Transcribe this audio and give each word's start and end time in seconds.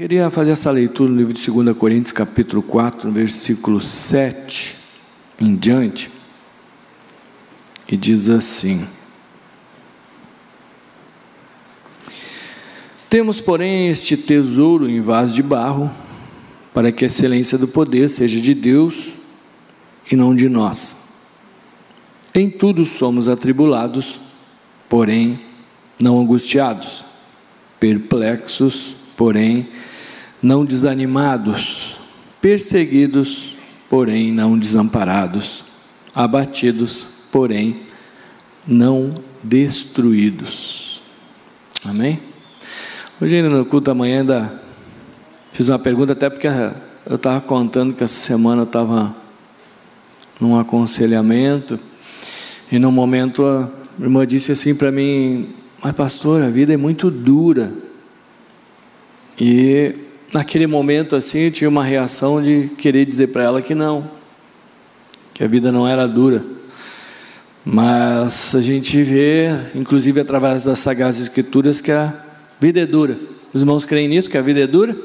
Queria 0.00 0.30
fazer 0.30 0.52
essa 0.52 0.70
leitura 0.70 1.10
no 1.10 1.16
livro 1.18 1.34
de 1.34 1.50
2 1.50 1.76
Coríntios, 1.76 2.10
capítulo 2.10 2.62
4, 2.62 3.12
versículo 3.12 3.82
7 3.82 4.74
em 5.38 5.54
diante. 5.54 6.10
E 7.86 7.98
diz 7.98 8.30
assim: 8.30 8.86
Temos, 13.10 13.42
porém, 13.42 13.88
este 13.88 14.16
tesouro 14.16 14.88
em 14.88 15.02
vaso 15.02 15.34
de 15.34 15.42
barro, 15.42 15.90
para 16.72 16.90
que 16.90 17.04
a 17.04 17.06
excelência 17.06 17.58
do 17.58 17.68
poder 17.68 18.08
seja 18.08 18.40
de 18.40 18.54
Deus 18.54 19.10
e 20.10 20.16
não 20.16 20.34
de 20.34 20.48
nós. 20.48 20.96
Em 22.34 22.48
tudo 22.48 22.86
somos 22.86 23.28
atribulados, 23.28 24.18
porém 24.88 25.40
não 26.00 26.18
angustiados, 26.18 27.04
perplexos, 27.78 28.96
porém 29.14 29.68
desanimados, 30.64 31.96
perseguidos, 32.40 33.56
porém 33.88 34.32
não 34.32 34.58
desamparados, 34.58 35.64
abatidos, 36.14 37.04
porém 37.30 37.82
não 38.66 39.12
destruídos. 39.42 41.02
Amém? 41.84 42.20
Hoje 43.20 43.36
ainda 43.36 43.50
no 43.50 43.64
culto 43.66 43.90
amanhã 43.90 44.20
ainda 44.20 44.62
fiz 45.52 45.68
uma 45.68 45.78
pergunta, 45.78 46.12
até 46.12 46.30
porque 46.30 46.48
eu 47.06 47.16
estava 47.16 47.40
contando 47.40 47.94
que 47.94 48.04
essa 48.04 48.14
semana 48.14 48.62
eu 48.62 48.66
estava 48.66 49.14
num 50.40 50.58
aconselhamento 50.58 51.78
e 52.72 52.78
no 52.78 52.90
momento 52.90 53.44
a 53.44 53.68
irmã 54.00 54.26
disse 54.26 54.52
assim 54.52 54.74
para 54.74 54.90
mim, 54.90 55.50
mas 55.82 55.92
pastor, 55.92 56.42
a 56.42 56.48
vida 56.48 56.72
é 56.72 56.76
muito 56.76 57.10
dura. 57.10 57.72
E 59.38 59.94
naquele 60.32 60.66
momento 60.66 61.16
assim 61.16 61.40
eu 61.40 61.50
tinha 61.50 61.68
uma 61.68 61.84
reação 61.84 62.42
de 62.42 62.70
querer 62.78 63.04
dizer 63.04 63.28
para 63.28 63.42
ela 63.42 63.62
que 63.62 63.74
não, 63.74 64.10
que 65.34 65.42
a 65.42 65.48
vida 65.48 65.70
não 65.72 65.86
era 65.86 66.06
dura. 66.06 66.44
Mas 67.64 68.54
a 68.54 68.60
gente 68.60 69.02
vê, 69.02 69.48
inclusive 69.74 70.20
através 70.20 70.62
das 70.62 70.78
sagazes 70.78 71.22
escrituras, 71.22 71.80
que 71.80 71.92
a 71.92 72.14
vida 72.58 72.80
é 72.80 72.86
dura. 72.86 73.18
Os 73.52 73.60
irmãos 73.60 73.84
creem 73.84 74.08
nisso, 74.08 74.30
que 74.30 74.38
a 74.38 74.42
vida 74.42 74.60
é 74.60 74.66
dura? 74.66 74.96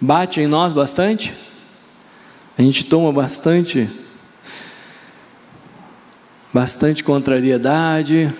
Bate 0.00 0.40
em 0.40 0.46
nós 0.46 0.72
bastante? 0.72 1.32
A 2.58 2.62
gente 2.62 2.84
toma 2.84 3.12
bastante 3.12 3.88
bastante 6.52 7.02
contrariedade. 7.02 8.32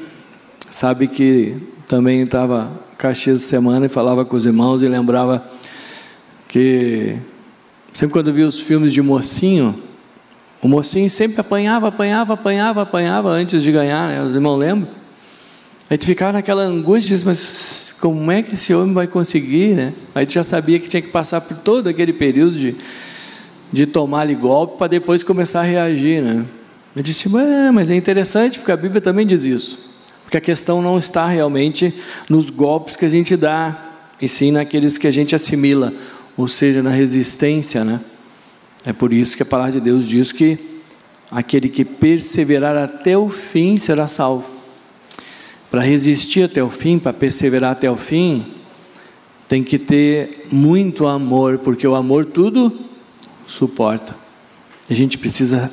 Sabe 0.69 1.09
que 1.09 1.57
também 1.89 2.23
estava 2.23 2.71
Caxias 2.99 3.43
semana 3.43 3.87
e 3.87 3.89
falava 3.89 4.25
com 4.25 4.37
os 4.37 4.45
irmãos 4.45 4.83
e 4.83 4.89
lembrava 4.89 5.45
que 6.53 7.17
sempre 7.95 8.13
quando 8.13 8.31
via 8.31 8.47
os 8.47 8.61
filmes 8.61 8.93
de 8.93 9.01
mocinho, 9.01 9.83
o 10.61 10.69
mocinho 10.69 11.09
sempre 11.09 11.41
apanhava, 11.41 11.89
apanhava, 11.89 12.35
apanhava, 12.35 12.83
apanhava 12.83 13.31
antes 13.31 13.63
de 13.63 13.73
ganhar, 13.73 14.09
né? 14.09 14.23
os 14.23 14.35
irmãos 14.35 14.59
lembram? 14.59 14.91
Aí 15.89 15.97
tu 15.97 16.05
ficava 16.05 16.35
naquela 16.35 16.63
angústia, 16.63 17.19
mas 17.25 17.97
como 17.99 18.31
é 18.31 18.43
que 18.43 18.53
esse 18.53 18.75
homem 18.75 18.93
vai 18.93 19.07
conseguir, 19.07 19.75
né? 19.75 19.95
Aí 20.15 20.27
tu 20.27 20.35
já 20.35 20.45
sabia 20.45 20.79
que 20.79 20.91
tinha 20.91 21.01
que 21.01 21.09
passar 21.09 21.41
por 21.41 21.57
todo 21.57 21.89
aquele 21.89 22.13
período 22.13 22.59
de, 22.59 22.77
de 23.73 23.87
tomar-lhe 23.87 24.35
golpe 24.35 24.77
para 24.77 24.89
depois 24.89 25.25
começar 25.25 25.61
a 25.61 25.65
reagir, 25.65 26.23
né? 26.23 26.45
Eu 26.95 27.03
disse, 27.03 27.31
mas 27.73 27.89
é 27.89 27.97
interessante, 27.97 28.59
porque 28.59 28.73
a 28.73 28.77
Bíblia 28.77 29.01
também 29.01 29.27
diz 29.27 29.45
isso. 29.45 29.79
Porque 30.23 30.37
a 30.37 30.41
questão 30.41 30.83
não 30.83 30.99
está 30.99 31.27
realmente 31.27 31.95
nos 32.29 32.51
golpes 32.51 32.95
que 32.95 33.07
a 33.07 33.09
gente 33.09 33.39
dá, 33.39 33.89
e 34.21 34.29
sim 34.29 34.53
naqueles 34.53 34.99
que 34.99 35.07
a 35.07 35.11
gente 35.11 35.35
assimila 35.35 35.95
ou 36.37 36.49
seja, 36.49 36.83
na 36.83 36.91
resistência, 36.91 37.85
né? 37.85 38.01
É 38.85 38.93
por 38.93 39.13
isso 39.13 39.37
que 39.37 39.43
a 39.43 39.47
palavra 39.47 39.73
de 39.73 39.81
Deus 39.81 40.09
diz 40.09 40.33
que 40.33 40.59
aquele 41.31 41.69
que 41.69 41.85
perseverar 41.85 42.77
até 42.77 43.17
o 43.17 43.29
fim 43.29 43.79
será 43.79 44.09
salvo. 44.09 44.53
Para 45.71 45.83
resistir 45.83 46.45
até 46.45 46.63
o 46.63 46.69
fim, 46.69 46.99
para 46.99 47.13
perseverar 47.13 47.73
até 47.73 47.91
o 47.91 47.97
fim, 47.97 48.47
tem 49.49 49.63
que 49.63 49.79
ter 49.79 50.47
muito 50.53 51.07
amor, 51.07 51.59
porque 51.59 51.87
o 51.87 51.95
amor 51.95 52.25
tudo 52.25 52.73
suporta. 53.47 54.17
A 54.91 54.95
gente 54.95 55.17
precisa 55.17 55.71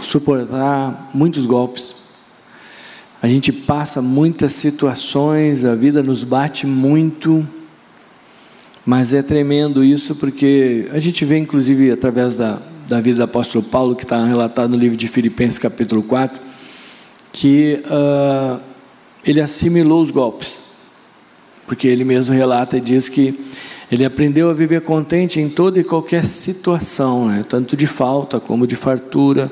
suportar 0.00 1.10
muitos 1.14 1.46
golpes. 1.46 1.96
A 3.22 3.26
gente 3.26 3.52
passa 3.52 4.00
muitas 4.00 4.52
situações, 4.52 5.64
a 5.64 5.74
vida 5.74 6.02
nos 6.02 6.24
bate 6.24 6.66
muito 6.66 7.46
mas 8.84 9.12
é 9.12 9.22
tremendo 9.22 9.84
isso 9.84 10.14
porque 10.14 10.88
a 10.92 10.98
gente 10.98 11.24
vê, 11.24 11.38
inclusive, 11.38 11.90
através 11.90 12.36
da, 12.36 12.60
da 12.88 13.00
vida 13.00 13.18
do 13.18 13.24
apóstolo 13.24 13.62
Paulo, 13.62 13.94
que 13.94 14.04
está 14.04 14.24
relatado 14.24 14.70
no 14.70 14.76
livro 14.76 14.96
de 14.96 15.06
Filipenses, 15.06 15.58
capítulo 15.58 16.02
4, 16.02 16.40
que 17.32 17.82
uh, 17.86 18.60
ele 19.24 19.40
assimilou 19.40 20.00
os 20.00 20.10
golpes. 20.10 20.54
Porque 21.66 21.86
ele 21.86 22.04
mesmo 22.04 22.34
relata 22.34 22.78
e 22.78 22.80
diz 22.80 23.08
que 23.08 23.38
ele 23.92 24.04
aprendeu 24.04 24.50
a 24.50 24.54
viver 24.54 24.80
contente 24.80 25.40
em 25.40 25.48
toda 25.48 25.78
e 25.78 25.84
qualquer 25.84 26.24
situação, 26.24 27.28
né? 27.28 27.42
tanto 27.48 27.76
de 27.76 27.86
falta 27.86 28.40
como 28.40 28.66
de 28.66 28.76
fartura, 28.76 29.50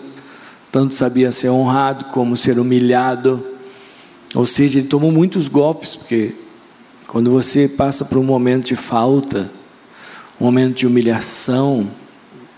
tanto 0.71 0.95
sabia 0.95 1.31
ser 1.33 1.51
honrado 1.51 2.07
como 2.07 2.37
ser 2.37 2.59
humilhado. 2.59 3.45
Ou 4.35 4.47
seja, 4.47 4.79
ele 4.79 4.89
tomou 4.89 5.13
muitos 5.13 5.49
golpes, 5.49 5.97
porque 5.97 6.35
quando 7.09 7.31
você 7.31 7.67
passa 7.67 8.05
por 8.05 8.19
um 8.19 8.23
momento 8.23 8.67
de 8.67 8.77
falta, 8.77 9.51
um 10.39 10.45
momento 10.45 10.77
de 10.77 10.87
humilhação, 10.87 11.91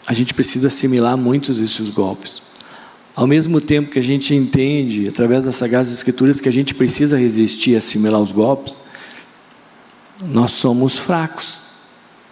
a 0.04 0.12
gente 0.12 0.34
precisa 0.34 0.66
assimilar 0.66 1.16
muitos 1.16 1.58
desses 1.58 1.88
golpes. 1.88 2.42
Ao 3.14 3.28
mesmo 3.28 3.60
tempo 3.60 3.92
que 3.92 3.98
a 4.00 4.02
gente 4.02 4.34
entende, 4.34 5.08
através 5.08 5.44
das 5.44 5.54
sagazes 5.54 5.94
escrituras, 5.94 6.40
que 6.40 6.48
a 6.48 6.52
gente 6.52 6.74
precisa 6.74 7.16
resistir 7.16 7.70
e 7.70 7.76
assimilar 7.76 8.20
os 8.20 8.32
golpes, 8.32 8.74
nós 10.28 10.50
somos 10.50 10.98
fracos. 10.98 11.62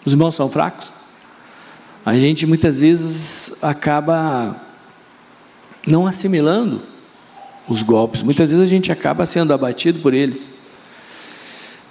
Os 0.04 0.12
irmãos 0.12 0.34
são 0.34 0.50
fracos. 0.50 0.92
A 2.04 2.14
gente 2.14 2.46
muitas 2.46 2.80
vezes 2.80 3.52
acaba 3.62 4.60
não 5.86 6.04
assimilando 6.04 6.82
os 7.68 7.80
golpes. 7.80 8.24
Muitas 8.24 8.50
vezes 8.50 8.66
a 8.66 8.68
gente 8.68 8.90
acaba 8.90 9.24
sendo 9.24 9.52
abatido 9.52 10.00
por 10.00 10.12
eles. 10.12 10.57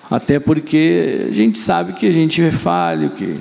Até 0.09 0.39
porque 0.39 1.27
a 1.29 1.33
gente 1.33 1.59
sabe 1.59 1.93
que 1.93 2.05
a 2.05 2.11
gente 2.11 2.41
é 2.41 2.51
falho, 2.51 3.09
que 3.09 3.35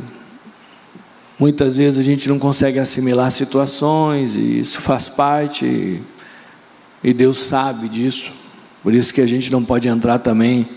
muitas 1.38 1.76
vezes 1.76 1.98
a 1.98 2.02
gente 2.02 2.28
não 2.28 2.38
consegue 2.38 2.78
assimilar 2.78 3.30
situações, 3.30 4.34
e 4.34 4.60
isso 4.60 4.80
faz 4.80 5.08
parte, 5.08 6.02
e 7.04 7.14
Deus 7.14 7.38
sabe 7.38 7.88
disso. 7.88 8.32
Por 8.82 8.92
isso 8.92 9.14
que 9.14 9.20
a 9.20 9.26
gente 9.28 9.50
não 9.50 9.64
pode 9.64 9.86
entrar 9.86 10.18
também 10.18 10.68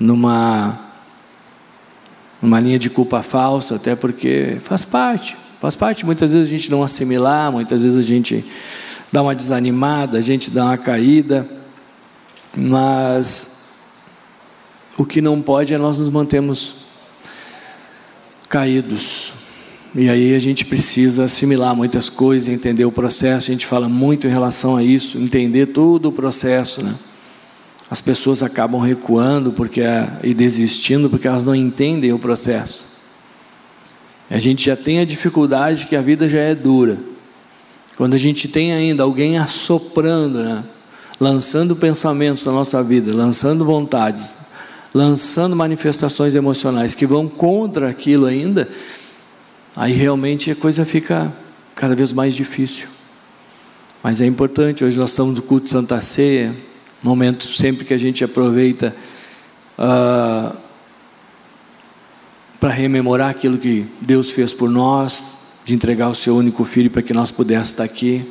numa, 0.00 0.80
numa 2.42 2.58
linha 2.58 2.78
de 2.78 2.90
culpa 2.90 3.22
falsa, 3.22 3.76
até 3.76 3.94
porque 3.94 4.56
faz 4.60 4.84
parte. 4.84 5.36
Faz 5.60 5.76
parte, 5.76 6.04
muitas 6.04 6.32
vezes 6.32 6.48
a 6.48 6.50
gente 6.50 6.70
não 6.70 6.82
assimilar, 6.82 7.50
muitas 7.52 7.84
vezes 7.84 7.98
a 7.98 8.02
gente 8.02 8.44
dá 9.12 9.22
uma 9.22 9.34
desanimada, 9.34 10.18
a 10.18 10.20
gente 10.20 10.50
dá 10.50 10.64
uma 10.64 10.76
caída, 10.76 11.48
mas 12.56 13.53
o 14.96 15.04
que 15.04 15.20
não 15.20 15.40
pode 15.42 15.74
é 15.74 15.78
nós 15.78 15.98
nos 15.98 16.10
mantermos 16.10 16.76
caídos. 18.48 19.34
E 19.94 20.08
aí 20.08 20.34
a 20.34 20.38
gente 20.38 20.64
precisa 20.64 21.24
assimilar 21.24 21.74
muitas 21.74 22.08
coisas, 22.08 22.48
entender 22.48 22.84
o 22.84 22.92
processo. 22.92 23.50
A 23.50 23.54
gente 23.54 23.66
fala 23.66 23.88
muito 23.88 24.26
em 24.26 24.30
relação 24.30 24.76
a 24.76 24.82
isso, 24.82 25.18
entender 25.18 25.66
todo 25.66 26.08
o 26.08 26.12
processo, 26.12 26.82
né? 26.82 26.94
As 27.90 28.00
pessoas 28.00 28.42
acabam 28.42 28.80
recuando 28.80 29.52
porque 29.52 29.82
e 30.22 30.32
desistindo 30.34 31.10
porque 31.10 31.28
elas 31.28 31.44
não 31.44 31.54
entendem 31.54 32.12
o 32.12 32.18
processo. 32.18 32.86
A 34.30 34.38
gente 34.38 34.66
já 34.66 34.74
tem 34.74 35.00
a 35.00 35.04
dificuldade 35.04 35.86
que 35.86 35.94
a 35.94 36.00
vida 36.00 36.28
já 36.28 36.40
é 36.40 36.54
dura. 36.54 36.98
Quando 37.96 38.14
a 38.14 38.18
gente 38.18 38.48
tem 38.48 38.72
ainda 38.72 39.02
alguém 39.02 39.38
assoprando, 39.38 40.42
né? 40.42 40.64
lançando 41.20 41.76
pensamentos 41.76 42.44
na 42.44 42.52
nossa 42.52 42.82
vida, 42.82 43.14
lançando 43.14 43.64
vontades, 43.64 44.36
lançando 44.94 45.56
manifestações 45.56 46.36
emocionais 46.36 46.94
que 46.94 47.04
vão 47.04 47.28
contra 47.28 47.90
aquilo 47.90 48.26
ainda, 48.26 48.68
aí 49.74 49.92
realmente 49.92 50.52
a 50.52 50.54
coisa 50.54 50.84
fica 50.84 51.34
cada 51.74 51.96
vez 51.96 52.12
mais 52.12 52.36
difícil. 52.36 52.86
Mas 54.00 54.20
é 54.20 54.26
importante, 54.26 54.84
hoje 54.84 54.96
nós 54.96 55.10
estamos 55.10 55.34
no 55.34 55.42
culto 55.42 55.64
de 55.64 55.70
Santa 55.70 56.00
Ceia, 56.00 56.54
momento 57.02 57.44
sempre 57.44 57.84
que 57.84 57.92
a 57.92 57.98
gente 57.98 58.22
aproveita 58.22 58.94
uh, 59.76 60.56
para 62.60 62.72
rememorar 62.72 63.30
aquilo 63.30 63.58
que 63.58 63.86
Deus 64.00 64.30
fez 64.30 64.54
por 64.54 64.70
nós, 64.70 65.22
de 65.64 65.74
entregar 65.74 66.08
o 66.08 66.14
seu 66.14 66.36
único 66.36 66.64
filho 66.64 66.90
para 66.90 67.02
que 67.02 67.12
nós 67.12 67.30
pudéssemos 67.30 67.70
estar 67.70 67.84
aqui, 67.84 68.24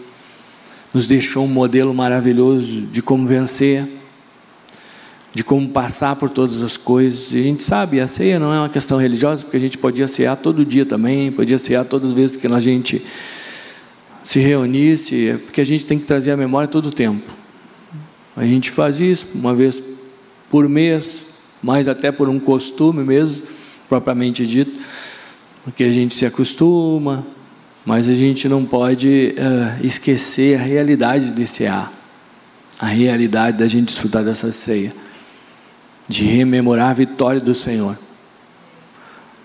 nos 0.94 1.08
deixou 1.08 1.44
um 1.44 1.48
modelo 1.48 1.94
maravilhoso 1.94 2.82
de 2.84 3.02
como 3.02 3.28
vencer 3.28 4.03
de 5.34 5.44
como 5.44 5.68
passar 5.68 6.16
por 6.16 6.30
todas 6.30 6.62
as 6.62 6.78
coisas. 6.78 7.34
E 7.34 7.40
a 7.40 7.44
gente 7.44 7.64
sabe, 7.64 8.00
a 8.00 8.08
ceia 8.08 8.40
não 8.40 8.54
é 8.54 8.60
uma 8.60 8.70
questão 8.70 9.00
religiosa, 9.00 9.44
porque 9.44 9.58
a 9.58 9.60
gente 9.60 9.78
podia 9.78 10.08
cear 10.08 10.36
todo 10.36 10.64
dia 10.64 10.86
também, 10.86 11.32
podia 11.32 11.58
cear 11.58 11.84
todas 11.84 12.10
as 12.10 12.14
vezes 12.14 12.38
que 12.38 12.46
a 12.46 12.60
gente 12.60 13.04
se 14.24 14.40
reunisse, 14.40 15.30
é 15.30 15.38
porque 15.38 15.60
a 15.60 15.66
gente 15.66 15.86
tem 15.86 15.98
que 15.98 16.06
trazer 16.06 16.32
a 16.32 16.38
memória 16.38 16.68
todo 16.68 16.86
o 16.86 16.92
tempo. 16.92 17.30
A 18.38 18.46
gente 18.46 18.70
faz 18.70 19.02
isso 19.02 19.28
uma 19.34 19.54
vez 19.54 19.82
por 20.50 20.70
mês, 20.70 21.26
mais 21.62 21.88
até 21.88 22.12
por 22.12 22.30
um 22.30 22.40
costume 22.40 23.04
mesmo, 23.04 23.48
propriamente 23.90 24.46
dito, 24.46 24.80
porque 25.64 25.84
a 25.84 25.92
gente 25.92 26.14
se 26.14 26.26
acostuma, 26.26 27.26
mas 27.86 28.08
a 28.08 28.14
gente 28.14 28.48
não 28.48 28.64
pode 28.64 29.36
uh, 29.38 29.86
esquecer 29.86 30.58
a 30.58 30.62
realidade 30.62 31.34
desse 31.34 31.66
ar, 31.66 31.92
a 32.80 32.86
realidade 32.86 33.58
da 33.58 33.68
gente 33.68 33.88
desfrutar 33.88 34.24
dessa 34.24 34.52
ceia 34.52 35.03
de 36.08 36.26
rememorar 36.26 36.90
a 36.90 36.94
vitória 36.94 37.40
do 37.40 37.54
Senhor, 37.54 37.98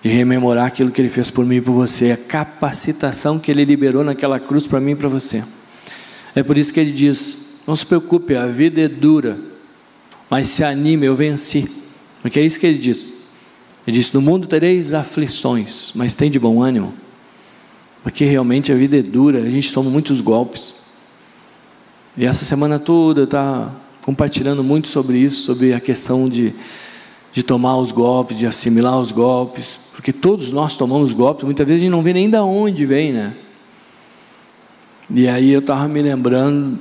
de 0.03 0.09
rememorar 0.09 0.67
aquilo 0.67 0.91
que 0.91 1.01
Ele 1.01 1.09
fez 1.09 1.31
por 1.31 1.45
mim 1.45 1.57
e 1.57 1.61
por 1.61 1.71
você, 1.71 2.11
a 2.11 2.17
capacitação 2.17 3.39
que 3.39 3.51
Ele 3.51 3.65
liberou 3.65 4.03
naquela 4.03 4.39
cruz 4.39 4.67
para 4.67 4.79
mim 4.79 4.91
e 4.91 4.95
para 4.95 5.09
você. 5.09 5.43
É 6.35 6.43
por 6.43 6.57
isso 6.57 6.73
que 6.73 6.79
Ele 6.79 6.91
diz: 6.91 7.37
não 7.65 7.75
se 7.75 7.85
preocupe, 7.85 8.35
a 8.35 8.47
vida 8.47 8.81
é 8.81 8.87
dura, 8.87 9.39
mas 10.29 10.47
se 10.49 10.63
anime, 10.63 11.05
eu 11.05 11.15
venci. 11.15 11.69
Porque 12.21 12.39
é 12.39 12.45
isso 12.45 12.59
que 12.59 12.67
Ele 12.67 12.77
diz. 12.77 13.13
Ele 13.87 13.97
diz: 13.97 14.11
no 14.11 14.21
mundo 14.21 14.47
tereis 14.47 14.93
aflições, 14.93 15.91
mas 15.95 16.13
tem 16.13 16.29
de 16.29 16.39
bom 16.39 16.61
ânimo. 16.61 16.93
Porque 18.03 18.23
realmente 18.23 18.71
a 18.71 18.75
vida 18.75 18.97
é 18.97 19.01
dura, 19.01 19.39
a 19.39 19.49
gente 19.49 19.73
toma 19.73 19.89
muitos 19.89 20.21
golpes. 20.21 20.73
E 22.17 22.25
essa 22.25 22.45
semana 22.45 22.79
toda 22.79 23.23
está 23.23 23.71
compartilhando 24.09 24.63
muito 24.63 24.87
sobre 24.87 25.19
isso, 25.19 25.43
sobre 25.43 25.71
a 25.71 25.79
questão 25.79 26.27
de, 26.27 26.51
de 27.31 27.43
tomar 27.43 27.77
os 27.77 27.91
golpes, 27.91 28.39
de 28.39 28.47
assimilar 28.47 28.99
os 28.99 29.11
golpes, 29.11 29.79
porque 29.93 30.11
todos 30.11 30.51
nós 30.51 30.75
tomamos 30.75 31.13
golpes, 31.13 31.43
muitas 31.43 31.67
vezes 31.67 31.81
a 31.81 31.83
gente 31.83 31.91
não 31.91 32.01
vê 32.01 32.11
nem 32.11 32.27
de 32.27 32.37
onde 32.37 32.87
vem, 32.87 33.13
né? 33.13 33.35
E 35.11 35.27
aí 35.27 35.51
eu 35.51 35.59
estava 35.59 35.87
me 35.87 36.01
lembrando 36.01 36.79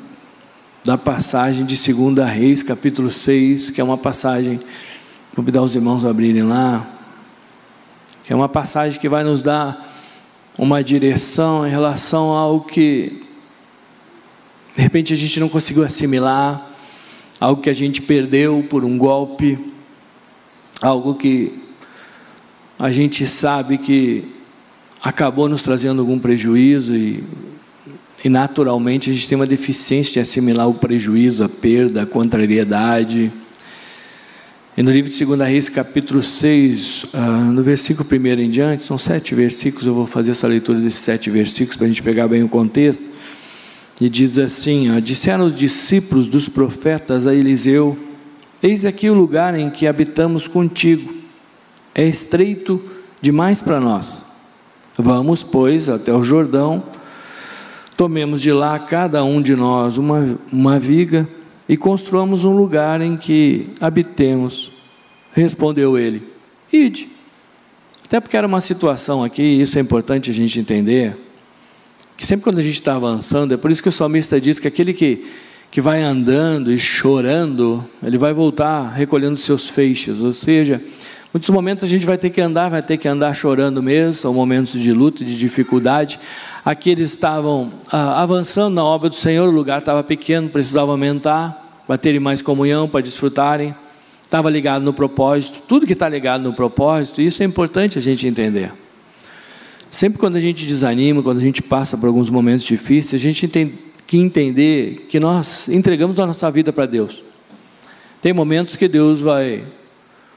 da 0.82 0.96
passagem 0.96 1.66
de 1.66 1.76
2 1.92 2.26
Reis, 2.26 2.62
capítulo 2.62 3.10
6, 3.10 3.68
que 3.68 3.78
é 3.82 3.84
uma 3.84 3.98
passagem, 3.98 4.58
convidar 5.36 5.60
os 5.60 5.76
irmãos 5.76 6.06
a 6.06 6.08
abrirem 6.08 6.44
lá, 6.44 6.88
que 8.24 8.32
é 8.32 8.36
uma 8.36 8.48
passagem 8.48 8.98
que 8.98 9.06
vai 9.06 9.22
nos 9.22 9.42
dar 9.42 9.86
uma 10.56 10.82
direção 10.82 11.66
em 11.66 11.70
relação 11.70 12.30
ao 12.30 12.62
que 12.62 13.22
de 14.74 14.80
repente 14.80 15.12
a 15.12 15.16
gente 15.16 15.38
não 15.38 15.48
conseguiu 15.50 15.84
assimilar, 15.84 16.67
algo 17.40 17.62
que 17.62 17.70
a 17.70 17.74
gente 17.74 18.02
perdeu 18.02 18.64
por 18.68 18.84
um 18.84 18.98
golpe, 18.98 19.58
algo 20.82 21.14
que 21.14 21.54
a 22.78 22.90
gente 22.90 23.26
sabe 23.26 23.78
que 23.78 24.24
acabou 25.02 25.48
nos 25.48 25.62
trazendo 25.62 26.00
algum 26.00 26.18
prejuízo 26.18 26.94
e, 26.94 27.22
e 28.24 28.28
naturalmente 28.28 29.10
a 29.10 29.12
gente 29.12 29.28
tem 29.28 29.36
uma 29.36 29.46
deficiência 29.46 30.14
de 30.14 30.20
assimilar 30.20 30.68
o 30.68 30.74
prejuízo, 30.74 31.44
a 31.44 31.48
perda, 31.48 32.02
a 32.02 32.06
contrariedade. 32.06 33.32
E 34.76 34.82
no 34.82 34.92
livro 34.92 35.10
de 35.10 35.24
2 35.24 35.40
Reis, 35.40 35.68
capítulo 35.68 36.22
6, 36.22 37.04
uh, 37.04 37.08
ah, 37.12 37.28
no 37.50 37.64
versículo 37.64 38.08
1 38.08 38.26
em 38.40 38.50
diante, 38.50 38.84
são 38.84 38.96
sete 38.96 39.34
versículos, 39.34 39.86
eu 39.86 39.94
vou 39.94 40.06
fazer 40.06 40.30
essa 40.30 40.46
leitura 40.46 40.78
desses 40.78 41.00
sete 41.00 41.30
versículos 41.30 41.76
para 41.76 41.86
a 41.86 41.88
gente 41.88 42.02
pegar 42.02 42.28
bem 42.28 42.44
o 42.44 42.48
contexto. 42.48 43.04
E 44.00 44.08
diz 44.08 44.38
assim: 44.38 44.94
ó, 44.96 45.00
Disseram 45.00 45.46
os 45.46 45.56
discípulos 45.56 46.26
dos 46.26 46.48
profetas 46.48 47.26
a 47.26 47.34
Eliseu: 47.34 47.98
Eis 48.62 48.84
aqui 48.84 49.10
o 49.10 49.14
lugar 49.14 49.58
em 49.58 49.70
que 49.70 49.86
habitamos 49.86 50.46
contigo. 50.46 51.14
É 51.94 52.04
estreito 52.04 52.80
demais 53.20 53.60
para 53.60 53.80
nós. 53.80 54.24
Vamos, 54.96 55.42
pois, 55.42 55.88
até 55.88 56.12
o 56.12 56.22
Jordão, 56.22 56.82
tomemos 57.96 58.40
de 58.40 58.52
lá 58.52 58.78
cada 58.78 59.24
um 59.24 59.42
de 59.42 59.56
nós 59.56 59.98
uma, 59.98 60.38
uma 60.52 60.78
viga 60.78 61.28
e 61.68 61.76
construamos 61.76 62.44
um 62.44 62.56
lugar 62.56 63.00
em 63.00 63.16
que 63.16 63.70
habitemos. 63.80 64.72
Respondeu 65.32 65.98
ele: 65.98 66.22
Ide. 66.72 67.10
Até 68.04 68.20
porque 68.20 68.36
era 68.38 68.46
uma 68.46 68.60
situação 68.60 69.22
aqui, 69.22 69.42
isso 69.42 69.76
é 69.76 69.82
importante 69.82 70.30
a 70.30 70.32
gente 70.32 70.58
entender 70.58 71.27
que 72.18 72.26
sempre 72.26 72.42
quando 72.42 72.58
a 72.58 72.62
gente 72.62 72.74
está 72.74 72.96
avançando, 72.96 73.54
é 73.54 73.56
por 73.56 73.70
isso 73.70 73.80
que 73.80 73.88
o 73.88 73.92
salmista 73.92 74.40
diz 74.40 74.58
que 74.58 74.66
aquele 74.66 74.92
que, 74.92 75.24
que 75.70 75.80
vai 75.80 76.02
andando 76.02 76.72
e 76.72 76.76
chorando, 76.76 77.84
ele 78.02 78.18
vai 78.18 78.32
voltar 78.32 78.92
recolhendo 78.92 79.36
seus 79.36 79.68
feixes, 79.68 80.20
ou 80.20 80.32
seja, 80.32 80.82
muitos 81.32 81.48
momentos 81.48 81.84
a 81.84 81.86
gente 81.86 82.04
vai 82.04 82.18
ter 82.18 82.30
que 82.30 82.40
andar, 82.40 82.70
vai 82.70 82.82
ter 82.82 82.96
que 82.96 83.06
andar 83.06 83.32
chorando 83.34 83.80
mesmo, 83.80 84.14
são 84.14 84.34
momentos 84.34 84.80
de 84.80 84.92
luta, 84.92 85.24
de 85.24 85.38
dificuldade. 85.38 86.18
Aqui 86.64 86.90
eles 86.90 87.12
estavam 87.12 87.70
ah, 87.92 88.20
avançando 88.20 88.74
na 88.74 88.82
obra 88.82 89.08
do 89.08 89.14
Senhor, 89.14 89.46
o 89.46 89.52
lugar 89.52 89.78
estava 89.78 90.02
pequeno, 90.02 90.48
precisava 90.48 90.90
aumentar, 90.90 91.84
para 91.86 91.96
terem 91.96 92.18
mais 92.18 92.42
comunhão, 92.42 92.88
para 92.88 93.00
desfrutarem, 93.00 93.76
estava 94.24 94.50
ligado 94.50 94.82
no 94.82 94.92
propósito, 94.92 95.62
tudo 95.68 95.86
que 95.86 95.92
está 95.92 96.08
ligado 96.08 96.42
no 96.42 96.52
propósito, 96.52 97.22
isso 97.22 97.44
é 97.44 97.46
importante 97.46 97.96
a 97.96 98.02
gente 98.02 98.26
entender. 98.26 98.72
Sempre 99.90 100.18
quando 100.18 100.36
a 100.36 100.40
gente 100.40 100.66
desanima, 100.66 101.22
quando 101.22 101.38
a 101.38 101.42
gente 101.42 101.62
passa 101.62 101.96
por 101.96 102.06
alguns 102.06 102.28
momentos 102.30 102.66
difíceis, 102.66 103.20
a 103.20 103.22
gente 103.22 103.48
tem 103.48 103.78
que 104.06 104.18
entender 104.18 105.06
que 105.08 105.18
nós 105.18 105.68
entregamos 105.68 106.18
a 106.20 106.26
nossa 106.26 106.50
vida 106.50 106.72
para 106.72 106.86
Deus. 106.86 107.22
Tem 108.20 108.32
momentos 108.32 108.76
que 108.76 108.88
Deus 108.88 109.20
vai 109.20 109.64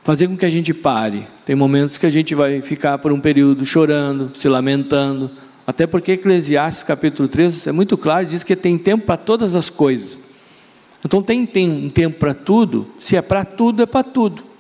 fazer 0.04 0.28
com 0.28 0.38
que 0.38 0.46
a 0.46 0.50
gente 0.50 0.74
pare. 0.74 1.28
Tem 1.46 1.56
momentos 1.56 1.98
que 1.98 2.06
a 2.06 2.10
gente 2.10 2.34
vai 2.36 2.62
ficar 2.62 2.98
por 2.98 3.12
um 3.12 3.20
período 3.20 3.66
chorando, 3.66 4.32
se 4.36 4.48
lamentando. 4.48 5.32
Até 5.66 5.86
porque 5.86 6.14
Eclesiastes 6.14 6.84
capítulo 6.84 7.28
13 7.28 7.70
é 7.70 7.72
muito 7.72 7.98
claro, 7.98 8.26
diz 8.26 8.44
que 8.44 8.56
tem 8.56 8.78
tempo 8.78 9.06
para 9.06 9.18
todas 9.18 9.56
as 9.56 9.70
coisas. 9.70 10.20
Então 11.06 11.22
tem, 11.22 11.46
tem 11.46 11.70
um 11.70 11.90
tempo 11.90 12.20
para 12.20 12.34
tudo, 12.34 12.88
se 13.00 13.16
é 13.16 13.22
para 13.22 13.44
tudo, 13.44 13.84
é 13.84 13.86
para 13.86 14.04
tudo. 14.04 14.51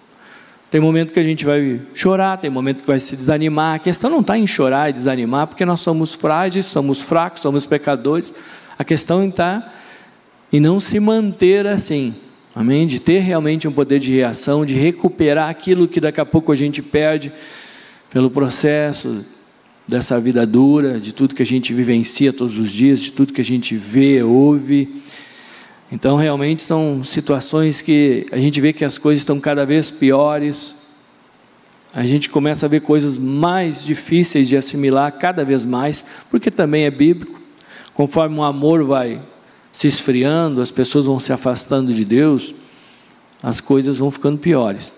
Tem 0.72 0.80
momento 0.80 1.12
que 1.12 1.20
a 1.20 1.24
gente 1.24 1.44
vai 1.44 1.82
chorar, 1.94 2.38
tem 2.38 2.50
momento 2.50 2.80
que 2.80 2.88
vai 2.88 2.98
se 2.98 3.18
desanimar. 3.18 3.76
A 3.76 3.80
questão 3.80 4.10
não 4.10 4.22
está 4.22 4.38
em 4.38 4.48
chorar 4.48 4.90
e 4.90 4.94
desanimar, 4.94 5.46
porque 5.48 5.66
nós 5.66 5.82
somos 5.82 6.14
frágeis, 6.14 6.66
somos 6.66 7.02
fracos, 7.02 7.42
somos 7.42 7.66
pecadores. 7.66 8.34
A 8.80 8.84
questão 8.86 9.28
está 9.28 9.70
em 10.52 10.62
não 10.62 10.80
se 10.80 10.98
manter 10.98 11.68
assim. 11.68 12.16
Amém? 12.56 12.88
De 12.88 13.02
ter 13.02 13.20
realmente 13.20 13.68
um 13.68 13.72
poder 13.74 14.00
de 14.00 14.14
reação, 14.14 14.66
de 14.66 14.76
recuperar 14.76 15.50
aquilo 15.50 15.90
que 15.90 16.00
daqui 16.00 16.22
a 16.22 16.26
pouco 16.26 16.54
a 16.54 16.56
gente 16.56 16.82
perde 16.82 17.34
pelo 18.10 18.32
processo 18.32 19.26
dessa 19.86 20.22
vida 20.22 20.48
dura, 20.48 21.02
de 21.02 21.12
tudo 21.12 21.36
que 21.36 21.44
a 21.44 21.46
gente 21.46 21.74
vivencia 21.74 22.32
todos 22.32 22.58
os 22.58 22.72
dias, 22.72 23.02
de 23.02 23.12
tudo 23.12 23.34
que 23.34 23.42
a 23.42 23.46
gente 23.46 23.76
vê, 23.76 24.24
ouve. 24.24 25.02
Então, 25.92 26.16
realmente 26.16 26.62
são 26.62 27.04
situações 27.04 27.82
que 27.82 28.26
a 28.32 28.38
gente 28.38 28.62
vê 28.62 28.72
que 28.72 28.86
as 28.86 28.98
coisas 28.98 29.22
estão 29.22 29.40
cada 29.42 29.66
vez 29.66 29.92
piores. 29.92 30.74
A 31.94 32.06
gente 32.06 32.30
começa 32.30 32.66
a 32.66 32.70
ver 32.70 32.80
coisas 32.82 33.20
mais 33.20 33.84
difíceis 33.84 34.48
de 34.48 34.56
assimilar 34.56 35.12
cada 35.12 35.44
vez 35.44 35.66
mais, 35.66 36.06
porque 36.30 36.50
também 36.50 36.86
é 36.86 36.92
bíblico. 36.92 37.42
Conforme 37.94 38.38
o 38.38 38.44
amor 38.44 38.84
vai 38.86 39.20
se 39.74 39.88
esfriando, 39.88 40.62
as 40.62 40.72
pessoas 40.72 41.08
vão 41.08 41.20
se 41.20 41.34
afastando 41.34 41.94
de 41.94 42.06
Deus, 42.06 42.56
as 43.44 43.60
coisas 43.60 43.98
vão 43.98 44.10
ficando 44.10 44.38
piores. 44.38 44.96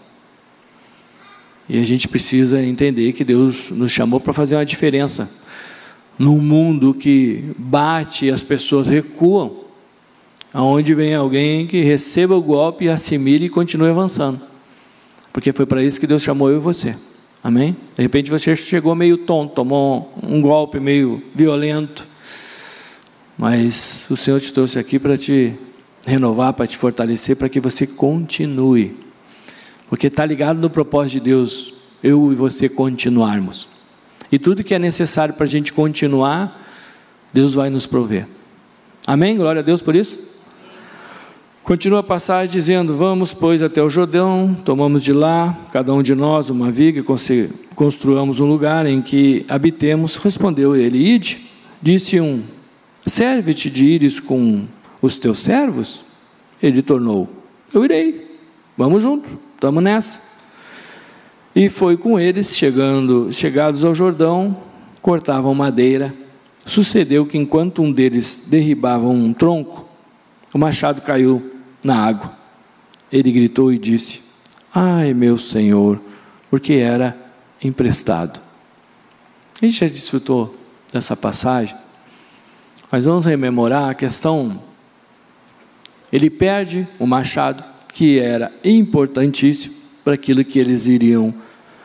E 1.68 1.80
a 1.80 1.84
gente 1.84 2.08
precisa 2.08 2.62
entender 2.62 3.14
que 3.14 3.24
Deus 3.24 3.72
nos 3.72 3.92
chamou 3.92 4.20
para 4.20 4.34
fazer 4.34 4.56
uma 4.56 4.66
diferença. 4.66 5.28
Num 6.20 6.38
mundo 6.38 6.94
que 6.94 7.52
bate 7.58 8.28
e 8.28 8.30
as 8.30 8.44
pessoas 8.44 8.88
recuam, 8.88 9.63
aonde 10.54 10.94
vem 10.94 11.16
alguém 11.16 11.66
que 11.66 11.82
receba 11.82 12.36
o 12.36 12.42
golpe, 12.42 12.88
assimile 12.88 13.46
e 13.46 13.50
continue 13.50 13.90
avançando. 13.90 14.40
Porque 15.32 15.52
foi 15.52 15.66
para 15.66 15.84
isso 15.84 16.00
que 16.00 16.06
Deus 16.06 16.22
chamou 16.22 16.50
eu 16.50 16.58
e 16.58 16.60
você. 16.60 16.96
Amém? 17.44 17.76
De 17.96 18.02
repente 18.04 18.30
você 18.30 18.56
chegou 18.56 18.94
meio 18.94 19.18
tonto, 19.18 19.56
tomou 19.56 20.14
um 20.22 20.40
golpe 20.40 20.80
meio 20.80 21.22
violento, 21.34 22.08
mas 23.38 24.08
o 24.10 24.16
Senhor 24.16 24.40
te 24.40 24.54
trouxe 24.54 24.78
aqui 24.78 25.00
para 25.00 25.18
te 25.18 25.54
renovar, 26.06 26.54
para 26.54 26.68
te 26.68 26.78
fortalecer, 26.78 27.36
para 27.36 27.50
que 27.50 27.60
você 27.60 27.88
continue. 27.88 28.98
Porque 29.90 30.08
está 30.08 30.26
ligado 30.26 30.60
no 30.60 30.70
propósito 30.70 31.14
de 31.14 31.32
Deus, 31.32 31.74
eu 32.02 32.32
e 32.32 32.36
você 32.36 32.70
continuarmos. 32.70 33.68
E 34.32 34.40
tudo 34.40 34.64
que 34.64 34.74
é 34.74 34.80
necessário 34.80 35.34
para 35.34 35.46
a 35.46 35.50
gente 35.50 35.74
continuar, 35.74 36.62
Deus 37.34 37.56
vai 37.56 37.70
nos 37.70 37.86
prover. 37.86 38.28
Amém? 39.06 39.36
Glória 39.36 39.60
a 39.60 39.64
Deus 39.64 39.82
por 39.82 39.96
isso. 39.96 40.20
Continua 41.64 42.00
a 42.00 42.04
passagem 42.04 42.52
dizendo: 42.52 42.98
Vamos, 42.98 43.34
pois, 43.34 43.64
até 43.64 43.82
o 43.82 43.90
Jordão, 43.90 44.54
tomamos 44.66 45.02
de 45.02 45.14
lá, 45.14 45.58
cada 45.72 45.94
um 45.94 46.04
de 46.04 46.14
nós, 46.14 46.50
uma 46.50 46.70
viga, 46.70 47.02
construamos 47.74 48.42
um 48.42 48.46
lugar 48.46 48.86
em 48.86 49.02
que 49.02 49.46
habitemos. 49.48 50.18
Respondeu 50.18 50.76
ele: 50.76 50.98
Ide. 50.98 51.50
Disse 51.82 52.20
um: 52.20 52.44
Serve-te 53.06 53.70
de 53.70 53.86
ires 53.86 54.20
com 54.20 54.66
os 55.02 55.18
teus 55.18 55.40
servos? 55.40 56.04
Ele 56.62 56.82
tornou: 56.82 57.30
Eu 57.74 57.86
irei. 57.86 58.30
vamos 58.78 59.02
junto, 59.02 59.30
estamos 59.56 59.82
nessa. 59.82 60.22
E 61.56 61.70
foi 61.70 61.96
com 61.96 62.20
eles, 62.20 62.58
chegando, 62.58 63.32
chegados 63.32 63.86
ao 63.86 63.96
Jordão, 63.96 64.58
cortavam 65.02 65.56
madeira. 65.56 66.14
Sucedeu 66.66 67.26
que 67.26 67.38
enquanto 67.38 67.82
um 67.82 67.92
deles 67.92 68.44
derribava 68.46 69.08
um 69.08 69.32
tronco, 69.32 69.88
o 70.54 70.58
machado 70.58 71.02
caiu 71.02 71.53
na 71.84 72.06
água. 72.06 72.32
Ele 73.12 73.32
gritou 73.32 73.72
e 73.72 73.78
disse: 73.78 74.22
Ai, 74.74 75.14
meu 75.14 75.38
Senhor, 75.38 76.02
porque 76.50 76.74
era 76.74 77.16
emprestado. 77.62 78.40
A 79.62 79.66
gente 79.66 79.80
já 79.80 79.86
desfrutou 79.86 80.56
dessa 80.92 81.16
passagem, 81.16 81.76
mas 82.92 83.06
vamos 83.06 83.26
rememorar 83.26 83.90
a 83.90 83.96
questão. 83.96 84.62
Ele 86.12 86.30
perde 86.30 86.88
o 87.00 87.08
machado, 87.08 87.64
que 87.94 88.20
era 88.20 88.52
importantíssimo 88.64 89.76
para 90.04 90.14
aquilo 90.14 90.44
que 90.44 90.60
eles 90.60 90.88
iriam 90.88 91.34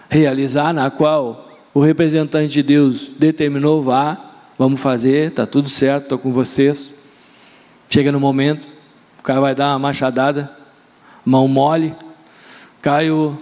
realizar, 0.09 0.73
na 0.73 0.91
qual 0.91 1.49
o 1.73 1.81
representante 1.81 2.55
de 2.55 2.63
Deus 2.63 3.13
determinou: 3.19 3.83
vá, 3.83 4.19
vamos 4.59 4.81
fazer, 4.81 5.29
está 5.29 5.47
tudo 5.47 5.69
certo, 5.69 6.05
estou 6.05 6.19
com 6.19 6.33
vocês. 6.33 6.95
Chega 7.89 8.13
no 8.13 8.21
momento, 8.21 8.69
o 9.19 9.23
cara 9.23 9.41
vai 9.41 9.55
dar 9.55 9.71
uma 9.71 9.79
machadada, 9.79 10.51
mão 11.25 11.47
mole, 11.49 11.95
caiu, 12.81 13.41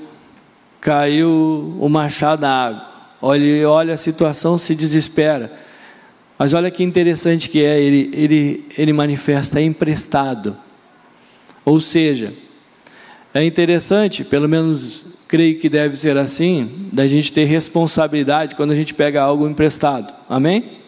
caiu 0.80 1.76
o 1.80 1.88
machado 1.88 2.42
na 2.42 2.66
água. 2.66 2.87
Olha, 3.21 3.71
olha 3.71 3.95
a 3.95 3.97
situação, 3.97 4.59
se 4.59 4.75
desespera. 4.75 5.52
Mas 6.38 6.52
olha 6.52 6.71
que 6.71 6.83
interessante 6.83 7.49
que 7.49 7.64
é, 7.64 7.80
ele, 7.80 8.11
ele, 8.12 8.68
ele 8.76 8.92
manifesta 8.92 9.61
emprestado. 9.61 10.56
Ou 11.64 11.80
seja, 11.80 12.35
é 13.33 13.45
interessante, 13.45 14.23
pelo 14.23 14.49
menos 14.49 15.04
creio 15.28 15.59
que 15.59 15.68
deve 15.68 15.97
ser 15.97 16.16
assim, 16.16 16.88
da 16.92 17.06
gente 17.06 17.33
ter 17.33 17.45
responsabilidade 17.45 18.54
quando 18.54 18.71
a 18.71 18.75
gente 18.75 18.95
pega 18.95 19.23
algo 19.23 19.49
emprestado. 19.49 20.14
Amém? 20.28 20.78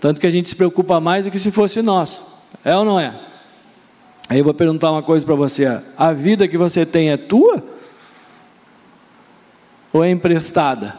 Tanto 0.00 0.20
que 0.20 0.26
a 0.26 0.30
gente 0.30 0.48
se 0.48 0.56
preocupa 0.56 0.98
mais 0.98 1.26
do 1.26 1.30
que 1.30 1.38
se 1.38 1.50
fosse 1.50 1.82
nosso. 1.82 2.26
É 2.64 2.74
ou 2.74 2.84
não 2.84 2.98
é? 2.98 3.14
Aí 4.32 4.38
eu 4.38 4.44
vou 4.44 4.54
perguntar 4.54 4.90
uma 4.90 5.02
coisa 5.02 5.26
para 5.26 5.34
você: 5.34 5.66
a 5.94 6.12
vida 6.14 6.48
que 6.48 6.56
você 6.56 6.86
tem 6.86 7.10
é 7.10 7.18
tua? 7.18 7.62
Ou 9.92 10.02
é 10.02 10.10
emprestada? 10.10 10.96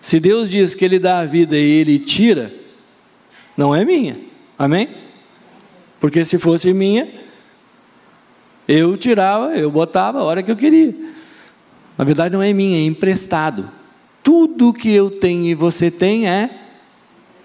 Se 0.00 0.18
Deus 0.18 0.50
diz 0.50 0.74
que 0.74 0.82
Ele 0.82 0.98
dá 0.98 1.18
a 1.18 1.26
vida 1.26 1.54
e 1.54 1.62
Ele 1.62 1.98
tira, 1.98 2.50
não 3.54 3.74
é 3.74 3.84
minha. 3.84 4.16
Amém? 4.58 4.88
Porque 6.00 6.24
se 6.24 6.38
fosse 6.38 6.72
minha, 6.72 7.06
eu 8.66 8.96
tirava, 8.96 9.54
eu 9.54 9.70
botava 9.70 10.20
a 10.20 10.24
hora 10.24 10.42
que 10.42 10.50
eu 10.50 10.56
queria. 10.56 10.96
Na 11.98 12.04
verdade, 12.06 12.34
não 12.34 12.42
é 12.42 12.50
minha, 12.54 12.78
é 12.78 12.86
emprestado. 12.86 13.70
Tudo 14.22 14.72
que 14.72 14.90
eu 14.90 15.10
tenho 15.10 15.44
e 15.44 15.54
você 15.54 15.90
tem 15.90 16.26
é 16.26 16.48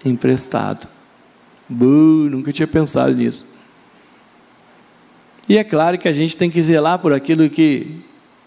emprestado. 0.02 0.88
Buh, 1.68 2.30
nunca 2.30 2.50
tinha 2.54 2.66
pensado 2.66 3.14
nisso. 3.14 3.57
E 5.48 5.56
é 5.56 5.64
claro 5.64 5.96
que 5.96 6.06
a 6.06 6.12
gente 6.12 6.36
tem 6.36 6.50
que 6.50 6.60
zelar 6.60 6.98
por 6.98 7.12
aquilo 7.12 7.48
que 7.48 8.00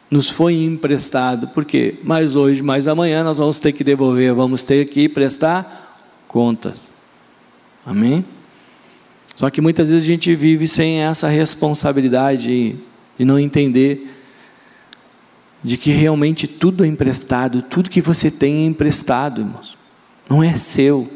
nos 0.10 0.30
foi 0.30 0.56
emprestado, 0.64 1.48
porque 1.48 1.96
mais 2.04 2.36
hoje, 2.36 2.62
mais 2.62 2.88
amanhã 2.88 3.24
nós 3.24 3.38
vamos 3.38 3.58
ter 3.60 3.72
que 3.72 3.84
devolver, 3.84 4.34
vamos 4.34 4.62
ter 4.62 4.86
que 4.86 5.10
prestar 5.10 6.24
contas. 6.28 6.92
Amém? 7.86 8.24
Só 9.36 9.50
que 9.50 9.62
muitas 9.62 9.90
vezes 9.90 10.04
a 10.04 10.08
gente 10.08 10.36
vive 10.36 10.68
sem 10.68 11.00
essa 11.00 11.28
responsabilidade 11.28 12.78
e 13.18 13.26
não 13.26 13.40
entender 13.40 14.08
de 15.64 15.78
que 15.78 15.92
realmente 15.92 16.48
tudo 16.48 16.84
é 16.84 16.88
emprestado, 16.88 17.62
tudo 17.62 17.90
que 17.90 18.02
você 18.02 18.30
tem 18.30 18.64
é 18.64 18.66
emprestado, 18.66 19.42
irmãos. 19.42 19.78
Não 20.30 20.44
é 20.44 20.56
seu. 20.58 21.10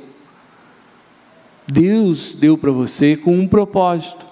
Deus 1.68 2.36
deu 2.36 2.58
para 2.58 2.72
você 2.72 3.16
com 3.16 3.38
um 3.38 3.48
propósito. 3.48 4.26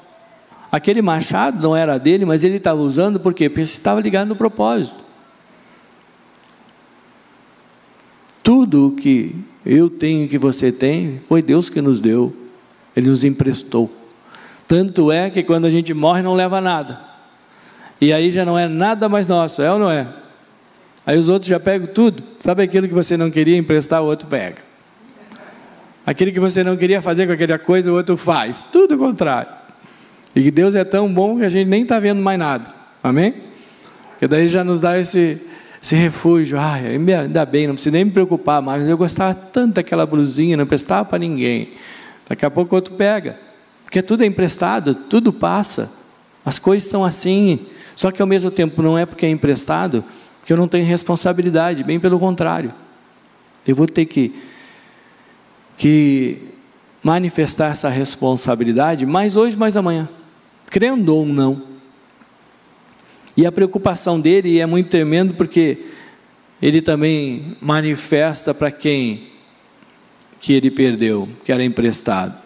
Aquele 0.74 1.04
machado 1.04 1.62
não 1.62 1.76
era 1.76 2.00
dele, 2.00 2.26
mas 2.26 2.44
ele 2.44 2.58
estava 2.58 2.82
usando 2.82 3.20
por 3.20 3.32
quê? 3.32 3.48
Porque 3.48 3.62
estava 3.62 4.02
ligado 4.02 4.30
no 4.30 4.36
propósito. 4.36 4.98
Tudo 8.42 8.96
que 8.98 9.36
eu 9.64 9.88
tenho 9.88 10.28
que 10.28 10.40
você 10.40 10.72
tem, 10.72 11.22
foi 11.30 11.44
Deus 11.44 11.70
que 11.70 11.80
nos 11.80 12.02
deu. 12.02 12.36
Ele 12.96 13.08
nos 13.08 13.24
emprestou. 13.24 13.88
Tanto 14.68 15.12
é 15.12 15.30
que 15.30 15.44
quando 15.44 15.66
a 15.66 15.70
gente 15.70 15.94
morre 15.94 16.24
não 16.24 16.34
leva 16.34 16.60
nada. 16.60 17.00
E 18.02 18.12
aí 18.12 18.32
já 18.32 18.44
não 18.44 18.58
é 18.58 18.68
nada 18.68 19.08
mais 19.08 19.28
nosso, 19.28 19.62
é 19.62 19.72
ou 19.72 19.78
não 19.78 19.92
é? 19.92 20.08
Aí 21.06 21.20
os 21.20 21.30
outros 21.30 21.50
já 21.50 21.60
pegam 21.60 21.86
tudo. 21.94 22.24
Sabe 22.40 22.64
aquilo 22.64 22.88
que 22.88 22.96
você 22.96 23.16
não 23.16 23.30
queria 23.30 23.58
emprestar, 23.58 24.02
o 24.02 24.08
outro 24.08 24.28
pega. 24.28 24.64
Aquilo 26.04 26.32
que 26.32 26.40
você 26.40 26.64
não 26.64 26.76
queria 26.76 27.00
fazer 27.00 27.28
com 27.28 27.34
aquela 27.34 27.60
coisa, 27.60 27.92
o 27.92 27.96
outro 27.96 28.18
faz. 28.18 28.68
Tudo 28.72 28.96
o 28.96 28.98
contrário. 28.98 29.62
E 30.36 30.42
que 30.42 30.52
Deus 30.52 30.74
é 30.74 30.84
tão 30.84 31.12
bom 31.12 31.38
que 31.38 31.46
a 31.46 31.50
gente 31.50 31.68
nem 31.68 31.84
está 31.84 32.00
vendo 32.00 32.22
mais 32.22 32.40
nada. 32.40 32.74
Amém? 33.04 33.36
Que 34.18 34.28
daí 34.28 34.48
já 34.48 34.64
nos 34.64 34.82
dá 34.82 34.98
esse, 34.98 35.40
esse 35.82 35.96
refúgio. 35.96 36.58
Ah, 36.60 36.74
ainda 36.74 37.46
bem, 37.46 37.68
não 37.68 37.76
precisa 37.76 37.92
nem 37.92 38.06
me 38.06 38.12
preocupar 38.12 38.62
mais. 38.62 38.88
Eu 38.88 38.98
gostava 38.98 39.34
tanto 39.34 39.76
daquela 39.76 40.06
blusinha, 40.06 40.58
não 40.58 40.66
prestava 40.66 41.06
para 41.06 41.20
ninguém. 41.20 41.70
Daqui 42.28 42.46
a 42.46 42.50
pouco 42.50 42.76
outro 42.76 42.96
pega. 42.96 43.40
Porque 43.84 44.02
tudo 44.02 44.24
é 44.24 44.26
emprestado, 44.26 44.96
tudo 44.96 45.32
passa. 45.32 45.92
As 46.44 46.58
coisas 46.58 46.90
são 46.90 47.04
assim. 47.04 47.60
Só 47.96 48.10
que 48.10 48.22
ao 48.22 48.28
mesmo 48.28 48.50
tempo 48.50 48.82
não 48.82 48.98
é 48.98 49.06
porque 49.06 49.26
é 49.28 49.30
emprestado 49.30 50.04
que 50.46 50.52
eu 50.52 50.58
não 50.58 50.68
tenho 50.68 50.86
responsabilidade, 50.86 51.84
bem 51.84 52.00
pelo 52.00 52.20
contrário. 52.20 52.72
Eu 53.68 53.76
vou 53.76 53.86
ter 53.86 54.06
que, 54.06 54.34
que 55.78 56.40
manifestar 57.04 57.68
essa 57.68 57.88
responsabilidade 57.88 59.06
mais 59.06 59.38
hoje, 59.38 59.56
mais 59.56 59.78
amanhã 59.78 60.10
crendo 60.74 61.16
ou 61.16 61.24
não. 61.24 61.62
E 63.38 63.46
a 63.46 63.52
preocupação 63.52 64.20
dele 64.20 64.60
é 64.60 64.66
muito 64.66 64.90
tremendo 64.90 65.36
porque 65.36 65.86
ele 66.60 66.82
também 66.82 67.56
manifesta 67.62 68.56
para 68.56 68.72
quem 68.72 69.28
que 70.40 70.52
ele 70.52 70.72
perdeu, 70.72 71.30
que 71.46 71.52
era 71.52 71.64
emprestado. 71.64 72.42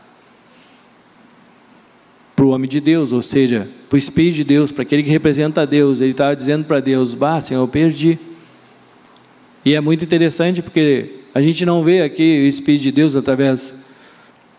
Para 2.36 2.46
o 2.46 2.50
homem 2.50 2.70
de 2.70 2.82
Deus, 2.82 3.14
ou 3.14 3.22
seja, 3.22 3.70
para 3.88 3.96
o 3.96 3.98
Espírito 3.98 4.36
de 4.36 4.44
Deus, 4.44 4.74
para 4.74 4.84
aquele 4.84 5.04
que 5.04 5.10
representa 5.10 5.62
a 5.62 5.66
Deus. 5.66 6.02
Ele 6.02 6.12
estava 6.12 6.36
dizendo 6.36 6.66
para 6.66 6.82
Deus: 6.82 7.16
Bah, 7.16 7.40
Senhor, 7.40 7.62
eu 7.62 7.68
perdi. 7.68 8.20
E 9.64 9.74
é 9.74 9.80
muito 9.80 10.04
interessante 10.04 10.62
porque 10.62 11.22
a 11.34 11.42
gente 11.42 11.66
não 11.66 11.82
vê 11.82 12.02
aqui 12.02 12.44
o 12.44 12.48
Espírito 12.48 12.84
de 12.84 12.92
Deus 12.92 13.16
através 13.16 13.74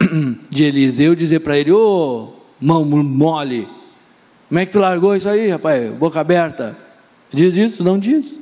de 0.48 0.64
Eliseu 0.64 1.14
dizer 1.14 1.40
para 1.40 1.58
ele: 1.58 1.70
Ô, 1.70 2.32
oh, 2.34 2.37
mão 2.60 2.84
mole. 2.84 3.68
Como 4.48 4.58
é 4.58 4.66
que 4.66 4.72
tu 4.72 4.80
largou 4.80 5.14
isso 5.14 5.28
aí, 5.28 5.50
rapaz? 5.50 5.92
Boca 5.94 6.20
aberta. 6.20 6.76
Diz 7.32 7.56
isso? 7.56 7.84
Não 7.84 7.98
diz. 7.98 8.38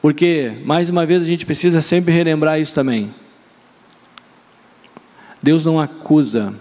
Porque, 0.00 0.52
mais 0.64 0.90
uma 0.90 1.06
vez, 1.06 1.22
a 1.22 1.26
gente 1.26 1.46
precisa 1.46 1.80
sempre 1.80 2.12
relembrar 2.12 2.60
isso 2.60 2.74
também. 2.74 3.12
Deus 5.42 5.64
não 5.64 5.78
acusa, 5.78 6.54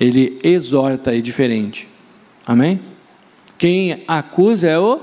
Ele 0.00 0.38
exorta, 0.42 1.14
é 1.14 1.20
diferente. 1.20 1.88
Amém? 2.46 2.80
Quem 3.58 4.04
acusa 4.08 4.68
é 4.68 4.78
o 4.78 5.00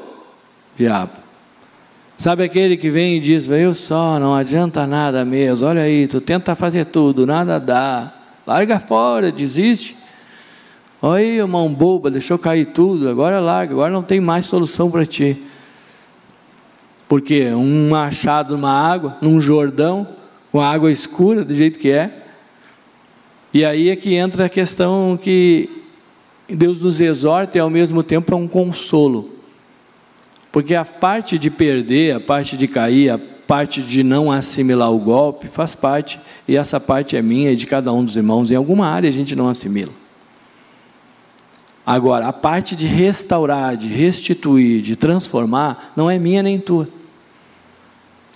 diabo. 0.75 1.19
Sabe 2.17 2.43
aquele 2.43 2.77
que 2.77 2.89
vem 2.89 3.17
e 3.17 3.19
diz: 3.19 3.47
Eu 3.49 3.75
só, 3.75 4.17
não 4.19 4.33
adianta 4.33 4.87
nada 4.87 5.23
mesmo, 5.25 5.67
olha 5.67 5.81
aí, 5.81 6.07
tu 6.07 6.21
tenta 6.21 6.55
fazer 6.55 6.85
tudo, 6.85 7.27
nada 7.27 7.59
dá. 7.59 8.14
Larga 8.45 8.79
fora, 8.79 9.31
desiste. 9.31 9.97
Olha 11.01 11.23
aí, 11.23 11.43
mão 11.43 11.73
boba, 11.73 12.09
deixou 12.09 12.37
cair 12.37 12.67
tudo, 12.67 13.09
agora 13.09 13.39
larga, 13.39 13.73
agora 13.73 13.91
não 13.91 14.03
tem 14.03 14.19
mais 14.19 14.45
solução 14.45 14.89
para 14.89 15.05
ti. 15.05 15.41
Porque 17.07 17.47
um 17.49 17.89
machado 17.89 18.55
numa 18.55 18.71
água, 18.71 19.17
num 19.21 19.39
Jordão, 19.39 20.07
com 20.51 20.61
água 20.61 20.91
escura, 20.91 21.43
do 21.43 21.53
jeito 21.53 21.79
que 21.79 21.91
é. 21.91 22.23
E 23.53 23.63
aí 23.63 23.89
é 23.89 23.95
que 23.95 24.13
entra 24.13 24.45
a 24.45 24.49
questão 24.49 25.17
que 25.21 25.69
Deus 26.47 26.79
nos 26.79 26.99
exorta 26.99 27.57
e 27.57 27.61
ao 27.61 27.69
mesmo 27.69 28.03
tempo 28.03 28.33
é 28.33 28.37
um 28.37 28.47
consolo. 28.47 29.31
Porque 30.51 30.73
a 30.73 30.85
parte 30.85 31.37
de 31.37 31.49
perder, 31.49 32.15
a 32.15 32.19
parte 32.19 32.55
de 32.57 32.67
cair, 32.67 33.09
a 33.09 33.19
parte 33.47 33.81
de 33.81 34.03
não 34.03 34.31
assimilar 34.31 34.91
o 34.91 34.99
golpe 34.99 35.47
faz 35.47 35.75
parte, 35.75 36.19
e 36.47 36.55
essa 36.55 36.79
parte 36.79 37.15
é 37.15 37.21
minha 37.21 37.51
e 37.51 37.55
de 37.55 37.65
cada 37.65 37.91
um 37.93 38.03
dos 38.03 38.17
irmãos. 38.17 38.51
Em 38.51 38.55
alguma 38.55 38.87
área 38.87 39.09
a 39.09 39.13
gente 39.13 39.35
não 39.35 39.47
assimila. 39.47 39.91
Agora, 41.85 42.27
a 42.27 42.33
parte 42.33 42.75
de 42.75 42.87
restaurar, 42.87 43.77
de 43.77 43.87
restituir, 43.87 44.81
de 44.81 44.95
transformar, 44.95 45.93
não 45.95 46.09
é 46.09 46.17
minha 46.17 46.41
nem 46.41 46.59
tua. 46.59 46.89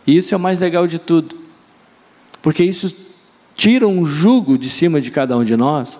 E 0.06 0.16
isso 0.16 0.34
é 0.34 0.38
o 0.38 0.40
mais 0.40 0.60
legal 0.60 0.86
de 0.86 1.00
tudo. 1.00 1.36
Porque 2.42 2.64
isso 2.64 2.96
tira 3.56 3.88
um 3.88 4.06
jugo 4.06 4.58
de 4.58 4.70
cima 4.70 5.02
de 5.02 5.12
cada 5.12 5.36
um 5.36 5.44
de 5.44 5.58
nós, 5.58 6.00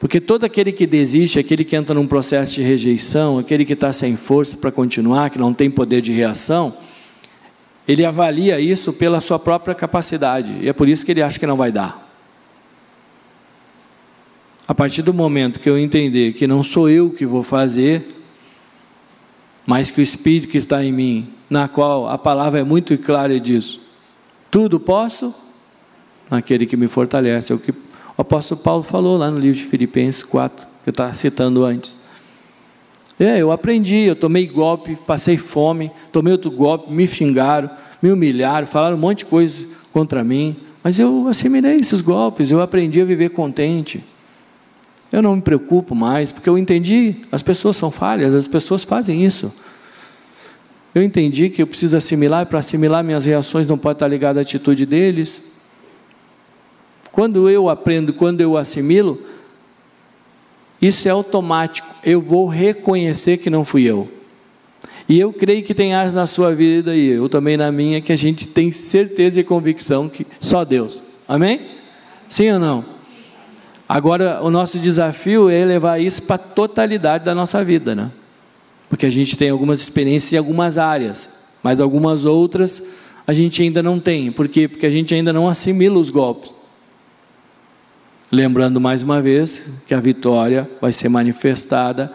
Porque 0.00 0.20
todo 0.20 0.42
aquele 0.42 0.72
que 0.72 0.84
desiste, 0.84 1.38
aquele 1.38 1.64
que 1.64 1.76
entra 1.76 1.94
num 1.94 2.08
processo 2.08 2.56
de 2.56 2.62
rejeição, 2.62 3.38
aquele 3.38 3.64
que 3.64 3.74
está 3.74 3.92
sem 3.92 4.16
força 4.16 4.56
para 4.56 4.72
continuar, 4.72 5.30
que 5.30 5.38
não 5.38 5.54
tem 5.54 5.70
poder 5.70 6.00
de 6.00 6.12
reação, 6.12 6.74
ele 7.86 8.04
avalia 8.04 8.60
isso 8.60 8.92
pela 8.92 9.20
sua 9.20 9.38
própria 9.38 9.74
capacidade, 9.74 10.52
e 10.60 10.68
é 10.68 10.72
por 10.72 10.88
isso 10.88 11.04
que 11.04 11.12
ele 11.12 11.22
acha 11.22 11.38
que 11.38 11.46
não 11.46 11.56
vai 11.56 11.72
dar. 11.72 12.10
A 14.66 14.74
partir 14.74 15.02
do 15.02 15.12
momento 15.12 15.58
que 15.58 15.68
eu 15.68 15.76
entender 15.76 16.32
que 16.32 16.46
não 16.46 16.62
sou 16.62 16.88
eu 16.88 17.10
que 17.10 17.26
vou 17.26 17.42
fazer, 17.42 18.06
mas 19.66 19.90
que 19.90 20.00
o 20.00 20.02
Espírito 20.02 20.48
que 20.48 20.58
está 20.58 20.84
em 20.84 20.92
mim, 20.92 21.28
na 21.50 21.68
qual 21.68 22.08
a 22.08 22.16
palavra 22.16 22.60
é 22.60 22.64
muito 22.64 22.96
clara 22.98 23.38
disso, 23.38 23.80
tudo 24.50 24.78
posso 24.78 25.34
naquele 26.30 26.64
que 26.64 26.76
me 26.76 26.88
fortalece. 26.88 27.52
É 27.52 27.56
o 27.56 27.58
que 27.58 27.72
o 27.72 27.76
apóstolo 28.22 28.60
Paulo 28.60 28.82
falou 28.82 29.16
lá 29.16 29.30
no 29.30 29.38
livro 29.38 29.58
de 29.58 29.64
Filipenses 29.64 30.22
4, 30.22 30.66
que 30.82 30.88
eu 30.88 30.92
estava 30.92 31.12
citando 31.12 31.64
antes. 31.64 32.00
É, 33.18 33.38
eu 33.38 33.52
aprendi, 33.52 33.96
eu 33.96 34.16
tomei 34.16 34.46
golpe, 34.46 34.96
passei 34.96 35.36
fome, 35.36 35.90
tomei 36.10 36.32
outro 36.32 36.50
golpe, 36.50 36.92
me 36.92 37.06
xingaram, 37.06 37.70
me 38.02 38.10
humilharam, 38.10 38.66
falaram 38.66 38.96
um 38.96 39.00
monte 39.00 39.18
de 39.18 39.26
coisa 39.26 39.66
contra 39.92 40.24
mim, 40.24 40.56
mas 40.82 40.98
eu 40.98 41.28
assimilei 41.28 41.76
esses 41.76 42.00
golpes, 42.00 42.50
eu 42.50 42.60
aprendi 42.60 43.00
a 43.00 43.04
viver 43.04 43.28
contente. 43.30 44.02
Eu 45.12 45.22
não 45.22 45.36
me 45.36 45.42
preocupo 45.42 45.94
mais, 45.94 46.32
porque 46.32 46.48
eu 46.48 46.56
entendi, 46.56 47.16
as 47.30 47.42
pessoas 47.42 47.76
são 47.76 47.90
falhas, 47.90 48.34
as 48.34 48.48
pessoas 48.48 48.82
fazem 48.82 49.24
isso. 49.24 49.52
Eu 50.94 51.02
entendi 51.02 51.50
que 51.50 51.62
eu 51.62 51.66
preciso 51.66 51.96
assimilar, 51.96 52.42
e 52.42 52.46
para 52.46 52.58
assimilar 52.58 53.04
minhas 53.04 53.24
reações 53.24 53.66
não 53.66 53.78
pode 53.78 53.96
estar 53.96 54.08
ligado 54.08 54.38
à 54.38 54.40
atitude 54.40 54.84
deles. 54.86 55.42
Quando 57.10 57.48
eu 57.48 57.68
aprendo, 57.68 58.12
quando 58.14 58.40
eu 58.40 58.56
assimilo, 58.56 59.20
isso 60.82 61.06
é 61.06 61.12
automático. 61.12 61.86
Eu 62.04 62.20
vou 62.20 62.48
reconhecer 62.48 63.36
que 63.36 63.48
não 63.48 63.64
fui 63.64 63.84
eu. 63.84 64.10
E 65.08 65.20
eu 65.20 65.32
creio 65.32 65.62
que 65.62 65.72
tem 65.72 65.94
áreas 65.94 66.14
na 66.14 66.26
sua 66.26 66.52
vida 66.52 66.96
e 66.96 67.06
eu 67.06 67.28
também 67.28 67.56
na 67.56 67.70
minha 67.70 68.00
que 68.00 68.12
a 68.12 68.16
gente 68.16 68.48
tem 68.48 68.72
certeza 68.72 69.38
e 69.38 69.44
convicção 69.44 70.08
que 70.08 70.26
só 70.40 70.64
Deus. 70.64 71.02
Amém? 71.28 71.60
Sim 72.28 72.50
ou 72.50 72.58
não? 72.58 72.84
Agora, 73.88 74.40
o 74.42 74.50
nosso 74.50 74.78
desafio 74.78 75.48
é 75.48 75.64
levar 75.64 76.00
isso 76.00 76.22
para 76.22 76.36
a 76.36 76.38
totalidade 76.38 77.24
da 77.24 77.34
nossa 77.34 77.62
vida, 77.62 77.94
né? 77.94 78.10
Porque 78.88 79.06
a 79.06 79.10
gente 79.10 79.36
tem 79.36 79.50
algumas 79.50 79.80
experiências 79.80 80.32
em 80.32 80.36
algumas 80.36 80.78
áreas, 80.78 81.28
mas 81.62 81.80
algumas 81.80 82.24
outras 82.24 82.82
a 83.26 83.32
gente 83.32 83.62
ainda 83.62 83.82
não 83.82 84.00
tem. 84.00 84.32
Por 84.32 84.48
quê? 84.48 84.66
Porque 84.66 84.86
a 84.86 84.90
gente 84.90 85.14
ainda 85.14 85.32
não 85.32 85.48
assimila 85.48 85.98
os 85.98 86.10
golpes. 86.10 86.56
Lembrando 88.34 88.80
mais 88.80 89.02
uma 89.02 89.20
vez 89.20 89.68
que 89.86 89.92
a 89.92 90.00
vitória 90.00 90.66
vai 90.80 90.90
ser 90.90 91.10
manifestada 91.10 92.10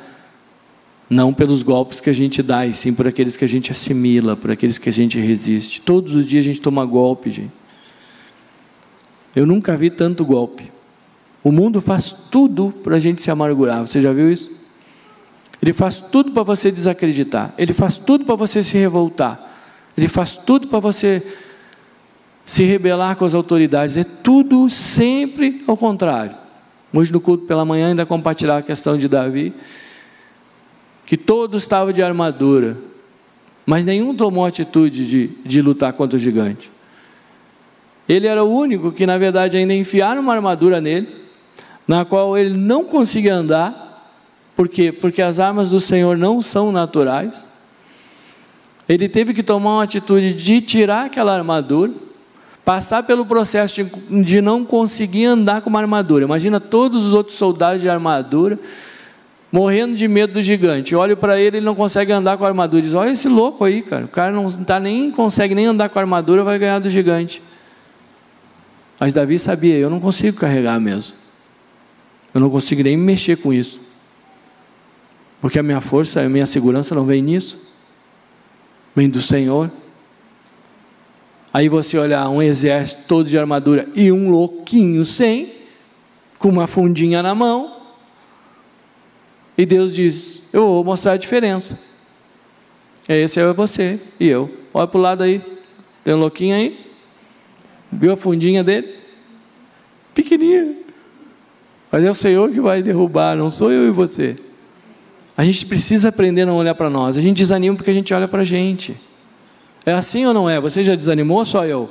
não 1.08 1.32
pelos 1.32 1.62
golpes 1.62 2.02
que 2.02 2.10
a 2.10 2.14
gente 2.14 2.42
dá, 2.42 2.66
e 2.66 2.74
sim 2.74 2.92
por 2.92 3.06
aqueles 3.06 3.38
que 3.38 3.46
a 3.46 3.48
gente 3.48 3.70
assimila, 3.70 4.36
por 4.36 4.50
aqueles 4.50 4.80
que 4.80 4.90
a 4.90 4.92
gente 4.92 5.20
resiste. 5.20 5.80
Todos 5.80 6.16
os 6.16 6.28
dias 6.28 6.44
a 6.44 6.48
gente 6.48 6.60
toma 6.60 6.84
golpe, 6.86 7.30
gente. 7.30 7.52
Eu 9.36 9.46
nunca 9.46 9.78
vi 9.78 9.92
tanto 9.92 10.26
golpe. 10.26 10.72
O 11.44 11.52
mundo 11.52 11.80
faz 11.80 12.12
tudo 12.12 12.74
para 12.84 12.96
a 12.96 13.00
gente 13.00 13.22
se 13.22 13.30
amargurar. 13.30 13.86
Você 13.86 14.02
já 14.02 14.12
viu 14.12 14.32
isso? 14.32 14.50
Ele 15.62 15.72
faz 15.72 16.00
tudo 16.00 16.32
para 16.32 16.42
você 16.42 16.72
desacreditar. 16.72 17.54
Ele 17.60 17.74
faz 17.74 17.96
tudo 17.96 18.26
para 18.26 18.34
você 18.34 18.64
se 18.64 18.76
revoltar. 18.76 19.40
Ele 19.96 20.08
faz 20.08 20.36
tudo 20.36 20.68
para 20.68 20.80
você 20.80 21.22
se 22.48 22.64
rebelar 22.64 23.18
com 23.18 23.26
as 23.26 23.36
autoridades. 23.36 23.98
É 23.98 24.06
tudo 24.06 24.70
sempre 24.70 25.62
ao 25.68 25.76
contrário. 25.76 26.36
Hoje 26.94 27.12
no 27.12 27.20
culto 27.20 27.46
pela 27.46 27.66
manhã 27.66 27.90
ainda 27.90 28.06
compartilhar 28.06 28.58
a 28.58 28.62
questão 28.62 28.96
de 28.96 29.10
Davi, 29.10 29.54
que 31.06 31.18
todos 31.18 31.62
estavam 31.62 31.92
de 31.92 32.02
armadura, 32.02 32.78
mas 33.66 33.84
nenhum 33.84 34.16
tomou 34.16 34.46
atitude 34.46 35.06
de, 35.08 35.28
de 35.44 35.62
lutar 35.62 35.92
contra 35.92 36.16
o 36.16 36.20
gigante. 36.20 36.72
Ele 38.08 38.26
era 38.26 38.42
o 38.42 38.50
único 38.50 38.94
que, 38.94 39.06
na 39.06 39.18
verdade, 39.18 39.58
ainda 39.58 39.74
enfiaram 39.74 40.22
uma 40.22 40.34
armadura 40.34 40.80
nele, 40.80 41.10
na 41.86 42.06
qual 42.06 42.38
ele 42.38 42.56
não 42.56 42.86
conseguia 42.86 43.36
andar. 43.36 44.16
Por 44.56 44.70
quê? 44.70 44.94
Porque 44.94 45.22
as 45.22 45.38
armas 45.38 45.70
do 45.70 45.82
Senhor 45.82 46.18
não 46.18 46.42
são 46.42 46.72
naturais. 46.72 47.46
Ele 48.88 49.10
teve 49.10 49.34
que 49.34 49.44
tomar 49.44 49.76
uma 49.76 49.84
atitude 49.84 50.34
de 50.34 50.62
tirar 50.62 51.08
aquela 51.08 51.36
armadura 51.36 52.07
passar 52.68 53.04
pelo 53.04 53.26
processo 53.26 53.82
de, 53.82 54.24
de 54.26 54.42
não 54.42 54.66
conseguir 54.66 55.24
andar 55.24 55.62
com 55.62 55.70
uma 55.70 55.80
armadura. 55.80 56.26
Imagina 56.26 56.60
todos 56.60 57.02
os 57.06 57.14
outros 57.14 57.38
soldados 57.38 57.80
de 57.80 57.88
armadura 57.88 58.60
morrendo 59.50 59.96
de 59.96 60.06
medo 60.06 60.34
do 60.34 60.42
gigante. 60.42 60.94
Olho 60.94 61.16
para 61.16 61.40
ele, 61.40 61.60
ele 61.60 61.66
não 61.66 61.74
consegue 61.74 62.12
andar 62.12 62.38
com 62.38 62.44
a 62.44 62.48
armadura. 62.50 62.82
Diz: 62.82 62.94
Olha 62.94 63.12
esse 63.12 63.30
louco 63.30 63.64
aí, 63.64 63.82
cara. 63.82 64.04
O 64.04 64.10
cara 64.10 64.34
não 64.34 64.52
tá 64.52 64.82
nem 64.82 65.10
consegue 65.10 65.56
nem 65.56 65.66
andar 65.66 65.88
com 65.88 65.98
a 65.98 66.02
armadura, 66.02 66.44
vai 66.44 66.60
ganhar 66.60 66.80
do 66.80 66.90
gigante. 66.90 67.42
Mas 69.00 69.14
Davi 69.14 69.40
sabia: 69.40 69.78
eu 69.78 69.90
não 69.90 70.02
consigo 70.02 70.36
carregar 70.36 70.78
mesmo. 70.78 71.16
Eu 72.34 72.42
não 72.42 72.50
consigo 72.50 72.84
nem 72.84 72.98
mexer 72.98 73.38
com 73.38 73.54
isso. 73.54 73.80
Porque 75.40 75.58
a 75.58 75.64
minha 75.64 75.80
força, 75.80 76.20
a 76.20 76.28
minha 76.28 76.46
segurança 76.46 76.94
não 76.94 77.06
vem 77.06 77.22
nisso. 77.22 77.58
Vem 78.94 79.10
do 79.10 79.22
Senhor. 79.22 79.72
Aí 81.58 81.70
você 81.70 81.98
olhar 81.98 82.30
um 82.30 82.40
exército 82.40 83.02
todo 83.08 83.28
de 83.28 83.36
armadura 83.36 83.90
e 83.96 84.12
um 84.12 84.30
louquinho 84.30 85.04
sem, 85.04 85.54
com 86.38 86.50
uma 86.50 86.68
fundinha 86.68 87.24
na 87.24 87.34
mão. 87.34 87.78
E 89.58 89.66
Deus 89.66 89.96
diz: 89.96 90.44
Eu 90.54 90.68
vou 90.68 90.84
mostrar 90.84 91.14
a 91.14 91.18
diferença. 91.18 91.80
Esse 93.10 93.40
é 93.40 93.54
você 93.54 94.00
e 94.20 94.28
eu. 94.28 94.56
Olha 94.72 94.86
para 94.86 95.00
o 95.00 95.02
lado 95.02 95.24
aí. 95.24 95.42
Tem 96.04 96.14
um 96.14 96.20
louquinho 96.20 96.56
aí? 96.56 96.80
Viu 97.92 98.14
a 98.14 98.16
fundinha 98.16 98.64
dele? 98.64 98.94
Pequenininha. 100.14 100.76
Mas 101.92 102.04
é 102.04 102.12
o 102.12 102.14
Senhor 102.14 102.52
que 102.52 102.62
vai 102.62 102.84
derrubar, 102.84 103.36
não 103.36 103.50
sou 103.50 103.72
eu 103.72 103.88
e 103.88 103.90
você. 103.90 104.36
A 105.36 105.44
gente 105.44 105.66
precisa 105.66 106.10
aprender 106.10 106.44
a 106.44 106.46
não 106.46 106.58
olhar 106.58 106.76
para 106.76 106.88
nós. 106.88 107.18
A 107.18 107.22
gente 107.22 107.38
desanima 107.38 107.76
porque 107.76 107.90
a 107.90 107.96
gente 107.96 108.14
olha 108.14 108.28
para 108.28 108.42
a 108.42 108.46
gente. 108.46 108.96
É 109.88 109.94
assim 109.94 110.26
ou 110.26 110.34
não 110.34 110.50
é? 110.50 110.60
Você 110.60 110.84
já 110.84 110.96
desanimou 110.96 111.38
ou 111.38 111.46
só 111.46 111.66
eu? 111.66 111.90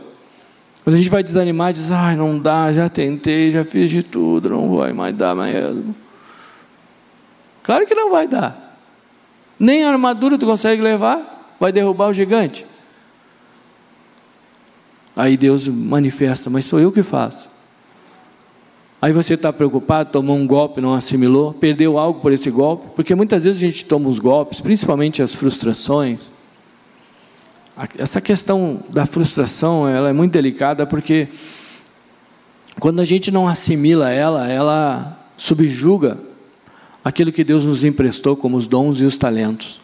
Quando 0.85 0.97
a 0.97 0.99
gente 0.99 1.09
vai 1.09 1.23
desanimar, 1.23 1.73
diz, 1.73 1.91
ai, 1.91 2.15
não 2.15 2.39
dá, 2.39 2.71
já 2.71 2.91
tentei, 2.91 3.51
já 3.51 3.65
fiz 3.65 3.89
de 3.89 4.03
tudo, 4.03 4.51
não 4.51 4.77
vai 4.77 4.93
mais 4.93 5.17
dar 5.17 5.35
mesmo. 5.35 5.97
Claro 7.63 7.87
que 7.87 7.95
não 7.95 8.11
vai 8.11 8.29
dar. 8.29 8.79
Nem 9.59 9.83
a 9.83 9.89
armadura 9.89 10.37
tu 10.37 10.45
consegue 10.45 10.83
levar, 10.83 11.57
vai 11.59 11.73
derrubar 11.73 12.09
o 12.09 12.13
gigante. 12.13 12.67
Aí 15.17 15.39
Deus 15.39 15.67
manifesta, 15.67 16.51
mas 16.51 16.67
sou 16.67 16.79
eu 16.79 16.93
que 16.93 17.03
faço. 17.03 17.49
Aí 19.01 19.11
você 19.11 19.35
está 19.35 19.51
preocupado, 19.51 20.11
tomou 20.11 20.37
um 20.37 20.47
golpe, 20.47 20.83
não 20.83 20.93
assimilou, 20.93 21.55
perdeu 21.55 21.97
algo 21.97 22.21
por 22.21 22.31
esse 22.31 22.51
golpe, 22.51 22.89
porque 22.95 23.15
muitas 23.15 23.45
vezes 23.45 23.63
a 23.63 23.67
gente 23.67 23.87
toma 23.87 24.11
os 24.11 24.19
golpes, 24.19 24.61
principalmente 24.61 25.23
as 25.23 25.35
frustrações, 25.35 26.36
essa 27.99 28.21
questão 28.21 28.83
da 28.89 29.05
frustração, 29.05 29.87
ela 29.87 30.09
é 30.09 30.13
muito 30.13 30.33
delicada 30.33 30.87
porque 30.87 31.29
quando 32.81 33.01
a 33.01 33.05
gente 33.05 33.31
não 33.31 33.47
assimila 33.47 34.11
ela, 34.11 34.49
ela 34.49 35.29
subjuga 35.37 36.19
aquilo 37.05 37.31
que 37.31 37.45
Deus 37.45 37.65
nos 37.65 37.85
emprestou 37.85 38.35
como 38.35 38.57
os 38.57 38.67
dons 38.67 39.03
e 39.03 39.05
os 39.05 39.19
talentos. 39.19 39.81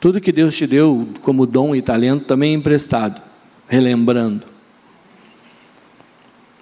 Tudo 0.00 0.20
que 0.20 0.32
Deus 0.32 0.56
te 0.56 0.66
deu 0.66 1.08
como 1.20 1.46
dom 1.46 1.76
e 1.76 1.82
talento 1.82 2.24
também 2.24 2.52
é 2.52 2.54
emprestado, 2.54 3.22
relembrando. 3.68 4.46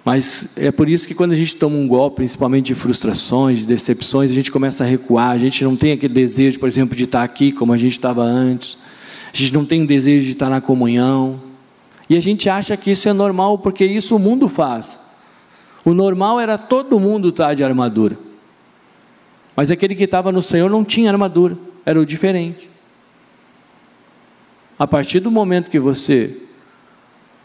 Mas 0.03 0.49
é 0.55 0.71
por 0.71 0.89
isso 0.89 1.07
que 1.07 1.13
quando 1.13 1.31
a 1.31 1.35
gente 1.35 1.55
toma 1.55 1.75
um 1.77 1.87
golpe, 1.87 2.17
principalmente 2.17 2.67
de 2.67 2.75
frustrações, 2.75 3.59
de 3.59 3.67
decepções, 3.67 4.31
a 4.31 4.33
gente 4.33 4.51
começa 4.51 4.83
a 4.83 4.87
recuar, 4.87 5.31
a 5.31 5.37
gente 5.37 5.63
não 5.63 5.75
tem 5.75 5.93
aquele 5.93 6.13
desejo, 6.13 6.59
por 6.59 6.67
exemplo, 6.67 6.95
de 6.95 7.05
estar 7.05 7.23
aqui 7.23 7.51
como 7.51 7.71
a 7.71 7.77
gente 7.77 7.93
estava 7.93 8.21
antes 8.21 8.77
a 9.33 9.37
gente 9.37 9.53
não 9.53 9.65
tem 9.65 9.83
o 9.83 9.87
desejo 9.87 10.25
de 10.25 10.31
estar 10.31 10.49
na 10.49 10.59
comunhão. 10.59 11.41
E 12.09 12.17
a 12.17 12.19
gente 12.19 12.49
acha 12.49 12.75
que 12.75 12.91
isso 12.91 13.07
é 13.07 13.13
normal 13.13 13.57
porque 13.57 13.85
isso 13.85 14.15
o 14.15 14.19
mundo 14.19 14.49
faz. 14.49 14.99
O 15.85 15.93
normal 15.93 16.39
era 16.39 16.57
todo 16.57 16.99
mundo 16.99 17.29
estar 17.29 17.53
de 17.53 17.63
armadura. 17.63 18.17
Mas 19.55 19.71
aquele 19.71 19.95
que 19.95 20.03
estava 20.03 20.31
no 20.31 20.41
Senhor 20.41 20.69
não 20.69 20.83
tinha 20.83 21.09
armadura, 21.09 21.57
era 21.85 21.99
o 21.99 22.05
diferente. 22.05 22.69
A 24.77 24.85
partir 24.85 25.19
do 25.19 25.31
momento 25.31 25.69
que 25.69 25.79
você 25.79 26.37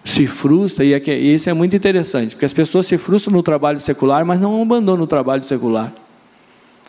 se 0.05 0.27
frustra, 0.27 0.85
e 0.85 1.35
isso 1.35 1.51
é 1.51 1.53
muito 1.53 1.75
interessante, 1.75 2.35
porque 2.35 2.45
as 2.45 2.53
pessoas 2.53 2.87
se 2.87 2.97
frustram 2.97 3.35
no 3.35 3.43
trabalho 3.43 3.79
secular, 3.81 4.25
mas 4.25 4.41
não 4.41 4.63
abandonam 4.63 5.05
o 5.05 5.07
trabalho 5.07 5.45
secular. 5.45 5.93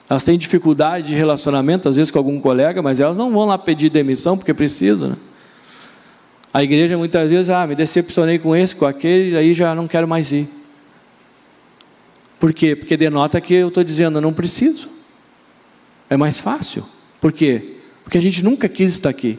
Elas 0.10 0.24
têm 0.24 0.38
dificuldade 0.38 1.10
de 1.10 1.16
relacionamento, 1.16 1.90
às 1.90 1.98
vezes 1.98 2.12
com 2.12 2.18
algum 2.18 2.40
colega, 2.40 2.82
mas 2.82 3.00
elas 3.00 3.18
não 3.18 3.32
vão 3.32 3.46
lá 3.46 3.58
pedir 3.58 3.90
demissão 3.90 4.38
porque 4.38 4.54
precisam. 4.54 5.10
Né? 5.10 5.18
A 6.54 6.64
igreja 6.64 6.98
muitas 6.98 7.30
vezes, 7.30 7.50
ah, 7.50 7.68
me 7.68 7.76
decepcionei 7.76 8.40
com 8.40 8.56
esse, 8.56 8.76
com 8.76 8.86
aquele, 8.86 9.36
aí 9.38 9.54
já 9.54 9.76
não 9.76 9.88
quero 9.88 10.08
mais 10.08 10.32
ir. 10.32 10.48
Por 12.40 12.54
quê? 12.54 12.76
Porque 12.76 12.96
denota 12.96 13.42
que 13.42 13.54
eu 13.54 13.68
estou 13.68 13.84
dizendo, 13.84 14.18
eu 14.18 14.22
não 14.22 14.32
preciso. 14.32 14.90
É 16.10 16.16
mais 16.16 16.40
fácil. 16.40 16.86
Por 17.20 17.34
quê? 17.34 17.76
Porque 18.04 18.18
a 18.18 18.22
gente 18.22 18.44
nunca 18.44 18.70
quis 18.70 18.94
estar 18.94 19.10
aqui. 19.10 19.38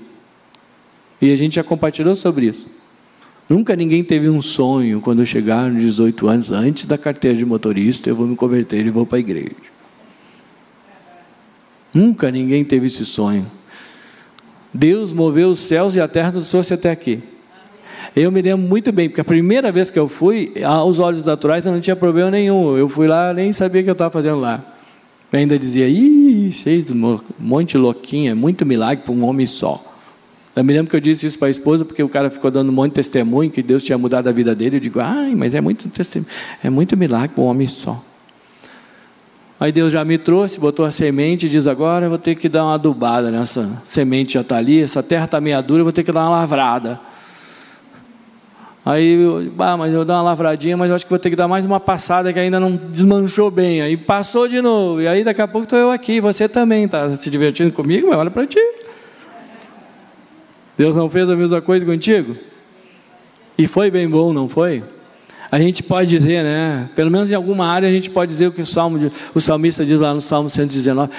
E 1.20 1.32
a 1.32 1.36
gente 1.36 1.54
já 1.54 1.64
compartilhou 1.64 2.14
sobre 2.14 2.46
isso. 2.46 2.68
Nunca 3.48 3.74
ninguém 3.74 4.04
teve 4.04 4.28
um 4.28 4.42
sonho 4.42 5.00
quando 5.00 5.20
eu 5.20 5.26
chegar 5.26 5.70
nos 5.70 5.82
18 5.82 6.28
anos, 6.28 6.50
antes 6.50 6.84
da 6.84 6.98
carteira 6.98 7.36
de 7.36 7.46
motorista, 7.46 8.10
eu 8.10 8.14
vou 8.14 8.26
me 8.26 8.36
converter 8.36 8.84
e 8.84 8.90
vou 8.90 9.06
para 9.06 9.16
a 9.16 9.20
igreja. 9.20 9.77
Nunca 11.92 12.30
ninguém 12.30 12.64
teve 12.64 12.86
esse 12.86 13.04
sonho. 13.04 13.46
Deus 14.72 15.12
moveu 15.12 15.50
os 15.50 15.58
céus 15.58 15.96
e 15.96 16.00
a 16.00 16.06
terra 16.06 16.32
nos 16.32 16.48
trouxe 16.50 16.74
até 16.74 16.90
aqui. 16.90 17.22
Eu 18.14 18.30
me 18.30 18.42
lembro 18.42 18.66
muito 18.66 18.90
bem, 18.90 19.08
porque 19.08 19.20
a 19.20 19.24
primeira 19.24 19.70
vez 19.70 19.90
que 19.90 19.98
eu 19.98 20.08
fui, 20.08 20.52
aos 20.64 20.98
olhos 20.98 21.22
naturais 21.22 21.66
eu 21.66 21.72
não 21.72 21.80
tinha 21.80 21.96
problema 21.96 22.30
nenhum. 22.30 22.76
Eu 22.76 22.88
fui 22.88 23.06
lá, 23.06 23.32
nem 23.32 23.52
sabia 23.52 23.80
o 23.80 23.84
que 23.84 23.90
eu 23.90 23.92
estava 23.92 24.10
fazendo 24.10 24.38
lá. 24.38 24.64
Eu 25.32 25.38
ainda 25.38 25.58
dizia, 25.58 25.88
ih, 25.88 26.50
cheio 26.50 26.82
de 26.82 26.92
um 26.94 27.20
monte 27.38 27.72
de 27.72 27.78
louquinha, 27.78 28.34
muito 28.34 28.64
milagre 28.64 29.04
para 29.04 29.12
um 29.12 29.24
homem 29.24 29.46
só. 29.46 29.84
Eu 30.56 30.64
me 30.64 30.72
lembro 30.72 30.90
que 30.90 30.96
eu 30.96 31.00
disse 31.00 31.26
isso 31.26 31.38
para 31.38 31.48
a 31.48 31.50
esposa, 31.50 31.84
porque 31.84 32.02
o 32.02 32.08
cara 32.08 32.30
ficou 32.30 32.50
dando 32.50 32.70
um 32.70 32.72
monte 32.72 32.90
de 32.90 32.94
testemunho 32.96 33.50
que 33.50 33.62
Deus 33.62 33.84
tinha 33.84 33.96
mudado 33.96 34.26
a 34.26 34.32
vida 34.32 34.54
dele. 34.54 34.76
Eu 34.76 34.80
digo, 34.80 34.98
ai, 35.00 35.34
mas 35.34 35.54
é 35.54 35.60
muito, 35.60 35.88
é 36.64 36.70
muito 36.70 36.96
milagre 36.96 37.28
para 37.28 37.44
um 37.44 37.46
homem 37.46 37.68
só. 37.68 38.02
Aí 39.60 39.72
Deus 39.72 39.90
já 39.90 40.04
me 40.04 40.16
trouxe, 40.16 40.60
botou 40.60 40.86
a 40.86 40.90
semente 40.90 41.46
e 41.46 41.48
diz: 41.48 41.66
agora 41.66 42.06
eu 42.06 42.10
vou 42.10 42.18
ter 42.18 42.36
que 42.36 42.48
dar 42.48 42.64
uma 42.64 42.74
adubada 42.74 43.30
nessa 43.30 43.82
semente 43.84 44.34
já 44.34 44.42
está 44.42 44.56
ali, 44.56 44.80
essa 44.80 45.02
terra 45.02 45.24
está 45.24 45.40
meia 45.40 45.60
dura, 45.60 45.80
eu 45.80 45.84
vou 45.84 45.92
ter 45.92 46.04
que 46.04 46.12
dar 46.12 46.20
uma 46.20 46.38
lavrada. 46.38 47.00
Aí, 48.86 49.20
eu, 49.20 49.52
ah, 49.58 49.76
mas 49.76 49.92
eu 49.92 50.02
dou 50.02 50.16
uma 50.16 50.22
lavradinha, 50.22 50.74
mas 50.74 50.88
eu 50.88 50.96
acho 50.96 51.04
que 51.04 51.10
vou 51.10 51.18
ter 51.18 51.28
que 51.28 51.36
dar 51.36 51.46
mais 51.46 51.66
uma 51.66 51.78
passada 51.78 52.32
que 52.32 52.38
ainda 52.38 52.58
não 52.58 52.74
desmanchou 52.74 53.50
bem. 53.50 53.82
Aí 53.82 53.98
passou 53.98 54.48
de 54.48 54.62
novo. 54.62 55.02
E 55.02 55.06
aí 55.06 55.22
daqui 55.22 55.42
a 55.42 55.46
pouco 55.48 55.64
estou 55.64 55.78
eu 55.78 55.90
aqui, 55.90 56.22
você 56.22 56.48
também 56.48 56.84
está 56.84 57.10
se 57.10 57.28
divertindo 57.28 57.70
comigo, 57.70 58.08
mas 58.08 58.16
olha 58.16 58.30
para 58.30 58.46
ti. 58.46 58.60
Deus 60.78 60.96
não 60.96 61.10
fez 61.10 61.28
a 61.28 61.36
mesma 61.36 61.60
coisa 61.60 61.84
contigo? 61.84 62.34
E 63.58 63.66
foi 63.66 63.90
bem 63.90 64.08
bom, 64.08 64.32
não 64.32 64.48
foi? 64.48 64.82
A 65.50 65.58
gente 65.58 65.82
pode 65.82 66.10
dizer, 66.10 66.44
né? 66.44 66.90
Pelo 66.94 67.10
menos 67.10 67.30
em 67.30 67.34
alguma 67.34 67.66
área 67.66 67.88
a 67.88 67.92
gente 67.92 68.10
pode 68.10 68.30
dizer 68.30 68.48
o 68.48 68.52
que 68.52 68.60
o, 68.60 68.66
salmo, 68.66 69.10
o 69.34 69.40
salmista 69.40 69.84
diz 69.84 69.98
lá 69.98 70.12
no 70.12 70.20
Salmo 70.20 70.50
119: 70.50 71.10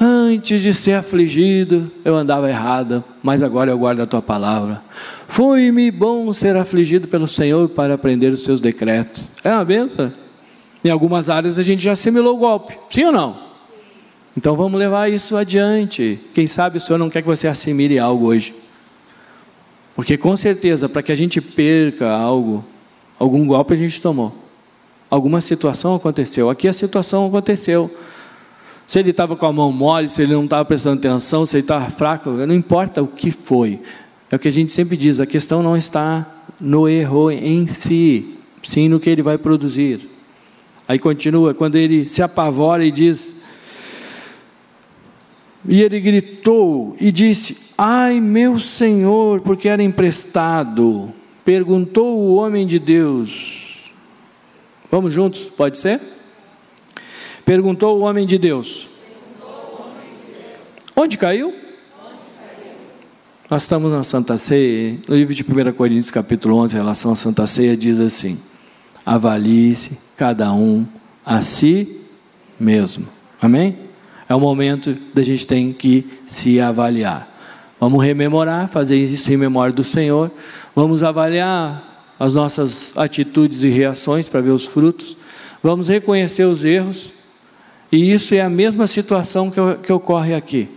Antes 0.00 0.60
de 0.60 0.74
ser 0.74 0.94
afligido, 0.94 1.90
eu 2.04 2.16
andava 2.16 2.48
errado, 2.48 3.04
mas 3.22 3.44
agora 3.44 3.70
eu 3.70 3.78
guardo 3.78 4.00
a 4.00 4.06
tua 4.06 4.20
palavra. 4.20 4.82
Foi-me 5.28 5.90
bom 5.92 6.32
ser 6.32 6.56
afligido 6.56 7.06
pelo 7.06 7.28
Senhor 7.28 7.68
para 7.68 7.94
aprender 7.94 8.32
os 8.32 8.42
seus 8.42 8.60
decretos. 8.60 9.32
É 9.44 9.52
uma 9.52 9.64
benção? 9.64 10.12
Em 10.84 10.90
algumas 10.90 11.30
áreas 11.30 11.56
a 11.56 11.62
gente 11.62 11.82
já 11.82 11.92
assimilou 11.92 12.34
o 12.34 12.38
golpe, 12.38 12.76
sim 12.90 13.04
ou 13.04 13.12
não? 13.12 13.38
Então 14.36 14.56
vamos 14.56 14.78
levar 14.78 15.10
isso 15.10 15.36
adiante. 15.36 16.18
Quem 16.34 16.46
sabe 16.46 16.78
o 16.78 16.80
Senhor 16.80 16.98
não 16.98 17.08
quer 17.08 17.22
que 17.22 17.28
você 17.28 17.46
assimile 17.46 17.98
algo 17.98 18.26
hoje. 18.26 18.54
Porque 19.94 20.18
com 20.18 20.36
certeza, 20.36 20.88
para 20.88 21.02
que 21.02 21.10
a 21.10 21.16
gente 21.16 21.40
perca 21.40 22.10
algo, 22.10 22.62
algum 23.18 23.46
golpe 23.46 23.74
a 23.74 23.76
gente 23.76 24.00
tomou. 24.00 24.34
Alguma 25.08 25.40
situação 25.40 25.94
aconteceu. 25.94 26.50
Aqui 26.50 26.66
a 26.66 26.72
situação 26.72 27.26
aconteceu. 27.26 27.94
Se 28.86 28.98
ele 28.98 29.10
estava 29.10 29.36
com 29.36 29.46
a 29.46 29.52
mão 29.52 29.72
mole, 29.72 30.08
se 30.08 30.22
ele 30.22 30.32
não 30.34 30.44
estava 30.44 30.64
prestando 30.64 30.98
atenção, 30.98 31.44
se 31.44 31.56
ele 31.56 31.64
estava 31.64 31.90
fraco, 31.90 32.30
não 32.30 32.54
importa 32.54 33.02
o 33.02 33.06
que 33.06 33.30
foi. 33.30 33.80
É 34.30 34.36
o 34.36 34.38
que 34.38 34.48
a 34.48 34.52
gente 34.52 34.72
sempre 34.72 34.96
diz: 34.96 35.20
a 35.20 35.26
questão 35.26 35.62
não 35.62 35.76
está 35.76 36.26
no 36.60 36.88
erro 36.88 37.30
em 37.30 37.66
si, 37.66 38.36
sim 38.62 38.88
no 38.88 39.00
que 39.00 39.10
ele 39.10 39.22
vai 39.22 39.38
produzir. 39.38 40.08
Aí 40.88 40.98
continua, 40.98 41.52
quando 41.52 41.76
ele 41.76 42.06
se 42.06 42.22
apavora 42.22 42.84
e 42.84 42.90
diz: 42.90 43.34
e 45.68 45.82
ele 45.82 46.00
gritou 46.00 46.96
e 47.00 47.10
disse: 47.10 47.56
Ai, 47.76 48.20
meu 48.20 48.58
senhor, 48.58 49.40
porque 49.40 49.68
era 49.68 49.82
emprestado. 49.82 51.12
Perguntou 51.46 52.18
o 52.18 52.34
homem 52.34 52.66
de 52.66 52.76
Deus. 52.76 53.92
Vamos 54.90 55.12
juntos, 55.12 55.42
pode 55.42 55.78
ser? 55.78 56.00
Perguntou 57.44 58.00
o 58.00 58.02
homem 58.02 58.26
de 58.26 58.36
Deus. 58.36 58.90
Onde 60.96 61.16
caiu? 61.16 61.54
Nós 63.48 63.62
estamos 63.62 63.92
na 63.92 64.02
Santa 64.02 64.36
Ceia, 64.36 64.98
no 65.06 65.14
livro 65.14 65.32
de 65.32 65.44
1 65.44 65.72
Coríntios, 65.74 66.10
capítulo 66.10 66.56
11, 66.56 66.74
em 66.74 66.78
relação 66.78 67.12
à 67.12 67.14
Santa 67.14 67.46
Ceia, 67.46 67.76
diz 67.76 68.00
assim: 68.00 68.40
avalie-se 69.04 69.96
cada 70.16 70.52
um 70.52 70.84
a 71.24 71.40
si 71.42 72.00
mesmo. 72.58 73.06
Amém? 73.40 73.78
É 74.28 74.34
o 74.34 74.40
momento 74.40 74.96
da 75.14 75.22
gente 75.22 75.46
tem 75.46 75.72
que 75.72 76.04
se 76.26 76.60
avaliar. 76.60 77.35
Vamos 77.78 78.02
rememorar, 78.02 78.68
fazer 78.68 78.96
isso 78.96 79.32
em 79.32 79.36
memória 79.36 79.74
do 79.74 79.84
Senhor. 79.84 80.30
Vamos 80.74 81.02
avaliar 81.02 82.14
as 82.18 82.32
nossas 82.32 82.96
atitudes 82.96 83.64
e 83.64 83.68
reações 83.68 84.28
para 84.28 84.40
ver 84.40 84.50
os 84.50 84.64
frutos. 84.64 85.16
Vamos 85.62 85.88
reconhecer 85.88 86.44
os 86.44 86.64
erros. 86.64 87.12
E 87.92 88.12
isso 88.12 88.34
é 88.34 88.40
a 88.40 88.48
mesma 88.48 88.86
situação 88.86 89.50
que, 89.50 89.60
que 89.82 89.92
ocorre 89.92 90.34
aqui. 90.34 90.68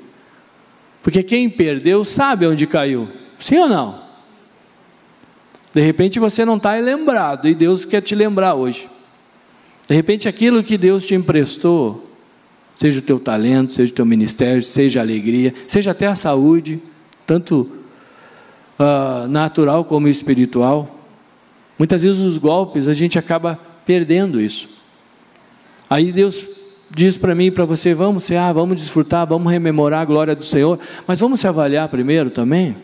Porque 1.01 1.23
quem 1.23 1.49
perdeu 1.49 2.03
sabe 2.03 2.45
onde 2.45 2.67
caiu. 2.67 3.07
Sim 3.39 3.59
ou 3.59 3.69
não? 3.69 4.01
De 5.73 5.81
repente 5.81 6.19
você 6.19 6.43
não 6.43 6.57
está 6.57 6.75
lembrado 6.75 7.47
e 7.47 7.55
Deus 7.55 7.85
quer 7.85 8.01
te 8.01 8.15
lembrar 8.15 8.55
hoje. 8.55 8.89
De 9.87 9.95
repente 9.95 10.27
aquilo 10.27 10.63
que 10.63 10.77
Deus 10.77 11.05
te 11.05 11.15
emprestou, 11.15 12.11
seja 12.75 12.99
o 12.99 13.01
teu 13.01 13.19
talento, 13.19 13.73
seja 13.73 13.91
o 13.91 13.95
teu 13.95 14.05
ministério, 14.05 14.61
seja 14.61 14.99
a 14.99 15.03
alegria, 15.03 15.53
seja 15.67 15.91
até 15.91 16.07
a 16.07 16.15
saúde, 16.15 16.79
tanto 17.29 17.69
uh, 18.79 19.27
natural 19.27 19.85
como 19.85 20.07
espiritual. 20.07 20.99
Muitas 21.77 22.01
vezes 22.01 22.21
os 22.21 22.39
golpes 22.39 22.87
a 22.87 22.93
gente 22.93 23.19
acaba 23.19 23.59
perdendo 23.85 24.41
isso. 24.41 24.67
Aí 25.87 26.11
Deus 26.11 26.43
diz 26.89 27.17
para 27.17 27.35
mim 27.35 27.45
e 27.45 27.51
para 27.51 27.65
você: 27.65 27.93
vamos 27.93 28.23
ser, 28.23 28.37
ah, 28.37 28.51
vamos 28.51 28.79
desfrutar, 28.79 29.27
vamos 29.27 29.51
rememorar 29.51 30.01
a 30.01 30.05
glória 30.05 30.35
do 30.35 30.43
Senhor, 30.43 30.79
mas 31.05 31.19
vamos 31.19 31.39
se 31.39 31.47
avaliar 31.47 31.87
primeiro 31.87 32.31
também. 32.31 32.75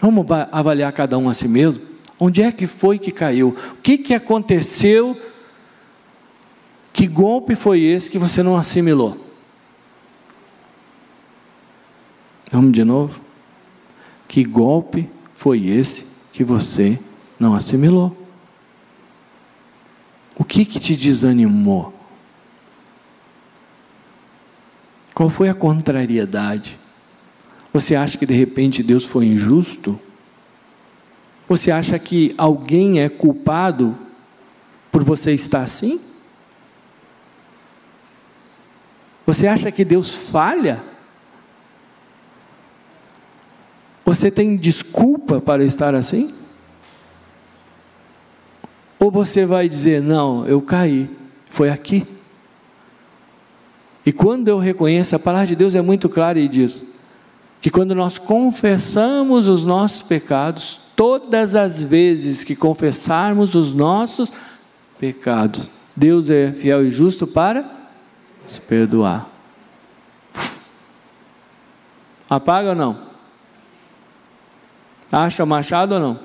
Vamos 0.00 0.26
avaliar 0.50 0.90
cada 0.92 1.18
um 1.18 1.28
a 1.28 1.34
si 1.34 1.46
mesmo. 1.46 1.82
Onde 2.18 2.40
é 2.42 2.50
que 2.50 2.66
foi 2.66 2.98
que 2.98 3.10
caiu? 3.10 3.54
O 3.72 3.82
que, 3.82 3.98
que 3.98 4.14
aconteceu 4.14 5.14
que 6.90 7.06
golpe 7.06 7.54
foi 7.54 7.82
esse 7.82 8.10
que 8.10 8.18
você 8.18 8.42
não 8.42 8.56
assimilou? 8.56 9.14
Vamos 12.50 12.72
de 12.72 12.82
novo? 12.82 13.21
Que 14.32 14.42
golpe 14.44 15.10
foi 15.34 15.66
esse 15.66 16.06
que 16.32 16.42
você 16.42 16.98
não 17.38 17.54
assimilou? 17.54 18.16
O 20.34 20.42
que 20.42 20.64
que 20.64 20.80
te 20.80 20.96
desanimou? 20.96 21.92
Qual 25.14 25.28
foi 25.28 25.50
a 25.50 25.54
contrariedade? 25.54 26.78
Você 27.74 27.94
acha 27.94 28.16
que 28.16 28.24
de 28.24 28.32
repente 28.32 28.82
Deus 28.82 29.04
foi 29.04 29.26
injusto? 29.26 30.00
Você 31.46 31.70
acha 31.70 31.98
que 31.98 32.34
alguém 32.38 33.00
é 33.00 33.10
culpado 33.10 33.94
por 34.90 35.04
você 35.04 35.34
estar 35.34 35.60
assim? 35.60 36.00
Você 39.26 39.46
acha 39.46 39.70
que 39.70 39.84
Deus 39.84 40.14
falha? 40.14 40.91
Você 44.04 44.30
tem 44.30 44.56
desculpa 44.56 45.40
para 45.40 45.64
estar 45.64 45.94
assim? 45.94 46.32
Ou 48.98 49.10
você 49.10 49.46
vai 49.46 49.68
dizer: 49.68 50.00
Não, 50.00 50.46
eu 50.46 50.60
caí, 50.60 51.08
foi 51.48 51.70
aqui. 51.70 52.06
E 54.04 54.12
quando 54.12 54.48
eu 54.48 54.58
reconheço, 54.58 55.14
a 55.14 55.18
palavra 55.18 55.46
de 55.46 55.56
Deus 55.56 55.74
é 55.74 55.80
muito 55.80 56.08
clara 56.08 56.38
e 56.38 56.48
diz 56.48 56.82
que 57.60 57.70
quando 57.70 57.94
nós 57.94 58.18
confessamos 58.18 59.46
os 59.46 59.64
nossos 59.64 60.02
pecados, 60.02 60.80
todas 60.96 61.54
as 61.54 61.80
vezes 61.80 62.42
que 62.42 62.56
confessarmos 62.56 63.54
os 63.54 63.72
nossos 63.72 64.32
pecados, 64.98 65.70
Deus 65.94 66.28
é 66.28 66.52
fiel 66.52 66.84
e 66.84 66.90
justo 66.90 67.24
para 67.24 67.64
se 68.46 68.60
perdoar. 68.60 69.28
Apaga 72.28 72.70
ou 72.70 72.74
não? 72.74 73.11
Acha 75.12 75.44
machado 75.44 75.94
ou 75.94 76.00
não? 76.00 76.18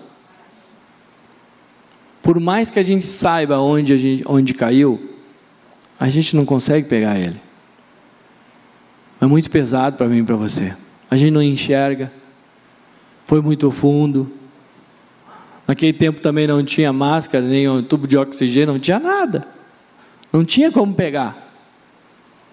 Por 2.23 2.39
mais 2.39 2.71
que 2.71 2.79
a 2.79 2.83
gente 2.83 3.05
saiba 3.05 3.59
onde, 3.59 3.91
a 3.91 3.97
gente, 3.97 4.23
onde 4.25 4.53
caiu, 4.53 5.13
a 5.99 6.09
gente 6.09 6.35
não 6.35 6.45
consegue 6.45 6.87
pegar 6.87 7.19
ele. 7.19 7.39
É 9.19 9.25
muito 9.25 9.49
pesado 9.51 9.97
para 9.97 10.07
mim 10.07 10.19
e 10.19 10.23
para 10.23 10.35
você. 10.35 10.73
A 11.11 11.17
gente 11.17 11.31
não 11.31 11.41
enxerga. 11.41 12.11
Foi 13.25 13.41
muito 13.41 13.69
fundo. 13.71 14.31
Naquele 15.67 15.93
tempo 15.93 16.21
também 16.21 16.47
não 16.47 16.63
tinha 16.63 16.93
máscara, 16.93 17.43
nem 17.45 17.67
um 17.67 17.83
tubo 17.83 18.07
de 18.07 18.17
oxigênio, 18.17 18.73
não 18.73 18.79
tinha 18.79 18.99
nada. 18.99 19.45
Não 20.31 20.45
tinha 20.45 20.71
como 20.71 20.93
pegar. 20.93 21.45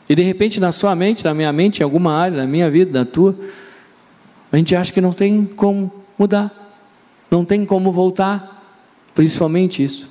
E 0.09 0.15
de 0.15 0.23
repente 0.23 0.59
na 0.59 0.73
sua 0.73 0.95
mente, 0.97 1.25
na 1.25 1.33
minha 1.33 1.53
mente, 1.53 1.81
em 1.81 1.85
alguma 1.85 2.13
área, 2.13 2.39
na 2.39 2.47
minha 2.47 2.69
vida, 2.69 2.99
na 2.99 3.05
tua, 3.05 3.37
a 4.51 4.57
gente 4.57 4.75
acha 4.75 4.93
que 4.93 5.01
não 5.01 5.13
tem 5.13 5.45
como 5.45 6.04
mudar, 6.19 6.53
não 7.31 7.45
tem 7.45 7.65
como 7.65 7.91
voltar, 7.93 8.63
principalmente 9.15 9.83
isso. 9.83 10.09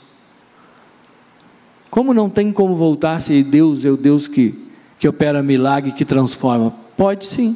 Como 1.89 2.13
não 2.13 2.30
tem 2.30 2.52
como 2.52 2.76
voltar 2.76 3.20
se 3.20 3.44
Deus 3.44 3.86
é 3.86 3.92
o 3.92 3.98
Deus 3.98 4.28
que, 4.28 4.56
que 4.98 5.08
opera 5.08 5.44
milagre, 5.44 5.92
que 5.92 6.04
transforma? 6.04 6.74
Pode 6.98 7.26
sim. 7.26 7.56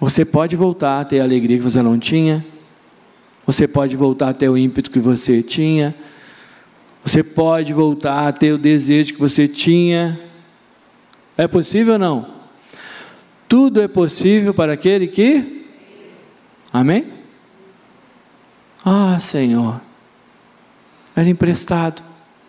Você 0.00 0.24
pode 0.24 0.56
voltar 0.56 1.00
a 1.00 1.04
ter 1.04 1.20
a 1.20 1.24
alegria 1.24 1.56
que 1.56 1.62
você 1.62 1.80
não 1.80 1.98
tinha, 1.98 2.44
você 3.46 3.68
pode 3.68 3.96
voltar 3.96 4.30
a 4.30 4.34
ter 4.34 4.48
o 4.48 4.58
ímpeto 4.58 4.90
que 4.90 4.98
você 4.98 5.42
tinha, 5.42 5.94
você 7.04 7.22
pode 7.22 7.72
voltar 7.72 8.26
a 8.26 8.32
ter 8.32 8.52
o 8.52 8.58
desejo 8.58 9.14
que 9.14 9.20
você 9.20 9.46
tinha, 9.46 10.20
é 11.36 11.46
possível 11.46 11.94
ou 11.94 11.98
não? 11.98 12.26
Tudo 13.48 13.80
é 13.82 13.88
possível 13.88 14.54
para 14.54 14.72
aquele 14.72 15.06
que. 15.06 15.63
Amém? 16.74 17.06
Ah, 18.84 19.16
Senhor, 19.20 19.80
era 21.14 21.28
emprestado, 21.28 22.02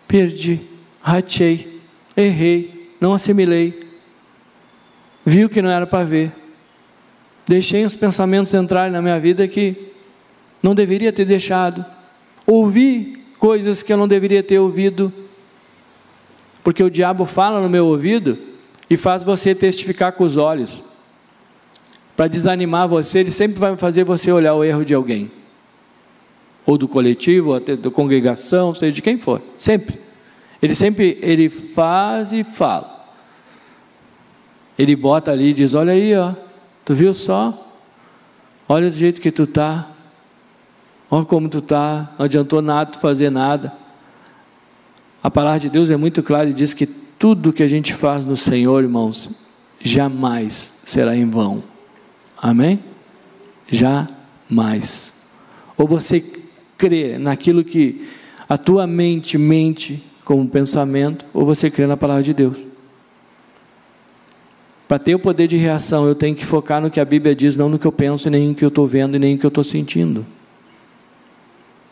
perdi, 0.08 0.62
ratei, 1.00 1.80
errei, 2.16 2.92
não 3.00 3.14
assimilei, 3.14 3.88
viu 5.24 5.48
que 5.48 5.62
não 5.62 5.70
era 5.70 5.86
para 5.86 6.02
ver, 6.02 6.32
deixei 7.46 7.84
os 7.84 7.94
pensamentos 7.94 8.52
entrarem 8.52 8.90
na 8.90 9.00
minha 9.00 9.20
vida 9.20 9.46
que 9.46 9.92
não 10.60 10.74
deveria 10.74 11.12
ter 11.12 11.24
deixado, 11.24 11.86
ouvi 12.44 13.24
coisas 13.38 13.80
que 13.80 13.92
eu 13.92 13.96
não 13.96 14.08
deveria 14.08 14.42
ter 14.42 14.58
ouvido, 14.58 15.12
porque 16.64 16.82
o 16.82 16.90
diabo 16.90 17.26
fala 17.26 17.60
no 17.60 17.70
meu 17.70 17.86
ouvido 17.86 18.36
e 18.90 18.96
faz 18.96 19.22
você 19.22 19.54
testificar 19.54 20.10
com 20.14 20.24
os 20.24 20.36
olhos. 20.36 20.82
Para 22.16 22.28
desanimar 22.28 22.88
você, 22.88 23.18
ele 23.18 23.30
sempre 23.30 23.58
vai 23.58 23.76
fazer 23.76 24.02
você 24.02 24.32
olhar 24.32 24.54
o 24.54 24.64
erro 24.64 24.84
de 24.84 24.94
alguém. 24.94 25.30
Ou 26.64 26.78
do 26.78 26.88
coletivo, 26.88 27.50
ou 27.50 27.56
até 27.56 27.76
da 27.76 27.90
congregação, 27.90 28.72
seja 28.72 28.92
de 28.92 29.02
quem 29.02 29.18
for. 29.18 29.42
Sempre. 29.58 30.00
Ele 30.62 30.74
sempre 30.74 31.18
ele 31.20 31.50
faz 31.50 32.32
e 32.32 32.42
fala. 32.42 33.06
Ele 34.78 34.96
bota 34.96 35.30
ali 35.30 35.50
e 35.50 35.54
diz: 35.54 35.74
Olha 35.74 35.92
aí, 35.92 36.16
ó, 36.16 36.34
tu 36.84 36.94
viu 36.94 37.12
só? 37.12 37.62
Olha 38.66 38.90
do 38.90 38.96
jeito 38.96 39.20
que 39.20 39.30
tu 39.30 39.46
tá. 39.46 39.90
Olha 41.10 41.24
como 41.24 41.48
tu 41.48 41.60
tá. 41.60 42.14
Não 42.18 42.24
adiantou 42.24 42.62
nada 42.62 42.92
tu 42.92 42.98
fazer 42.98 43.30
nada. 43.30 43.72
A 45.22 45.30
palavra 45.30 45.60
de 45.60 45.68
Deus 45.68 45.90
é 45.90 45.96
muito 45.96 46.22
clara 46.22 46.48
e 46.48 46.52
diz 46.52 46.72
que 46.72 46.86
tudo 46.86 47.52
que 47.52 47.62
a 47.62 47.68
gente 47.68 47.92
faz 47.92 48.24
no 48.24 48.36
Senhor, 48.36 48.82
irmãos, 48.82 49.30
jamais 49.80 50.72
será 50.84 51.14
em 51.14 51.28
vão. 51.28 51.75
Amém? 52.36 52.80
Jamais. 53.68 55.12
Ou 55.76 55.86
você 55.86 56.24
crê 56.76 57.18
naquilo 57.18 57.64
que 57.64 58.08
a 58.48 58.56
tua 58.56 58.86
mente 58.86 59.36
mente 59.36 60.02
como 60.24 60.48
pensamento, 60.48 61.24
ou 61.32 61.44
você 61.44 61.70
crê 61.70 61.86
na 61.86 61.96
palavra 61.96 62.22
de 62.22 62.34
Deus. 62.34 62.58
Para 64.88 64.98
ter 64.98 65.14
o 65.14 65.18
poder 65.18 65.48
de 65.48 65.56
reação, 65.56 66.06
eu 66.06 66.14
tenho 66.14 66.34
que 66.34 66.44
focar 66.44 66.80
no 66.80 66.90
que 66.90 67.00
a 67.00 67.04
Bíblia 67.04 67.34
diz, 67.34 67.56
não 67.56 67.68
no 67.68 67.78
que 67.78 67.86
eu 67.86 67.92
penso, 67.92 68.30
nem 68.30 68.48
no 68.48 68.54
que 68.54 68.64
eu 68.64 68.68
estou 68.68 68.86
vendo, 68.86 69.18
nem 69.18 69.34
no 69.34 69.40
que 69.40 69.46
eu 69.46 69.48
estou 69.48 69.64
sentindo. 69.64 70.24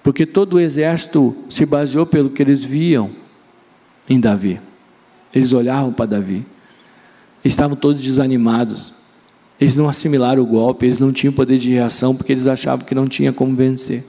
Porque 0.03 0.25
todo 0.27 0.55
o 0.55 0.61
exército 0.61 1.35
se 1.49 1.67
baseou 1.67 2.07
pelo 2.07 2.31
que 2.31 2.43
eles 2.43 2.63
viam 2.63 3.11
em 4.09 4.21
Davi. 4.21 4.61
Eles 5.35 5.53
olhavam 5.53 5.93
para 5.93 6.07
Davi. 6.07 6.47
Estavam 7.45 7.77
todos 7.77 8.03
desanimados. 8.03 8.93
Eles 9.65 9.79
não 9.79 9.89
assimilaram 9.89 10.43
o 10.43 10.47
golpe, 10.47 10.85
eles 10.85 11.01
não 11.01 11.11
tinham 11.11 11.33
poder 11.33 11.57
de 11.57 11.71
reação 11.71 12.15
porque 12.15 12.31
eles 12.31 12.47
achavam 12.47 12.85
que 12.85 12.95
não 12.95 13.09
tinha 13.09 13.33
como 13.33 13.57
vencer. 13.57 14.05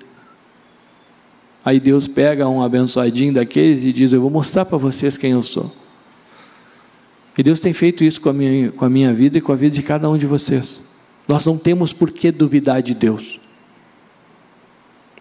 Aí 1.63 1.79
Deus 1.79 2.09
pega 2.09 2.45
um 2.45 2.61
abençoadinho 2.61 3.33
daqueles 3.33 3.85
e 3.85 3.93
diz: 3.93 4.11
Eu 4.11 4.19
vou 4.19 4.29
mostrar 4.29 4.65
para 4.65 4.77
vocês 4.77 5.17
quem 5.17 5.31
eu 5.31 5.41
sou. 5.41 5.71
E 7.37 7.41
Deus 7.41 7.61
tem 7.61 7.71
feito 7.71 8.03
isso 8.03 8.19
com 8.19 8.27
a, 8.27 8.33
minha, 8.33 8.69
com 8.69 8.83
a 8.83 8.89
minha 8.89 9.13
vida 9.13 9.37
e 9.37 9.41
com 9.41 9.53
a 9.53 9.55
vida 9.55 9.73
de 9.73 9.81
cada 9.81 10.09
um 10.09 10.17
de 10.17 10.25
vocês. 10.25 10.81
Nós 11.25 11.45
não 11.45 11.57
temos 11.57 11.93
por 11.93 12.11
que 12.11 12.33
duvidar 12.33 12.81
de 12.81 12.93
Deus. 12.93 13.39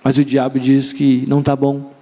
Mas 0.02 0.18
o 0.18 0.24
diabo 0.24 0.58
diz 0.58 0.92
que 0.92 1.24
não 1.28 1.38
está 1.38 1.54
bom. 1.54 1.92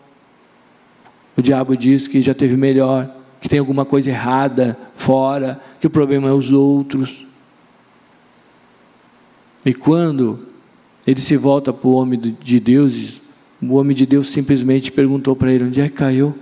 O 1.36 1.42
diabo 1.42 1.76
diz 1.76 2.08
que 2.08 2.22
já 2.22 2.32
teve 2.32 2.56
melhor 2.56 3.14
que 3.42 3.48
tem 3.48 3.58
alguma 3.58 3.84
coisa 3.84 4.08
errada 4.08 4.78
fora, 4.94 5.60
que 5.78 5.86
o 5.86 5.90
problema 5.90 6.30
é 6.30 6.32
os 6.32 6.50
outros. 6.50 7.26
E 9.64 9.72
quando 9.72 10.40
ele 11.06 11.20
se 11.20 11.36
volta 11.36 11.72
para 11.72 11.88
o 11.88 11.94
homem 11.94 12.18
de 12.18 12.60
Deus, 12.60 13.20
o 13.60 13.74
homem 13.74 13.94
de 13.94 14.06
Deus 14.06 14.28
simplesmente 14.28 14.90
perguntou 14.90 15.36
para 15.36 15.52
ele: 15.52 15.64
onde 15.64 15.80
é 15.80 15.88
que 15.88 15.94
caiu? 15.94 16.34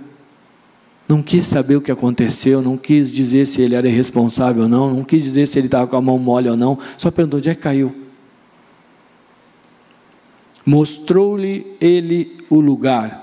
Não 1.07 1.21
quis 1.21 1.45
saber 1.45 1.75
o 1.75 1.81
que 1.81 1.91
aconteceu, 1.91 2.61
não 2.61 2.77
quis 2.77 3.11
dizer 3.11 3.45
se 3.45 3.61
ele 3.61 3.75
era 3.75 3.87
irresponsável 3.87 4.63
ou 4.63 4.69
não, 4.69 4.93
não 4.93 5.03
quis 5.03 5.23
dizer 5.23 5.45
se 5.47 5.59
ele 5.59 5.67
estava 5.67 5.85
com 5.87 5.97
a 5.97 6.01
mão 6.01 6.17
mole 6.17 6.49
ou 6.49 6.55
não, 6.55 6.79
só 6.97 7.11
perguntou: 7.11 7.37
onde 7.37 7.49
é 7.49 7.55
que 7.55 7.61
caiu? 7.61 7.93
Mostrou-lhe 10.65 11.75
ele 11.81 12.37
o 12.49 12.59
lugar. 12.59 13.19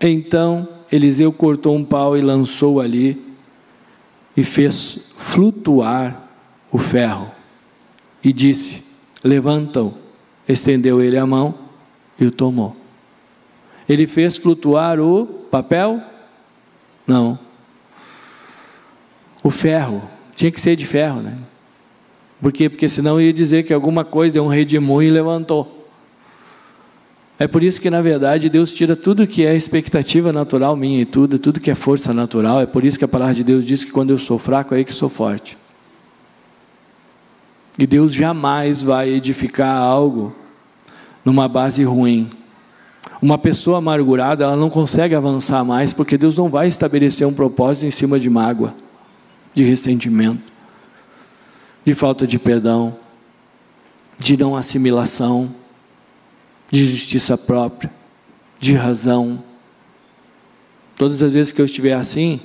Então 0.00 0.68
Eliseu 0.90 1.32
cortou 1.32 1.74
um 1.74 1.84
pau 1.84 2.16
e 2.16 2.20
lançou 2.20 2.80
ali 2.80 3.22
e 4.36 4.42
fez 4.42 4.98
flutuar 5.16 6.28
o 6.70 6.78
ferro. 6.78 7.33
E 8.24 8.32
disse: 8.32 8.82
Levanta-o. 9.22 9.94
Estendeu 10.48 11.00
ele 11.00 11.16
a 11.16 11.26
mão 11.26 11.54
e 12.18 12.26
o 12.26 12.30
tomou. 12.30 12.76
Ele 13.88 14.06
fez 14.06 14.36
flutuar 14.36 15.00
o 15.00 15.26
papel? 15.50 16.02
Não. 17.06 17.38
O 19.42 19.50
ferro. 19.50 20.02
Tinha 20.34 20.50
que 20.50 20.60
ser 20.60 20.76
de 20.76 20.84
ferro, 20.84 21.22
né? 21.22 21.38
Por 22.40 22.52
quê? 22.52 22.68
Porque 22.68 22.88
senão 22.88 23.20
ia 23.20 23.32
dizer 23.32 23.62
que 23.62 23.72
alguma 23.72 24.04
coisa 24.04 24.34
deu 24.34 24.44
um 24.44 24.48
redemoinho 24.48 25.08
e 25.08 25.12
levantou. 25.12 25.88
É 27.38 27.46
por 27.46 27.62
isso 27.62 27.80
que, 27.80 27.90
na 27.90 28.02
verdade, 28.02 28.48
Deus 28.48 28.74
tira 28.74 28.94
tudo 28.94 29.26
que 29.26 29.44
é 29.44 29.54
expectativa 29.56 30.32
natural 30.32 30.76
minha 30.76 31.00
e 31.00 31.04
tudo, 31.04 31.38
tudo 31.38 31.58
que 31.58 31.70
é 31.70 31.74
força 31.74 32.12
natural. 32.12 32.60
É 32.60 32.66
por 32.66 32.84
isso 32.84 32.98
que 32.98 33.04
a 33.04 33.08
palavra 33.08 33.34
de 33.34 33.44
Deus 33.44 33.66
diz 33.66 33.82
que 33.82 33.90
quando 33.90 34.10
eu 34.10 34.18
sou 34.18 34.38
fraco, 34.38 34.74
é 34.74 34.78
aí 34.78 34.84
que 34.84 34.92
sou 34.92 35.08
forte. 35.08 35.56
E 37.78 37.86
Deus 37.86 38.14
jamais 38.14 38.82
vai 38.82 39.10
edificar 39.10 39.76
algo 39.76 40.34
numa 41.24 41.48
base 41.48 41.82
ruim. 41.82 42.30
Uma 43.20 43.38
pessoa 43.38 43.78
amargurada, 43.78 44.44
ela 44.44 44.56
não 44.56 44.70
consegue 44.70 45.14
avançar 45.14 45.64
mais, 45.64 45.92
porque 45.92 46.18
Deus 46.18 46.36
não 46.36 46.48
vai 46.48 46.68
estabelecer 46.68 47.26
um 47.26 47.32
propósito 47.32 47.86
em 47.86 47.90
cima 47.90 48.18
de 48.18 48.28
mágoa, 48.30 48.74
de 49.54 49.64
ressentimento, 49.64 50.52
de 51.84 51.94
falta 51.94 52.26
de 52.26 52.38
perdão, 52.38 52.96
de 54.18 54.36
não 54.36 54.56
assimilação 54.56 55.54
de 56.70 56.84
justiça 56.84 57.38
própria, 57.38 57.90
de 58.58 58.74
razão. 58.74 59.42
Todas 60.96 61.22
as 61.22 61.34
vezes 61.34 61.52
que 61.52 61.60
eu 61.60 61.64
estiver 61.64 61.92
assim, 61.92 62.40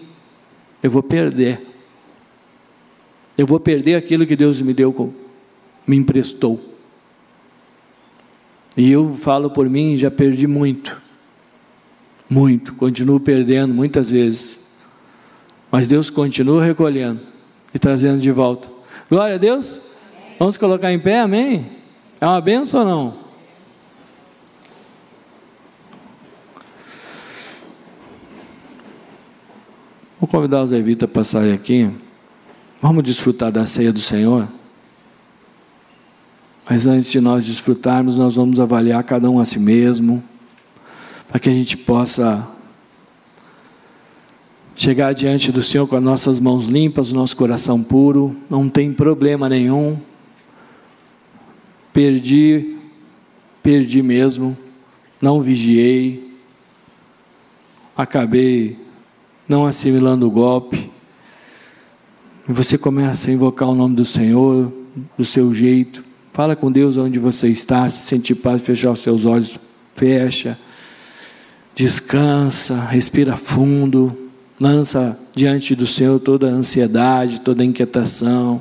eu 0.83 0.91
vou 0.91 1.01
perder. 1.03 1.65
Eu 3.39 3.47
vou 3.47 3.57
perder 3.57 3.95
aquilo 3.95 4.27
que 4.27 4.35
Deus 4.35 4.59
me 4.59 4.73
deu, 4.73 5.13
me 5.87 5.95
emprestou. 5.95 6.59
E 8.75 8.91
eu 8.91 9.15
falo 9.15 9.49
por 9.49 9.69
mim, 9.69 9.95
já 9.95 10.11
perdi 10.11 10.45
muito. 10.45 11.01
Muito, 12.29 12.73
continuo 12.73 13.17
perdendo 13.17 13.73
muitas 13.73 14.11
vezes. 14.11 14.59
Mas 15.71 15.87
Deus 15.87 16.09
continua 16.09 16.61
recolhendo 16.61 17.21
e 17.73 17.79
trazendo 17.79 18.19
de 18.19 18.29
volta. 18.29 18.69
Glória 19.09 19.35
a 19.35 19.37
Deus. 19.37 19.79
Vamos 20.37 20.57
colocar 20.57 20.91
em 20.91 20.99
pé, 20.99 21.21
amém? 21.21 21.65
É 22.19 22.25
uma 22.25 22.41
benção 22.41 22.81
ou 22.81 22.85
não? 22.85 23.17
Vou 30.19 30.27
convidar 30.27 30.61
os 30.61 30.71
levitas 30.71 31.09
a 31.09 31.13
passarem 31.13 31.53
aqui. 31.53 31.89
Vamos 32.81 33.03
desfrutar 33.03 33.51
da 33.51 33.65
ceia 33.65 33.91
do 33.91 33.99
Senhor. 33.99 34.47
Mas 36.69 36.85
antes 36.85 37.11
de 37.11 37.19
nós 37.19 37.45
desfrutarmos, 37.45 38.15
nós 38.15 38.35
vamos 38.35 38.59
avaliar 38.59 39.03
cada 39.03 39.29
um 39.29 39.39
a 39.39 39.45
si 39.45 39.59
mesmo, 39.59 40.23
para 41.27 41.39
que 41.39 41.49
a 41.49 41.53
gente 41.53 41.75
possa 41.75 42.47
chegar 44.75 45.13
diante 45.13 45.51
do 45.51 45.61
Senhor 45.61 45.87
com 45.87 45.97
as 45.97 46.03
nossas 46.03 46.39
mãos 46.39 46.67
limpas, 46.67 47.11
o 47.11 47.15
nosso 47.15 47.35
coração 47.35 47.83
puro, 47.83 48.33
não 48.49 48.69
tem 48.69 48.93
problema 48.93 49.49
nenhum. 49.49 49.99
Perdi, 51.91 52.77
perdi 53.61 54.01
mesmo, 54.01 54.57
não 55.21 55.41
vigiei, 55.41 56.33
acabei 57.97 58.77
não 59.49 59.65
assimilando 59.65 60.25
o 60.25 60.31
golpe. 60.31 60.89
E 62.49 62.51
você 62.51 62.79
começa 62.79 63.29
a 63.29 63.33
invocar 63.33 63.69
o 63.69 63.75
nome 63.75 63.95
do 63.95 64.03
Senhor, 64.03 64.73
do 65.15 65.23
seu 65.23 65.53
jeito. 65.53 66.03
Fala 66.33 66.55
com 66.55 66.71
Deus 66.71 66.97
onde 66.97 67.19
você 67.19 67.47
está, 67.47 67.87
se 67.87 68.07
sentir 68.07 68.33
paz, 68.33 68.63
fechar 68.63 68.89
os 68.89 68.99
seus 68.99 69.23
olhos, 69.23 69.59
fecha. 69.95 70.57
Descansa, 71.75 72.83
respira 72.85 73.37
fundo, 73.37 74.17
lança 74.59 75.15
diante 75.35 75.75
do 75.75 75.85
Senhor 75.85 76.19
toda 76.19 76.47
a 76.47 76.49
ansiedade, 76.49 77.39
toda 77.39 77.61
a 77.61 77.65
inquietação. 77.65 78.59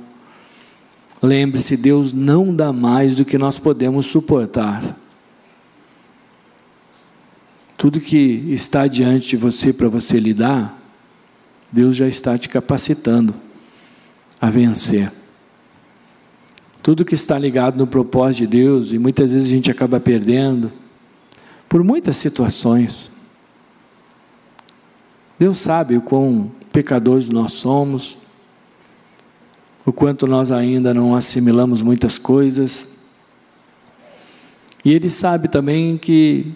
Lembre-se, 1.22 1.74
Deus 1.74 2.12
não 2.12 2.54
dá 2.54 2.74
mais 2.74 3.14
do 3.14 3.24
que 3.24 3.38
nós 3.38 3.58
podemos 3.58 4.04
suportar. 4.04 4.98
Tudo 7.74 8.02
que 8.02 8.44
está 8.50 8.86
diante 8.86 9.28
de 9.28 9.36
você 9.38 9.72
para 9.72 9.88
você 9.88 10.20
lidar, 10.20 10.78
Deus 11.72 11.96
já 11.96 12.06
está 12.06 12.36
te 12.36 12.50
capacitando 12.50 13.47
a 14.40 14.50
vencer. 14.50 15.12
Tudo 16.82 17.04
que 17.04 17.14
está 17.14 17.38
ligado 17.38 17.76
no 17.76 17.86
propósito 17.86 18.38
de 18.40 18.46
Deus, 18.46 18.92
e 18.92 18.98
muitas 18.98 19.32
vezes 19.32 19.48
a 19.48 19.50
gente 19.50 19.70
acaba 19.70 20.00
perdendo, 20.00 20.72
por 21.68 21.84
muitas 21.84 22.16
situações. 22.16 23.10
Deus 25.38 25.58
sabe 25.58 25.96
o 25.96 26.00
quão 26.00 26.50
pecadores 26.72 27.28
nós 27.28 27.52
somos, 27.52 28.16
o 29.84 29.92
quanto 29.92 30.26
nós 30.26 30.50
ainda 30.50 30.92
não 30.92 31.14
assimilamos 31.14 31.82
muitas 31.82 32.18
coisas. 32.18 32.88
E 34.84 34.92
Ele 34.92 35.10
sabe 35.10 35.48
também 35.48 35.96
que 35.98 36.52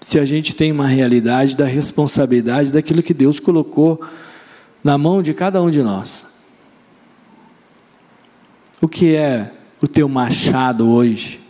se 0.00 0.18
a 0.18 0.24
gente 0.24 0.54
tem 0.54 0.72
uma 0.72 0.86
realidade 0.86 1.56
da 1.56 1.64
responsabilidade 1.64 2.72
daquilo 2.72 3.02
que 3.02 3.14
Deus 3.14 3.38
colocou 3.38 4.00
na 4.82 4.98
mão 4.98 5.22
de 5.22 5.32
cada 5.32 5.62
um 5.62 5.70
de 5.70 5.82
nós. 5.82 6.26
O 8.82 8.88
que 8.88 9.14
é 9.14 9.48
o 9.80 9.86
teu 9.86 10.08
machado 10.08 10.90
hoje? 10.90 11.40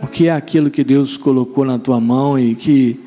O 0.00 0.06
que 0.06 0.28
é 0.28 0.30
aquilo 0.30 0.70
que 0.70 0.84
Deus 0.84 1.16
colocou 1.16 1.64
na 1.64 1.76
tua 1.76 2.00
mão 2.00 2.38
e 2.38 2.54
que 2.54 3.00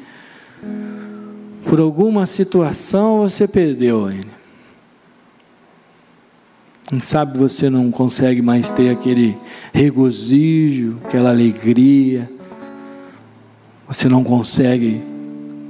por 1.63 1.79
alguma 1.79 2.25
situação 2.25 3.19
você 3.19 3.47
perdeu 3.47 4.11
ele? 4.11 4.27
Quem 6.89 6.99
sabe 6.99 7.37
você 7.37 7.69
não 7.69 7.89
consegue 7.89 8.41
mais 8.41 8.69
ter 8.69 8.89
aquele 8.89 9.37
regozijo, 9.73 10.99
aquela 11.05 11.29
alegria, 11.29 12.29
você 13.87 14.09
não 14.09 14.21
consegue 14.21 15.01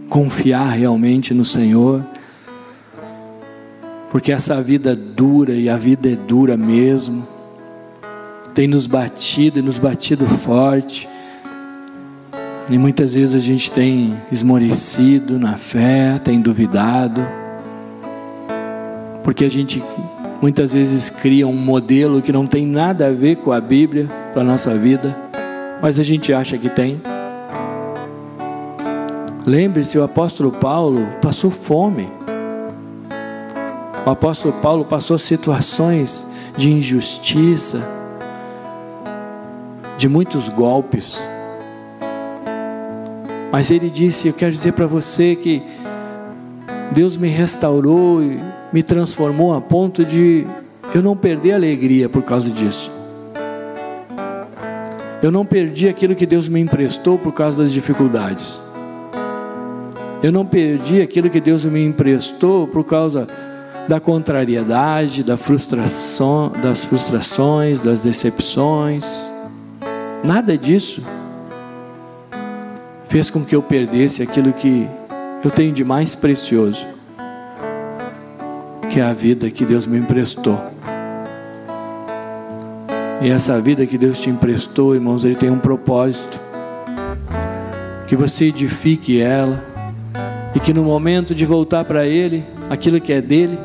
confiar 0.09 0.71
realmente 0.71 1.36
no 1.36 1.45
Senhor, 1.45 2.03
porque 4.13 4.32
essa 4.32 4.62
vida 4.62 4.95
dura 4.95 5.54
e 5.54 5.67
a 5.67 5.76
vida 5.76 6.08
é 6.08 6.15
dura 6.15 6.56
mesmo, 6.56 7.28
tem 8.54 8.67
nos 8.67 8.86
batido 8.86 9.58
e 9.58 9.62
nos 9.63 9.80
batido 9.80 10.28
forte, 10.28 11.10
e 12.69 12.78
muitas 12.78 13.15
vezes 13.15 13.34
a 13.34 13.39
gente 13.39 13.71
tem 13.71 14.15
esmorecido 14.32 15.39
na 15.39 15.58
fé, 15.58 16.19
tem 16.23 16.39
duvidado, 16.39 17.26
porque 19.23 19.45
a 19.45 19.49
gente 19.49 19.84
muitas 20.39 20.73
vezes 20.73 21.10
cria 21.10 21.47
um 21.47 21.58
modelo 21.58 22.21
que 22.21 22.32
não 22.32 22.45
tem 22.45 22.67
nada 22.67 23.08
a 23.08 23.12
ver 23.12 23.38
com 23.38 23.52
a 23.52 23.60
Bíblia 23.60 24.06
para 24.32 24.43
a 24.43 24.45
nossa 24.45 24.78
vida, 24.78 25.17
mas 25.82 25.97
a 25.97 26.04
gente 26.04 26.32
acha 26.32 26.56
que 26.56 26.69
tem. 26.69 27.02
Lembre-se, 29.43 29.97
o 29.97 30.04
apóstolo 30.04 30.52
Paulo 30.52 31.08
passou 31.19 31.49
fome. 31.49 32.06
O 34.05 34.09
apóstolo 34.09 34.53
Paulo 34.55 34.83
passou 34.83 35.17
situações 35.17 36.27
de 36.57 36.69
injustiça, 36.69 37.81
de 39.97 40.09
muitos 40.09 40.49
golpes. 40.49 41.17
Mas 43.49 43.71
ele 43.71 43.89
disse: 43.89 44.27
Eu 44.27 44.33
quero 44.33 44.51
dizer 44.51 44.73
para 44.73 44.85
você 44.85 45.37
que 45.37 45.63
Deus 46.91 47.15
me 47.15 47.29
restaurou 47.29 48.21
e 48.21 48.37
me 48.73 48.83
transformou 48.83 49.55
a 49.55 49.61
ponto 49.61 50.03
de 50.03 50.45
eu 50.93 51.01
não 51.01 51.15
perder 51.15 51.53
a 51.53 51.55
alegria 51.55 52.09
por 52.09 52.23
causa 52.23 52.49
disso. 52.49 52.91
Eu 55.21 55.31
não 55.31 55.45
perdi 55.45 55.87
aquilo 55.87 56.13
que 56.13 56.25
Deus 56.25 56.49
me 56.49 56.59
emprestou 56.59 57.17
por 57.17 57.31
causa 57.31 57.63
das 57.63 57.71
dificuldades. 57.71 58.61
Eu 60.21 60.31
não 60.31 60.45
perdi 60.45 61.01
aquilo 61.01 61.29
que 61.29 61.39
Deus 61.39 61.63
me 61.63 61.81
emprestou 61.81 62.67
por 62.67 62.83
causa 62.83 63.25
da 63.87 63.99
contrariedade, 63.99 65.23
da 65.23 65.35
frustração, 65.35 66.51
das 66.61 66.85
frustrações, 66.85 67.83
das 67.83 68.01
decepções. 68.01 69.05
Nada 70.23 70.57
disso 70.57 71.01
fez 73.07 73.29
com 73.29 73.43
que 73.43 73.55
eu 73.55 73.61
perdesse 73.61 74.23
aquilo 74.23 74.53
que 74.53 74.87
eu 75.43 75.51
tenho 75.51 75.73
de 75.73 75.83
mais 75.83 76.15
precioso, 76.15 76.87
que 78.89 78.99
é 78.99 79.03
a 79.03 79.13
vida 79.13 79.51
que 79.51 79.65
Deus 79.65 79.85
me 79.85 79.97
emprestou. 79.97 80.59
E 83.21 83.29
essa 83.29 83.59
vida 83.61 83.85
que 83.85 83.97
Deus 83.97 84.19
te 84.19 84.29
emprestou, 84.29 84.95
irmãos, 84.95 85.23
ele 85.23 85.35
tem 85.35 85.49
um 85.49 85.59
propósito. 85.59 86.41
Que 88.07 88.15
você 88.15 88.45
edifique 88.45 89.21
ela 89.21 89.63
e 90.53 90.59
que 90.59 90.73
no 90.73 90.83
momento 90.83 91.33
de 91.33 91.45
voltar 91.45 91.85
para 91.85 92.05
Ele, 92.05 92.43
aquilo 92.69 92.99
que 92.99 93.13
é 93.13 93.21
dele, 93.21 93.57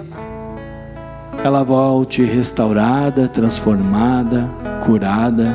ela 1.44 1.62
volte 1.62 2.22
restaurada, 2.22 3.28
transformada, 3.28 4.48
curada. 4.84 5.54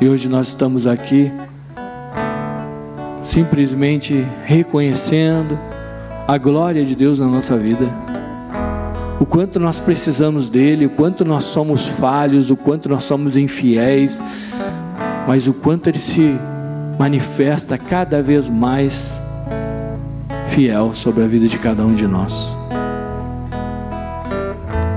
E 0.00 0.08
hoje 0.08 0.28
nós 0.28 0.48
estamos 0.48 0.86
aqui 0.86 1.32
simplesmente 3.22 4.24
reconhecendo 4.44 5.58
a 6.26 6.38
glória 6.38 6.84
de 6.84 6.94
Deus 6.94 7.18
na 7.18 7.26
nossa 7.26 7.56
vida. 7.56 7.86
O 9.18 9.26
quanto 9.26 9.58
nós 9.58 9.80
precisamos 9.80 10.48
dele, 10.48 10.86
o 10.86 10.90
quanto 10.90 11.24
nós 11.24 11.44
somos 11.44 11.86
falhos, 11.86 12.50
o 12.50 12.56
quanto 12.56 12.88
nós 12.88 13.04
somos 13.04 13.36
infiéis, 13.36 14.22
mas 15.26 15.46
o 15.46 15.52
quanto 15.52 15.88
ele 15.88 15.98
se 15.98 16.38
manifesta 16.98 17.76
cada 17.78 18.22
vez 18.22 18.48
mais 18.48 19.18
fiel 20.48 20.94
sobre 20.94 21.24
a 21.24 21.26
vida 21.26 21.48
de 21.48 21.58
cada 21.58 21.84
um 21.84 21.94
de 21.94 22.06
nós. 22.06 22.63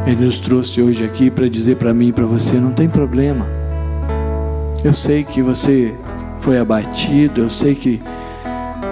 Ele 0.07 0.23
nos 0.23 0.39
trouxe 0.39 0.81
hoje 0.81 1.03
aqui 1.03 1.29
para 1.29 1.49
dizer 1.49 1.75
para 1.75 1.93
mim 1.93 2.07
e 2.07 2.13
para 2.13 2.25
você: 2.25 2.55
não 2.55 2.71
tem 2.71 2.87
problema. 2.87 3.45
Eu 4.81 4.93
sei 4.93 5.25
que 5.25 5.41
você 5.41 5.93
foi 6.39 6.57
abatido, 6.57 7.41
eu 7.41 7.49
sei 7.49 7.75
que, 7.75 7.99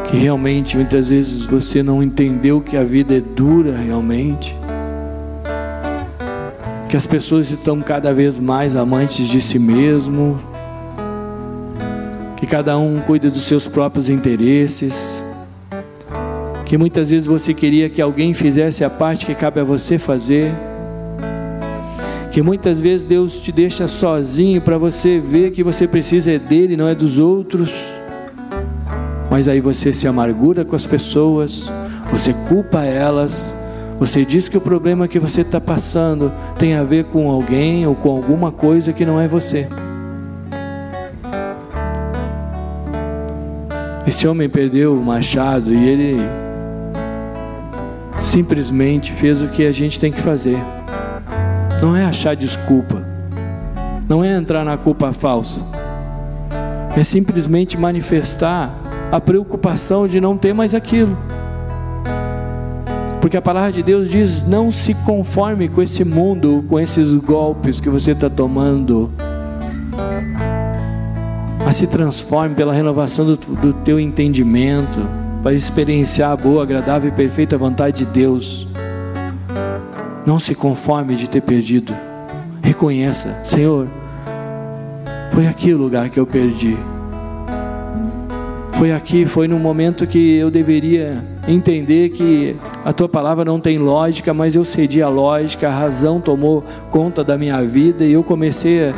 que 0.09 0.17
realmente 0.17 0.75
muitas 0.75 1.07
vezes 1.07 1.43
você 1.43 1.81
não 1.81 2.03
entendeu 2.03 2.59
que 2.59 2.75
a 2.75 2.83
vida 2.83 3.15
é 3.15 3.21
dura 3.21 3.77
realmente. 3.77 4.53
Que 6.89 6.97
as 6.97 7.07
pessoas 7.07 7.49
estão 7.49 7.79
cada 7.79 8.13
vez 8.13 8.37
mais 8.37 8.75
amantes 8.75 9.25
de 9.29 9.39
si 9.39 9.57
mesmo, 9.57 10.37
que 12.35 12.45
cada 12.45 12.77
um 12.77 12.99
cuida 12.99 13.29
dos 13.29 13.43
seus 13.43 13.69
próprios 13.69 14.09
interesses, 14.09 15.23
que 16.65 16.77
muitas 16.77 17.09
vezes 17.09 17.25
você 17.25 17.53
queria 17.53 17.89
que 17.89 18.01
alguém 18.01 18.33
fizesse 18.33 18.83
a 18.83 18.89
parte 18.89 19.25
que 19.25 19.33
cabe 19.33 19.61
a 19.61 19.63
você 19.63 19.97
fazer, 19.97 20.53
que 22.35 22.41
muitas 22.41 22.81
vezes 22.81 23.05
Deus 23.05 23.39
te 23.39 23.49
deixa 23.49 23.87
sozinho 23.87 24.59
para 24.59 24.77
você 24.77 25.21
ver 25.21 25.51
que 25.51 25.63
você 25.63 25.87
precisa 25.87 26.33
é 26.33 26.37
dele, 26.37 26.75
não 26.75 26.85
é 26.85 26.93
dos 26.93 27.17
outros, 27.17 27.73
mas 29.31 29.47
aí 29.47 29.61
você 29.61 29.93
se 29.93 30.05
amargura 30.05 30.65
com 30.65 30.75
as 30.75 30.85
pessoas, 30.85 31.71
você 32.11 32.33
culpa 32.49 32.83
elas, 32.83 33.55
você 33.97 34.25
diz 34.25 34.49
que 34.49 34.57
o 34.57 34.59
problema 34.59 35.07
que 35.07 35.17
você 35.17 35.43
está 35.43 35.61
passando 35.61 36.29
tem 36.59 36.73
a 36.73 36.83
ver 36.83 37.05
com 37.05 37.31
alguém 37.31 37.87
ou 37.87 37.95
com 37.95 38.09
alguma 38.09 38.51
coisa 38.51 38.91
que 38.91 39.05
não 39.05 39.17
é 39.17 39.29
você. 39.29 39.69
Esse 44.05 44.27
homem 44.27 44.49
perdeu 44.49 44.93
o 44.93 45.01
machado 45.01 45.73
e 45.73 45.87
ele 45.87 46.17
simplesmente 48.21 49.13
fez 49.13 49.41
o 49.41 49.47
que 49.47 49.65
a 49.65 49.71
gente 49.71 49.97
tem 49.97 50.11
que 50.11 50.19
fazer. 50.19 50.57
Não 51.81 51.95
é 51.95 52.05
achar 52.05 52.35
desculpa, 52.35 53.03
não 54.07 54.23
é 54.23 54.35
entrar 54.35 54.63
na 54.63 54.77
culpa 54.77 55.13
falsa, 55.13 55.65
é 56.97 57.03
simplesmente 57.03 57.77
manifestar 57.77 58.73
a 59.11 59.19
preocupação 59.19 60.07
de 60.07 60.19
não 60.19 60.37
ter 60.37 60.53
mais 60.53 60.73
aquilo. 60.73 61.17
Porque 63.21 63.37
a 63.37 63.41
palavra 63.41 63.71
de 63.71 63.83
Deus 63.83 64.09
diz: 64.09 64.43
não 64.43 64.71
se 64.71 64.93
conforme 64.93 65.67
com 65.67 65.81
esse 65.81 66.03
mundo, 66.03 66.63
com 66.67 66.79
esses 66.79 67.13
golpes 67.13 67.79
que 67.79 67.89
você 67.89 68.11
está 68.11 68.29
tomando 68.29 69.11
mas 71.65 71.77
se 71.77 71.87
transforme 71.87 72.53
pela 72.53 72.71
renovação 72.71 73.25
do, 73.25 73.35
do 73.35 73.73
teu 73.73 73.99
entendimento, 73.99 75.01
para 75.41 75.55
experienciar 75.55 76.31
a 76.31 76.35
boa, 76.35 76.61
agradável 76.61 77.09
e 77.09 77.11
perfeita 77.11 77.57
vontade 77.57 77.97
de 77.97 78.05
Deus. 78.05 78.67
Não 80.25 80.39
se 80.39 80.55
conforme 80.55 81.15
de 81.15 81.29
ter 81.29 81.41
perdido. 81.41 81.95
Reconheça, 82.63 83.41
Senhor, 83.43 83.87
foi 85.31 85.45
aqui 85.45 85.73
o 85.73 85.77
lugar 85.77 86.09
que 86.09 86.19
eu 86.19 86.25
perdi. 86.25 86.75
Foi 88.73 88.91
aqui, 88.91 89.25
foi 89.25 89.47
no 89.47 89.59
momento 89.59 90.05
que 90.07 90.35
eu 90.35 90.49
deveria 90.51 91.23
entender 91.47 92.09
que 92.09 92.55
a 92.83 92.91
tua 92.91 93.07
palavra 93.07 93.45
não 93.45 93.59
tem 93.59 93.77
lógica, 93.77 94.33
mas 94.33 94.55
eu 94.55 94.65
cedi 94.65 95.01
a 95.01 95.07
lógica, 95.07 95.67
a 95.67 95.71
razão 95.71 96.19
tomou 96.19 96.63
conta 96.89 97.23
da 97.23 97.37
minha 97.37 97.61
vida 97.63 98.03
e 98.03 98.13
eu 98.13 98.23
comecei 98.23 98.89
a, 98.89 98.93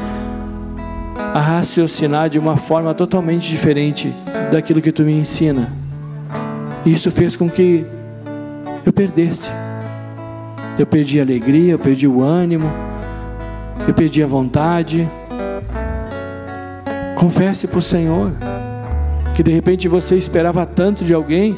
a 1.34 1.40
raciocinar 1.40 2.30
de 2.30 2.40
uma 2.40 2.56
forma 2.58 2.94
totalmente 2.94 3.50
diferente 3.50 4.16
daquilo 4.52 4.82
que 4.82 4.92
tu 4.92 5.04
me 5.04 5.14
ensina. 5.14 5.72
E 6.86 6.92
isso 6.94 7.12
fez 7.12 7.36
com 7.36 7.50
que 7.50 7.86
eu 8.86 8.94
perdesse. 8.94 9.67
Eu 10.78 10.86
perdi 10.86 11.20
a 11.20 11.24
alegria, 11.24 11.72
eu 11.72 11.80
perdi 11.80 12.08
o 12.08 12.22
ânimo, 12.22 12.72
eu 13.88 13.94
perdi 13.94 14.22
a 14.22 14.28
vontade. 14.28 15.10
Confesse 17.16 17.68
para 17.68 17.80
o 17.80 17.82
Senhor 17.82 18.32
que 19.36 19.42
de 19.42 19.52
repente 19.52 19.88
você 19.88 20.16
esperava 20.16 20.66
tanto 20.66 21.04
de 21.04 21.14
alguém 21.14 21.56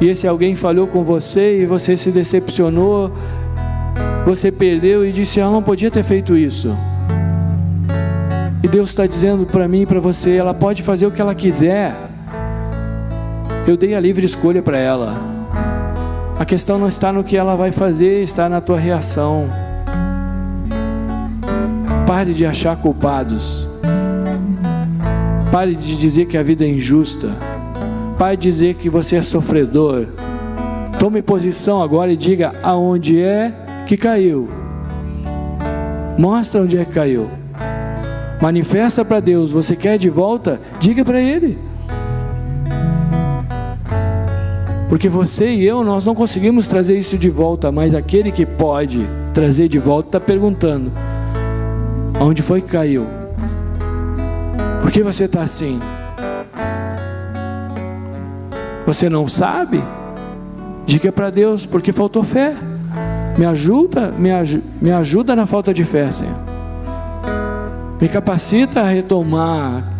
e 0.00 0.08
esse 0.08 0.26
alguém 0.26 0.56
falhou 0.56 0.86
com 0.88 1.04
você 1.04 1.60
e 1.60 1.66
você 1.66 1.96
se 1.96 2.10
decepcionou, 2.10 3.12
você 4.24 4.50
perdeu 4.50 5.06
e 5.06 5.12
disse: 5.12 5.40
Ah, 5.40 5.48
não 5.48 5.62
podia 5.62 5.90
ter 5.90 6.02
feito 6.02 6.36
isso. 6.36 6.76
E 8.62 8.68
Deus 8.68 8.90
está 8.90 9.06
dizendo 9.06 9.46
para 9.46 9.68
mim 9.68 9.82
e 9.82 9.86
para 9.86 10.00
você: 10.00 10.32
ela 10.32 10.52
pode 10.52 10.82
fazer 10.82 11.06
o 11.06 11.12
que 11.12 11.20
ela 11.20 11.34
quiser. 11.34 11.94
Eu 13.66 13.76
dei 13.76 13.94
a 13.94 14.00
livre 14.00 14.26
escolha 14.26 14.60
para 14.60 14.78
ela. 14.78 15.31
A 16.42 16.44
questão 16.44 16.76
não 16.76 16.88
está 16.88 17.12
no 17.12 17.22
que 17.22 17.36
ela 17.36 17.54
vai 17.54 17.70
fazer, 17.70 18.20
está 18.20 18.48
na 18.48 18.60
tua 18.60 18.76
reação. 18.76 19.48
Pare 22.04 22.34
de 22.34 22.44
achar 22.44 22.74
culpados. 22.74 23.68
Pare 25.52 25.76
de 25.76 25.96
dizer 25.96 26.26
que 26.26 26.36
a 26.36 26.42
vida 26.42 26.64
é 26.64 26.68
injusta. 26.68 27.30
Pare 28.18 28.36
de 28.36 28.42
dizer 28.42 28.74
que 28.74 28.90
você 28.90 29.14
é 29.14 29.22
sofredor. 29.22 30.08
Tome 30.98 31.22
posição 31.22 31.80
agora 31.80 32.12
e 32.12 32.16
diga 32.16 32.50
aonde 32.60 33.22
é 33.22 33.54
que 33.86 33.96
caiu. 33.96 34.48
Mostra 36.18 36.62
onde 36.62 36.76
é 36.76 36.84
que 36.84 36.90
caiu. 36.90 37.30
Manifesta 38.40 39.04
para 39.04 39.20
Deus. 39.20 39.52
Você 39.52 39.76
quer 39.76 39.96
de 39.96 40.10
volta? 40.10 40.60
Diga 40.80 41.04
para 41.04 41.20
Ele. 41.20 41.56
Porque 44.92 45.08
você 45.08 45.54
e 45.54 45.66
eu, 45.66 45.82
nós 45.82 46.04
não 46.04 46.14
conseguimos 46.14 46.66
trazer 46.66 46.98
isso 46.98 47.16
de 47.16 47.30
volta, 47.30 47.72
mas 47.72 47.94
aquele 47.94 48.30
que 48.30 48.44
pode 48.44 49.08
trazer 49.32 49.66
de 49.66 49.78
volta 49.78 50.08
está 50.08 50.20
perguntando: 50.20 50.92
onde 52.20 52.42
foi 52.42 52.60
que 52.60 52.68
caiu? 52.68 53.06
Por 54.82 54.90
que 54.90 55.02
você 55.02 55.24
está 55.24 55.40
assim? 55.40 55.80
Você 58.84 59.08
não 59.08 59.26
sabe? 59.26 59.82
Diga 60.84 61.10
para 61.10 61.30
Deus, 61.30 61.64
porque 61.64 61.90
faltou 61.90 62.22
fé. 62.22 62.54
Me 63.38 63.46
ajuda, 63.46 64.12
me, 64.12 64.30
aj 64.30 64.62
me 64.78 64.92
ajuda 64.92 65.34
na 65.34 65.46
falta 65.46 65.72
de 65.72 65.84
fé, 65.84 66.12
Senhor. 66.12 66.36
Me 67.98 68.08
capacita 68.10 68.82
a 68.82 68.88
retomar. 68.88 69.90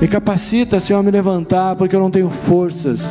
Me 0.00 0.08
capacita, 0.08 0.80
Senhor, 0.80 0.98
a 0.98 1.02
me 1.04 1.12
levantar, 1.12 1.76
porque 1.76 1.94
eu 1.94 2.00
não 2.00 2.10
tenho 2.10 2.28
forças 2.28 3.08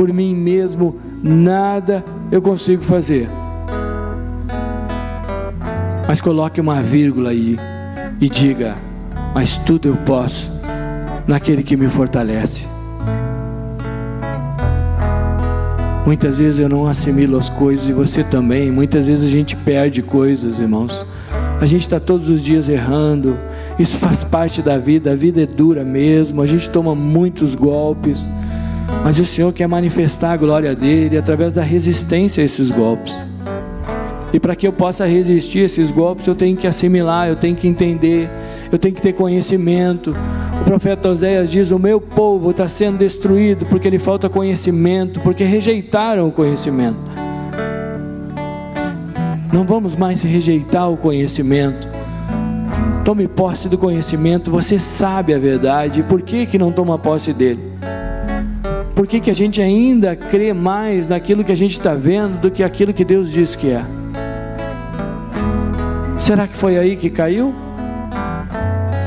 por 0.00 0.10
mim 0.10 0.34
mesmo 0.34 0.96
nada 1.22 2.02
eu 2.32 2.40
consigo 2.40 2.82
fazer. 2.82 3.28
Mas 6.08 6.22
coloque 6.22 6.58
uma 6.58 6.80
vírgula 6.80 7.28
aí 7.28 7.58
e 8.18 8.26
diga: 8.26 8.78
Mas 9.34 9.58
tudo 9.58 9.88
eu 9.88 9.96
posso 9.98 10.50
naquele 11.26 11.62
que 11.62 11.76
me 11.76 11.86
fortalece. 11.86 12.64
Muitas 16.06 16.38
vezes 16.38 16.60
eu 16.60 16.68
não 16.70 16.86
assimilo 16.86 17.36
as 17.36 17.50
coisas 17.50 17.86
e 17.86 17.92
você 17.92 18.24
também. 18.24 18.70
Muitas 18.70 19.06
vezes 19.06 19.28
a 19.28 19.30
gente 19.30 19.54
perde 19.54 20.00
coisas, 20.02 20.60
irmãos. 20.60 21.04
A 21.60 21.66
gente 21.66 21.82
está 21.82 22.00
todos 22.00 22.30
os 22.30 22.42
dias 22.42 22.70
errando. 22.70 23.36
Isso 23.78 23.98
faz 23.98 24.24
parte 24.24 24.62
da 24.62 24.78
vida. 24.78 25.12
A 25.12 25.14
vida 25.14 25.42
é 25.42 25.46
dura 25.46 25.84
mesmo. 25.84 26.40
A 26.40 26.46
gente 26.46 26.70
toma 26.70 26.94
muitos 26.94 27.54
golpes. 27.54 28.30
Mas 29.02 29.18
o 29.18 29.24
Senhor 29.24 29.52
quer 29.52 29.66
manifestar 29.66 30.32
a 30.32 30.36
glória 30.36 30.74
dele 30.74 31.16
através 31.16 31.52
da 31.52 31.62
resistência 31.62 32.42
a 32.42 32.44
esses 32.44 32.70
golpes. 32.70 33.14
E 34.32 34.38
para 34.38 34.54
que 34.54 34.66
eu 34.66 34.72
possa 34.72 35.06
resistir 35.06 35.60
a 35.60 35.64
esses 35.64 35.90
golpes, 35.90 36.26
eu 36.26 36.34
tenho 36.34 36.56
que 36.56 36.66
assimilar, 36.66 37.28
eu 37.28 37.36
tenho 37.36 37.56
que 37.56 37.66
entender, 37.66 38.30
eu 38.70 38.78
tenho 38.78 38.94
que 38.94 39.02
ter 39.02 39.12
conhecimento. 39.12 40.14
O 40.60 40.64
profeta 40.64 41.08
Oséias 41.08 41.50
diz: 41.50 41.70
O 41.70 41.78
meu 41.78 42.00
povo 42.00 42.50
está 42.52 42.68
sendo 42.68 42.98
destruído 42.98 43.66
porque 43.66 43.90
lhe 43.90 43.98
falta 43.98 44.28
conhecimento, 44.28 45.18
porque 45.20 45.42
rejeitaram 45.42 46.28
o 46.28 46.32
conhecimento. 46.32 46.98
Não 49.52 49.64
vamos 49.64 49.96
mais 49.96 50.22
rejeitar 50.22 50.88
o 50.88 50.96
conhecimento. 50.96 51.88
Tome 53.04 53.26
posse 53.26 53.68
do 53.68 53.76
conhecimento, 53.76 54.48
você 54.48 54.78
sabe 54.78 55.34
a 55.34 55.38
verdade. 55.38 56.04
Por 56.04 56.22
que, 56.22 56.46
que 56.46 56.56
não 56.56 56.70
toma 56.70 56.96
posse 56.96 57.32
dele? 57.32 57.70
Por 59.00 59.06
que, 59.06 59.18
que 59.18 59.30
a 59.30 59.34
gente 59.34 59.62
ainda 59.62 60.14
crê 60.14 60.52
mais 60.52 61.08
naquilo 61.08 61.42
que 61.42 61.50
a 61.50 61.54
gente 61.54 61.70
está 61.70 61.94
vendo 61.94 62.38
do 62.38 62.50
que 62.50 62.62
aquilo 62.62 62.92
que 62.92 63.02
Deus 63.02 63.32
diz 63.32 63.56
que 63.56 63.70
é? 63.70 63.82
Será 66.18 66.46
que 66.46 66.54
foi 66.54 66.76
aí 66.76 66.96
que 66.96 67.08
caiu? 67.08 67.54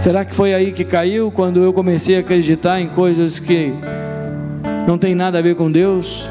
Será 0.02 0.26
que 0.26 0.34
foi 0.34 0.52
aí 0.52 0.72
que 0.72 0.84
caiu 0.84 1.30
quando 1.30 1.62
eu 1.62 1.72
comecei 1.72 2.18
a 2.18 2.22
acreditar 2.22 2.82
em 2.82 2.88
coisas 2.88 3.38
que 3.38 3.72
não 4.88 4.98
tem 4.98 5.14
nada 5.14 5.38
a 5.38 5.42
ver 5.44 5.54
com 5.54 5.72
Deus? 5.72 6.28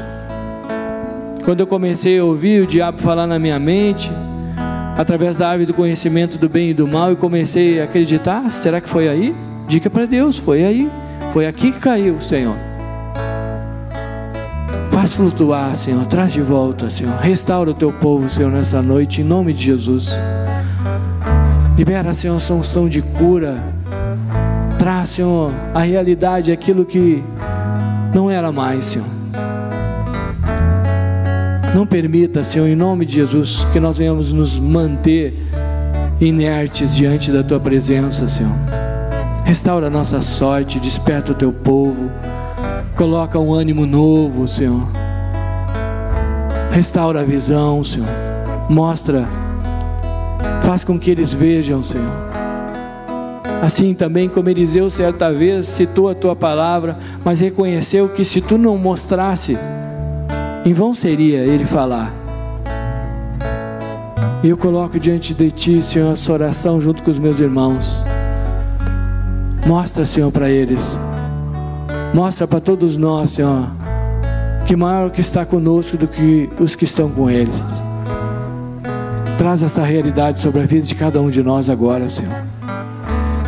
Quando 1.45 1.61
eu 1.61 1.67
comecei 1.67 2.19
a 2.19 2.23
ouvir 2.25 2.63
o 2.63 2.67
diabo 2.67 3.01
falar 3.01 3.27
na 3.27 3.39
minha 3.39 3.59
mente, 3.59 4.11
através 4.97 5.37
da 5.37 5.47
árvore 5.47 5.67
do 5.67 5.73
conhecimento 5.73 6.37
do 6.37 6.49
bem 6.49 6.71
e 6.71 6.73
do 6.73 6.85
mal, 6.85 7.13
e 7.13 7.15
comecei 7.15 7.79
a 7.79 7.85
acreditar? 7.85 8.49
Será 8.49 8.81
que 8.81 8.89
foi 8.89 9.07
aí? 9.07 9.33
Dica 9.69 9.89
para 9.89 10.05
Deus, 10.05 10.37
foi 10.37 10.65
aí. 10.65 10.91
Foi 11.31 11.47
aqui 11.47 11.71
que 11.71 11.79
caiu, 11.79 12.19
Senhor. 12.19 12.72
Faz 15.03 15.15
flutuar, 15.15 15.75
Senhor. 15.75 16.05
Traz 16.05 16.31
de 16.31 16.39
volta, 16.39 16.89
Senhor. 16.89 17.13
Restaura 17.17 17.71
o 17.71 17.73
teu 17.73 17.91
povo, 17.91 18.29
Senhor, 18.29 18.49
nessa 18.49 18.81
noite, 18.81 19.19
em 19.19 19.23
nome 19.25 19.51
de 19.51 19.65
Jesus. 19.65 20.17
Libera, 21.77 22.13
Senhor, 22.13 22.35
a 22.35 22.53
unção 22.53 22.87
de 22.87 23.01
cura. 23.01 23.61
Traz, 24.79 25.09
Senhor, 25.09 25.51
a 25.73 25.81
realidade, 25.81 26.53
aquilo 26.53 26.85
que 26.85 27.21
não 28.15 28.31
era 28.31 28.49
mais, 28.49 28.85
Senhor. 28.85 29.07
Não 31.75 31.85
permita, 31.85 32.41
Senhor, 32.41 32.67
em 32.67 32.75
nome 32.75 33.05
de 33.05 33.15
Jesus, 33.15 33.67
que 33.73 33.81
nós 33.81 33.97
venhamos 33.97 34.31
nos 34.31 34.57
manter 34.57 35.33
inertes 36.21 36.95
diante 36.95 37.29
da 37.29 37.43
tua 37.43 37.59
presença, 37.59 38.25
Senhor. 38.25 38.55
Restaura 39.43 39.87
a 39.87 39.89
nossa 39.89 40.21
sorte, 40.21 40.79
desperta 40.79 41.33
o 41.33 41.35
teu 41.35 41.51
povo. 41.51 42.09
Coloca 43.03 43.37
um 43.37 43.53
ânimo 43.53 43.85
novo, 43.85 44.47
Senhor. 44.47 44.87
Restaura 46.71 47.19
a 47.19 47.23
visão, 47.25 47.83
Senhor. 47.83 48.07
Mostra, 48.69 49.27
faz 50.61 50.85
com 50.85 50.97
que 50.97 51.11
eles 51.11 51.33
vejam, 51.33 51.83
Senhor. 51.83 52.07
Assim 53.61 53.93
também 53.93 54.29
como 54.29 54.47
Eliseu 54.47 54.89
certa 54.89 55.33
vez 55.33 55.67
citou 55.67 56.07
a 56.07 56.15
tua 56.15 56.33
palavra, 56.33 56.97
mas 57.25 57.41
reconheceu 57.41 58.07
que 58.07 58.23
se 58.23 58.39
tu 58.39 58.57
não 58.57 58.77
mostrasse, 58.77 59.57
em 60.63 60.71
vão 60.71 60.93
seria 60.93 61.39
ele 61.39 61.65
falar. 61.65 62.13
E 64.41 64.47
eu 64.47 64.55
coloco 64.55 64.97
diante 64.97 65.33
de 65.33 65.51
ti, 65.51 65.83
Senhor, 65.83 66.13
essa 66.13 66.31
oração 66.31 66.79
junto 66.79 67.03
com 67.03 67.11
os 67.11 67.19
meus 67.19 67.41
irmãos. 67.41 68.01
Mostra, 69.67 70.05
Senhor, 70.05 70.31
para 70.31 70.49
eles 70.49 70.97
Mostra 72.13 72.47
para 72.47 72.59
todos 72.59 72.95
nós, 72.95 73.31
Senhor, 73.31 73.67
que 74.67 74.75
maior 74.75 75.09
que 75.09 75.19
está 75.19 75.45
conosco 75.45 75.97
do 75.97 76.07
que 76.07 76.49
os 76.59 76.75
que 76.75 76.83
estão 76.83 77.09
com 77.09 77.29
Ele. 77.29 77.51
Traz 79.37 79.63
essa 79.63 79.83
realidade 79.83 80.39
sobre 80.39 80.61
a 80.61 80.65
vida 80.65 80.85
de 80.85 80.93
cada 80.93 81.19
um 81.19 81.29
de 81.29 81.41
nós 81.41 81.69
agora, 81.69 82.07
Senhor. 82.07 82.33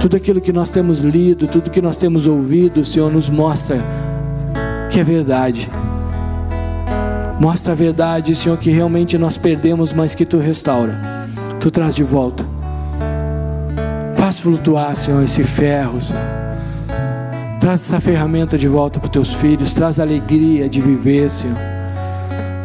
Tudo 0.02 0.18
aquilo 0.18 0.42
que 0.42 0.52
nós 0.52 0.70
temos 0.70 1.00
lido, 1.00 1.48
tudo 1.48 1.70
que 1.70 1.82
nós 1.82 1.96
temos 1.96 2.28
ouvido, 2.28 2.84
Senhor, 2.84 3.12
nos 3.12 3.30
mostra 3.30 3.78
que 4.90 5.00
é 5.00 5.04
verdade. 5.04 5.70
Mostra 7.40 7.74
a 7.74 7.76
verdade, 7.76 8.34
Senhor, 8.34 8.58
que 8.58 8.72
realmente 8.72 9.18
nós 9.18 9.38
perdemos, 9.38 9.94
mas 9.94 10.16
que 10.16 10.26
Tu 10.26 10.38
restaura. 10.38 11.00
Tu 11.60 11.70
traz 11.70 11.96
de 11.96 12.04
volta 12.04 12.46
Faz 14.26 14.40
flutuar, 14.40 14.96
Senhor, 14.96 15.22
esse 15.22 15.44
ferro, 15.44 16.02
Senhor. 16.02 16.35
Traz 17.66 17.82
essa 17.82 18.00
ferramenta 18.00 18.60
de 18.60 18.68
volta 18.68 19.00
para 19.00 19.08
os 19.08 19.12
teus 19.12 19.34
filhos. 19.34 19.74
Traz 19.74 20.00
a 20.00 20.04
alegria 20.04 20.70
de 20.70 20.80
viver, 20.80 21.32
Senhor. 21.32 21.58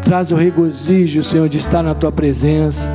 Traz 0.04 0.30
o 0.30 0.36
regozijo, 0.36 1.22
Senhor, 1.22 1.48
de 1.48 1.56
estar 1.56 1.82
na 1.82 1.94
tua 1.94 2.12
presença. 2.12 2.86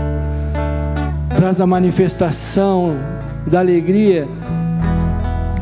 Traz 1.36 1.60
a 1.60 1.66
manifestação 1.66 2.95
da 3.47 3.58
alegria 3.58 4.28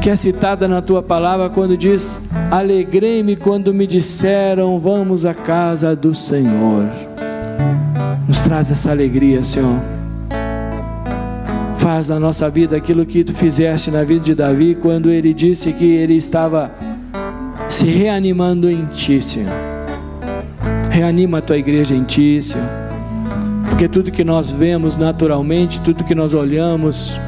que 0.01 0.09
é 0.09 0.17
citada 0.17 0.67
na 0.67 0.81
tua 0.81 1.01
palavra 1.01 1.49
quando 1.49 1.77
diz: 1.77 2.19
Alegrei-me 2.51 3.37
quando 3.37 3.73
me 3.73 3.87
disseram, 3.87 4.77
vamos 4.81 5.25
à 5.25 5.33
casa 5.33 5.95
do 5.95 6.13
Senhor. 6.13 6.89
Nos 8.27 8.39
traz 8.39 8.69
essa 8.69 8.91
alegria, 8.91 9.45
Senhor. 9.45 9.92
Faz 11.83 12.07
na 12.07 12.17
nossa 12.17 12.49
vida 12.49 12.77
aquilo 12.77 13.05
que 13.05 13.25
tu 13.25 13.33
fizeste 13.33 13.91
na 13.91 14.05
vida 14.05 14.21
de 14.21 14.33
Davi 14.33 14.73
quando 14.73 15.11
ele 15.11 15.33
disse 15.33 15.73
que 15.73 15.83
ele 15.83 16.15
estava 16.15 16.71
se 17.67 17.87
reanimando 17.87 18.71
em 18.71 18.85
ti, 18.85 19.21
Senhor. 19.21 19.49
Reanima 20.89 21.39
a 21.39 21.41
tua 21.41 21.57
igreja 21.57 21.93
em 21.93 22.05
ti, 22.05 22.41
Senhor. 22.41 22.65
Porque 23.67 23.89
tudo 23.89 24.11
que 24.11 24.23
nós 24.23 24.49
vemos 24.49 24.97
naturalmente, 24.97 25.81
tudo 25.81 26.05
que 26.05 26.15
nós 26.15 26.33
olhamos 26.33 27.19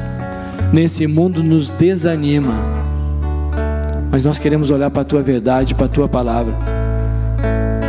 nesse 0.72 1.06
mundo 1.06 1.44
nos 1.44 1.68
desanima. 1.68 2.54
Mas 4.10 4.24
nós 4.24 4.38
queremos 4.38 4.70
olhar 4.70 4.88
para 4.88 5.02
a 5.02 5.04
tua 5.04 5.20
verdade, 5.20 5.74
para 5.74 5.84
a 5.84 5.90
tua 5.90 6.08
palavra. 6.08 6.54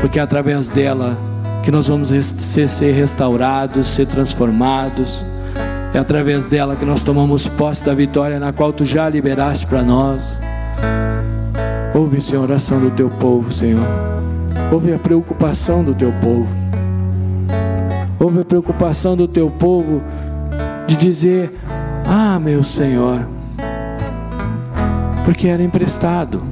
Porque 0.01 0.19
é 0.19 0.21
através 0.21 0.67
dela 0.67 1.17
que 1.63 1.71
nós 1.71 1.87
vamos 1.87 2.09
ser 2.09 2.91
restaurados, 2.91 3.87
ser 3.87 4.05
transformados. 4.05 5.25
É 5.93 5.99
através 5.99 6.45
dela 6.45 6.75
que 6.75 6.85
nós 6.85 7.01
tomamos 7.01 7.47
posse 7.47 7.83
da 7.83 7.93
vitória 7.93 8.39
na 8.39 8.53
qual 8.53 8.71
tu 8.71 8.85
já 8.85 9.09
liberaste 9.09 9.65
para 9.65 9.81
nós. 9.81 10.39
Ouve, 11.95 12.21
Senhor, 12.21 12.41
a 12.41 12.43
oração 12.43 12.79
do 12.79 12.91
teu 12.91 13.09
povo, 13.09 13.51
Senhor. 13.51 13.85
Ouve 14.71 14.93
a 14.93 14.99
preocupação 14.99 15.83
do 15.83 15.95
teu 15.95 16.11
povo. 16.21 16.47
Ouve 18.19 18.41
a 18.41 18.45
preocupação 18.45 19.15
do 19.15 19.27
teu 19.27 19.49
povo 19.49 20.01
de 20.85 20.95
dizer: 20.95 21.53
Ah, 22.05 22.39
meu 22.39 22.63
Senhor, 22.63 23.25
porque 25.25 25.47
era 25.47 25.63
emprestado. 25.63 26.43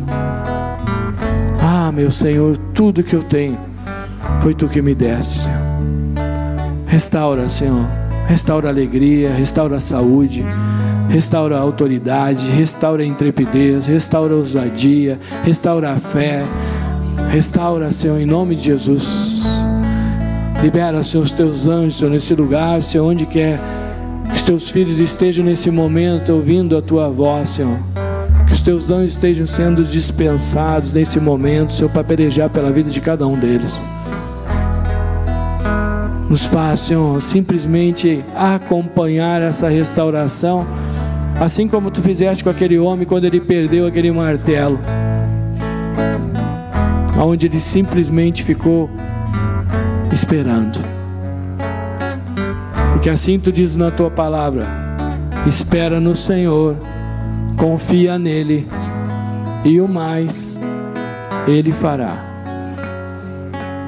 Ah, 1.62 1.92
meu 1.92 2.10
Senhor, 2.10 2.58
tudo 2.74 3.04
que 3.04 3.16
eu 3.16 3.24
tenho 3.24 3.58
foi 4.42 4.54
tu 4.54 4.68
que 4.68 4.82
me 4.82 4.96
deste, 4.96 5.42
Senhor. 5.42 5.60
Restaura, 6.88 7.50
Senhor. 7.50 8.05
Restaura 8.28 8.68
a 8.68 8.72
alegria, 8.72 9.34
restaura 9.34 9.78
a 9.78 9.80
saúde, 9.80 10.44
restaura 11.10 11.58
a 11.58 11.60
autoridade, 11.60 12.48
restaura 12.50 13.04
a 13.04 13.06
intrepidez, 13.06 13.88
restaura 13.88 14.34
a 14.34 14.38
ousadia, 14.38 15.20
restaura 15.44 15.92
a 15.92 16.00
fé. 16.00 16.44
Restaura, 17.30 17.92
Senhor, 17.92 18.20
em 18.20 18.26
nome 18.26 18.56
de 18.56 18.66
Jesus. 18.66 19.44
Libera, 20.62 21.04
Senhor, 21.04 21.24
os 21.24 21.32
teus 21.32 21.68
anjos, 21.68 22.00
Senhor, 22.00 22.12
nesse 22.12 22.34
lugar, 22.34 22.82
Senhor, 22.82 23.06
onde 23.06 23.26
quer 23.26 23.60
que 24.30 24.36
os 24.36 24.42
teus 24.42 24.70
filhos 24.70 25.00
estejam 25.00 25.46
nesse 25.46 25.70
momento 25.70 26.34
ouvindo 26.34 26.78
a 26.78 26.82
tua 26.82 27.10
voz, 27.10 27.50
Senhor 27.50 27.78
os 28.56 28.62
teus 28.62 28.90
anjos 28.90 29.12
estejam 29.12 29.46
sendo 29.46 29.84
dispensados 29.84 30.94
nesse 30.94 31.20
momento, 31.20 31.74
Senhor, 31.74 31.90
para 31.90 32.06
pelejar 32.06 32.50
pela 32.50 32.72
vida 32.72 32.90
de 32.90 33.02
cada 33.02 33.28
um 33.28 33.38
deles. 33.38 33.84
Nos 36.30 36.50
Senhor, 36.78 37.22
simplesmente 37.22 38.24
acompanhar 38.36 39.42
essa 39.42 39.70
restauração, 39.70 40.66
assim 41.40 41.68
como 41.68 41.92
tu 41.92 42.02
fizeste 42.02 42.44
com 42.44 42.50
aquele 42.50 42.80
homem 42.80 43.06
quando 43.06 43.26
ele 43.26 43.40
perdeu 43.40 43.86
aquele 43.86 44.12
martelo, 44.12 44.80
onde 47.20 47.46
ele 47.46 47.60
simplesmente 47.60 48.44
ficou 48.44 48.90
esperando. 50.12 50.80
Porque 52.94 53.10
assim 53.10 53.40
tu 53.40 53.52
diz 53.52 53.76
na 53.76 53.92
tua 53.92 54.10
palavra: 54.10 54.64
espera 55.46 56.00
no 56.00 56.16
Senhor 56.16 56.76
confia 57.56 58.20
nele 58.20 58.68
e 59.64 59.80
o 59.80 59.88
mais 59.88 60.56
ele 61.48 61.72
fará. 61.72 62.24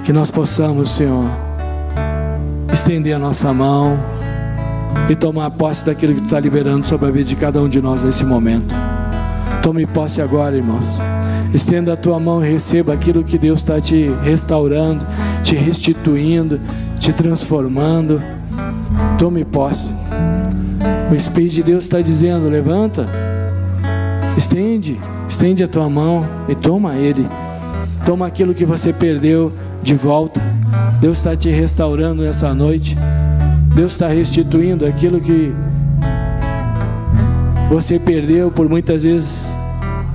Que 0.05 0.13
nós 0.13 0.31
possamos, 0.31 0.91
Senhor, 0.91 1.25
estender 2.87 3.13
a 3.13 3.19
nossa 3.19 3.51
mão 3.51 3.99
e 5.09 5.15
tomar 5.15 5.51
posse 5.51 5.83
daquilo 5.83 6.15
que 6.15 6.21
tu 6.21 6.25
está 6.27 6.39
liberando 6.39 6.85
sobre 6.85 7.09
a 7.09 7.11
vida 7.11 7.25
de 7.25 7.35
cada 7.35 7.61
um 7.61 7.67
de 7.67 7.81
nós 7.81 8.01
nesse 8.01 8.23
momento. 8.23 8.73
Tome 9.61 9.85
posse 9.85 10.21
agora, 10.21 10.55
irmãos. 10.55 10.99
Estenda 11.53 11.91
a 11.91 11.97
tua 11.97 12.17
mão 12.17 12.41
e 12.41 12.49
receba 12.49 12.93
aquilo 12.93 13.25
que 13.25 13.37
Deus 13.37 13.59
está 13.59 13.81
te 13.81 14.07
restaurando, 14.23 15.05
te 15.43 15.53
restituindo, 15.53 16.61
te 16.97 17.11
transformando. 17.11 18.21
Tome 19.19 19.43
posse. 19.43 19.93
O 21.11 21.15
Espírito 21.15 21.55
de 21.55 21.63
Deus 21.63 21.83
está 21.83 21.99
dizendo: 21.99 22.47
levanta 22.47 23.05
Estende, 24.37 24.97
estende 25.27 25.61
a 25.61 25.67
tua 25.67 25.89
mão 25.89 26.25
e 26.47 26.55
toma 26.55 26.95
ele. 26.95 27.27
Toma 28.05 28.25
aquilo 28.25 28.53
que 28.53 28.63
você 28.63 28.93
perdeu 28.93 29.51
de 29.83 29.93
volta. 29.93 30.46
Deus 30.99 31.17
está 31.17 31.35
te 31.35 31.49
restaurando 31.49 32.23
nessa 32.23 32.53
noite. 32.53 32.95
Deus 33.75 33.91
está 33.93 34.07
restituindo 34.07 34.85
aquilo 34.85 35.21
que 35.21 35.53
você 37.69 37.99
perdeu 37.99 38.49
por 38.49 38.67
muitas 38.67 39.03
vezes 39.03 39.45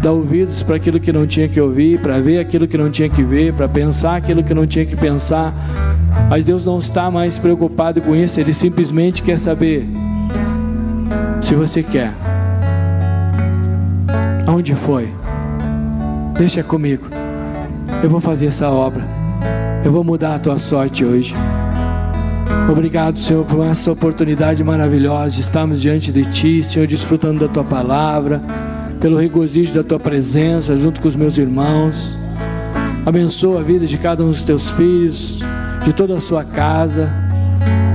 dar 0.00 0.10
ouvidos 0.10 0.64
para 0.64 0.76
aquilo 0.76 0.98
que 0.98 1.12
não 1.12 1.24
tinha 1.24 1.48
que 1.48 1.60
ouvir, 1.60 2.00
para 2.00 2.18
ver 2.18 2.40
aquilo 2.40 2.66
que 2.66 2.76
não 2.76 2.90
tinha 2.90 3.08
que 3.08 3.22
ver, 3.22 3.54
para 3.54 3.68
pensar 3.68 4.16
aquilo 4.16 4.42
que 4.42 4.52
não 4.52 4.66
tinha 4.66 4.84
que 4.84 4.96
pensar. 4.96 5.54
Mas 6.28 6.44
Deus 6.44 6.64
não 6.64 6.78
está 6.78 7.08
mais 7.10 7.38
preocupado 7.38 8.00
com 8.00 8.16
isso, 8.16 8.40
Ele 8.40 8.52
simplesmente 8.52 9.22
quer 9.22 9.38
saber 9.38 9.86
se 11.40 11.54
você 11.54 11.84
quer. 11.84 12.12
Aonde 14.44 14.74
foi? 14.74 15.12
Deixa 16.36 16.64
comigo. 16.64 17.06
Eu 18.02 18.10
vou 18.10 18.20
fazer 18.20 18.46
essa 18.46 18.68
obra. 18.68 19.21
Eu 19.84 19.90
vou 19.90 20.04
mudar 20.04 20.36
a 20.36 20.38
tua 20.38 20.58
sorte 20.58 21.04
hoje. 21.04 21.34
Obrigado, 22.70 23.18
Senhor, 23.18 23.44
por 23.44 23.66
essa 23.66 23.90
oportunidade 23.90 24.62
maravilhosa 24.62 25.34
de 25.34 25.40
estarmos 25.40 25.80
diante 25.80 26.12
de 26.12 26.24
Ti, 26.30 26.62
Senhor, 26.62 26.86
desfrutando 26.86 27.40
da 27.40 27.48
Tua 27.52 27.64
palavra, 27.64 28.40
pelo 29.00 29.16
regozijo 29.16 29.74
da 29.74 29.82
Tua 29.82 29.98
presença 29.98 30.76
junto 30.76 31.00
com 31.00 31.08
os 31.08 31.16
meus 31.16 31.36
irmãos. 31.36 32.16
Abençoa 33.04 33.60
a 33.60 33.62
vida 33.62 33.84
de 33.84 33.98
cada 33.98 34.22
um 34.22 34.28
dos 34.28 34.42
Teus 34.42 34.70
filhos, 34.72 35.40
de 35.84 35.92
toda 35.92 36.14
a 36.14 36.20
sua 36.20 36.44
casa. 36.44 37.12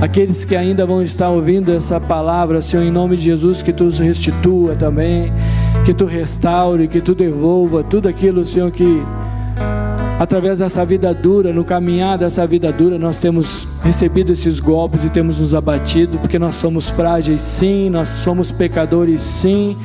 Aqueles 0.00 0.44
que 0.44 0.54
ainda 0.54 0.84
vão 0.84 1.02
estar 1.02 1.30
ouvindo 1.30 1.72
essa 1.72 1.98
palavra, 1.98 2.60
Senhor, 2.60 2.82
em 2.84 2.92
nome 2.92 3.16
de 3.16 3.24
Jesus, 3.24 3.62
que 3.62 3.72
Tu 3.72 3.84
os 3.84 3.98
restitua 3.98 4.76
também 4.76 5.32
que 5.88 5.94
tu 5.94 6.04
restaure, 6.04 6.86
que 6.86 7.00
tu 7.00 7.14
devolva 7.14 7.82
tudo 7.82 8.10
aquilo, 8.10 8.44
Senhor, 8.44 8.70
que 8.70 9.02
através 10.18 10.58
dessa 10.58 10.84
vida 10.84 11.14
dura, 11.14 11.52
no 11.52 11.64
caminhar 11.64 12.18
dessa 12.18 12.46
vida 12.46 12.72
dura, 12.72 12.98
nós 12.98 13.18
temos 13.18 13.68
recebido 13.82 14.32
esses 14.32 14.58
golpes 14.58 15.04
e 15.04 15.08
temos 15.08 15.38
nos 15.38 15.54
abatido, 15.54 16.18
porque 16.18 16.38
nós 16.38 16.56
somos 16.56 16.90
frágeis, 16.90 17.40
sim, 17.40 17.88
nós 17.88 18.08
somos 18.08 18.50
pecadores, 18.50 19.22
sim, 19.22 19.76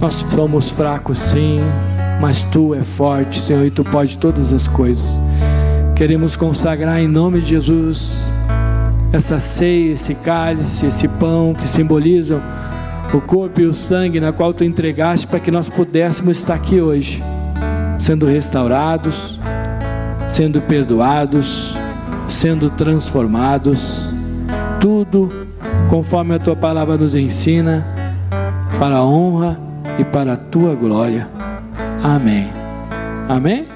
nós 0.00 0.14
somos 0.34 0.70
fracos, 0.70 1.18
sim, 1.18 1.58
mas 2.20 2.42
tu 2.44 2.74
é 2.74 2.82
forte, 2.82 3.40
Senhor, 3.40 3.64
e 3.64 3.70
tu 3.70 3.82
pode 3.82 4.18
todas 4.18 4.52
as 4.52 4.68
coisas. 4.68 5.18
Queremos 5.94 6.36
consagrar 6.36 7.00
em 7.00 7.08
nome 7.08 7.40
de 7.40 7.50
Jesus 7.50 8.30
essa 9.12 9.38
ceia, 9.38 9.92
esse 9.92 10.14
cálice, 10.14 10.86
esse 10.86 11.08
pão 11.08 11.54
que 11.54 11.66
simbolizam 11.66 12.42
o 13.14 13.20
corpo 13.20 13.62
e 13.62 13.64
o 13.64 13.72
sangue 13.72 14.20
na 14.20 14.30
qual 14.30 14.52
tu 14.52 14.62
entregaste 14.62 15.26
para 15.26 15.40
que 15.40 15.50
nós 15.50 15.70
pudéssemos 15.70 16.36
estar 16.36 16.54
aqui 16.54 16.80
hoje, 16.82 17.22
sendo 17.98 18.26
restaurados, 18.26 19.38
sendo 20.28 20.60
perdoados, 20.60 21.76
sendo 22.28 22.70
transformados, 22.70 24.14
tudo 24.80 25.28
conforme 25.88 26.34
a 26.34 26.38
tua 26.38 26.56
palavra 26.56 26.96
nos 26.96 27.14
ensina, 27.14 27.86
para 28.78 28.96
a 28.96 29.04
honra 29.04 29.58
e 29.98 30.04
para 30.04 30.34
a 30.34 30.36
tua 30.36 30.74
glória. 30.74 31.28
Amém. 32.02 32.48
Amém? 33.28 33.75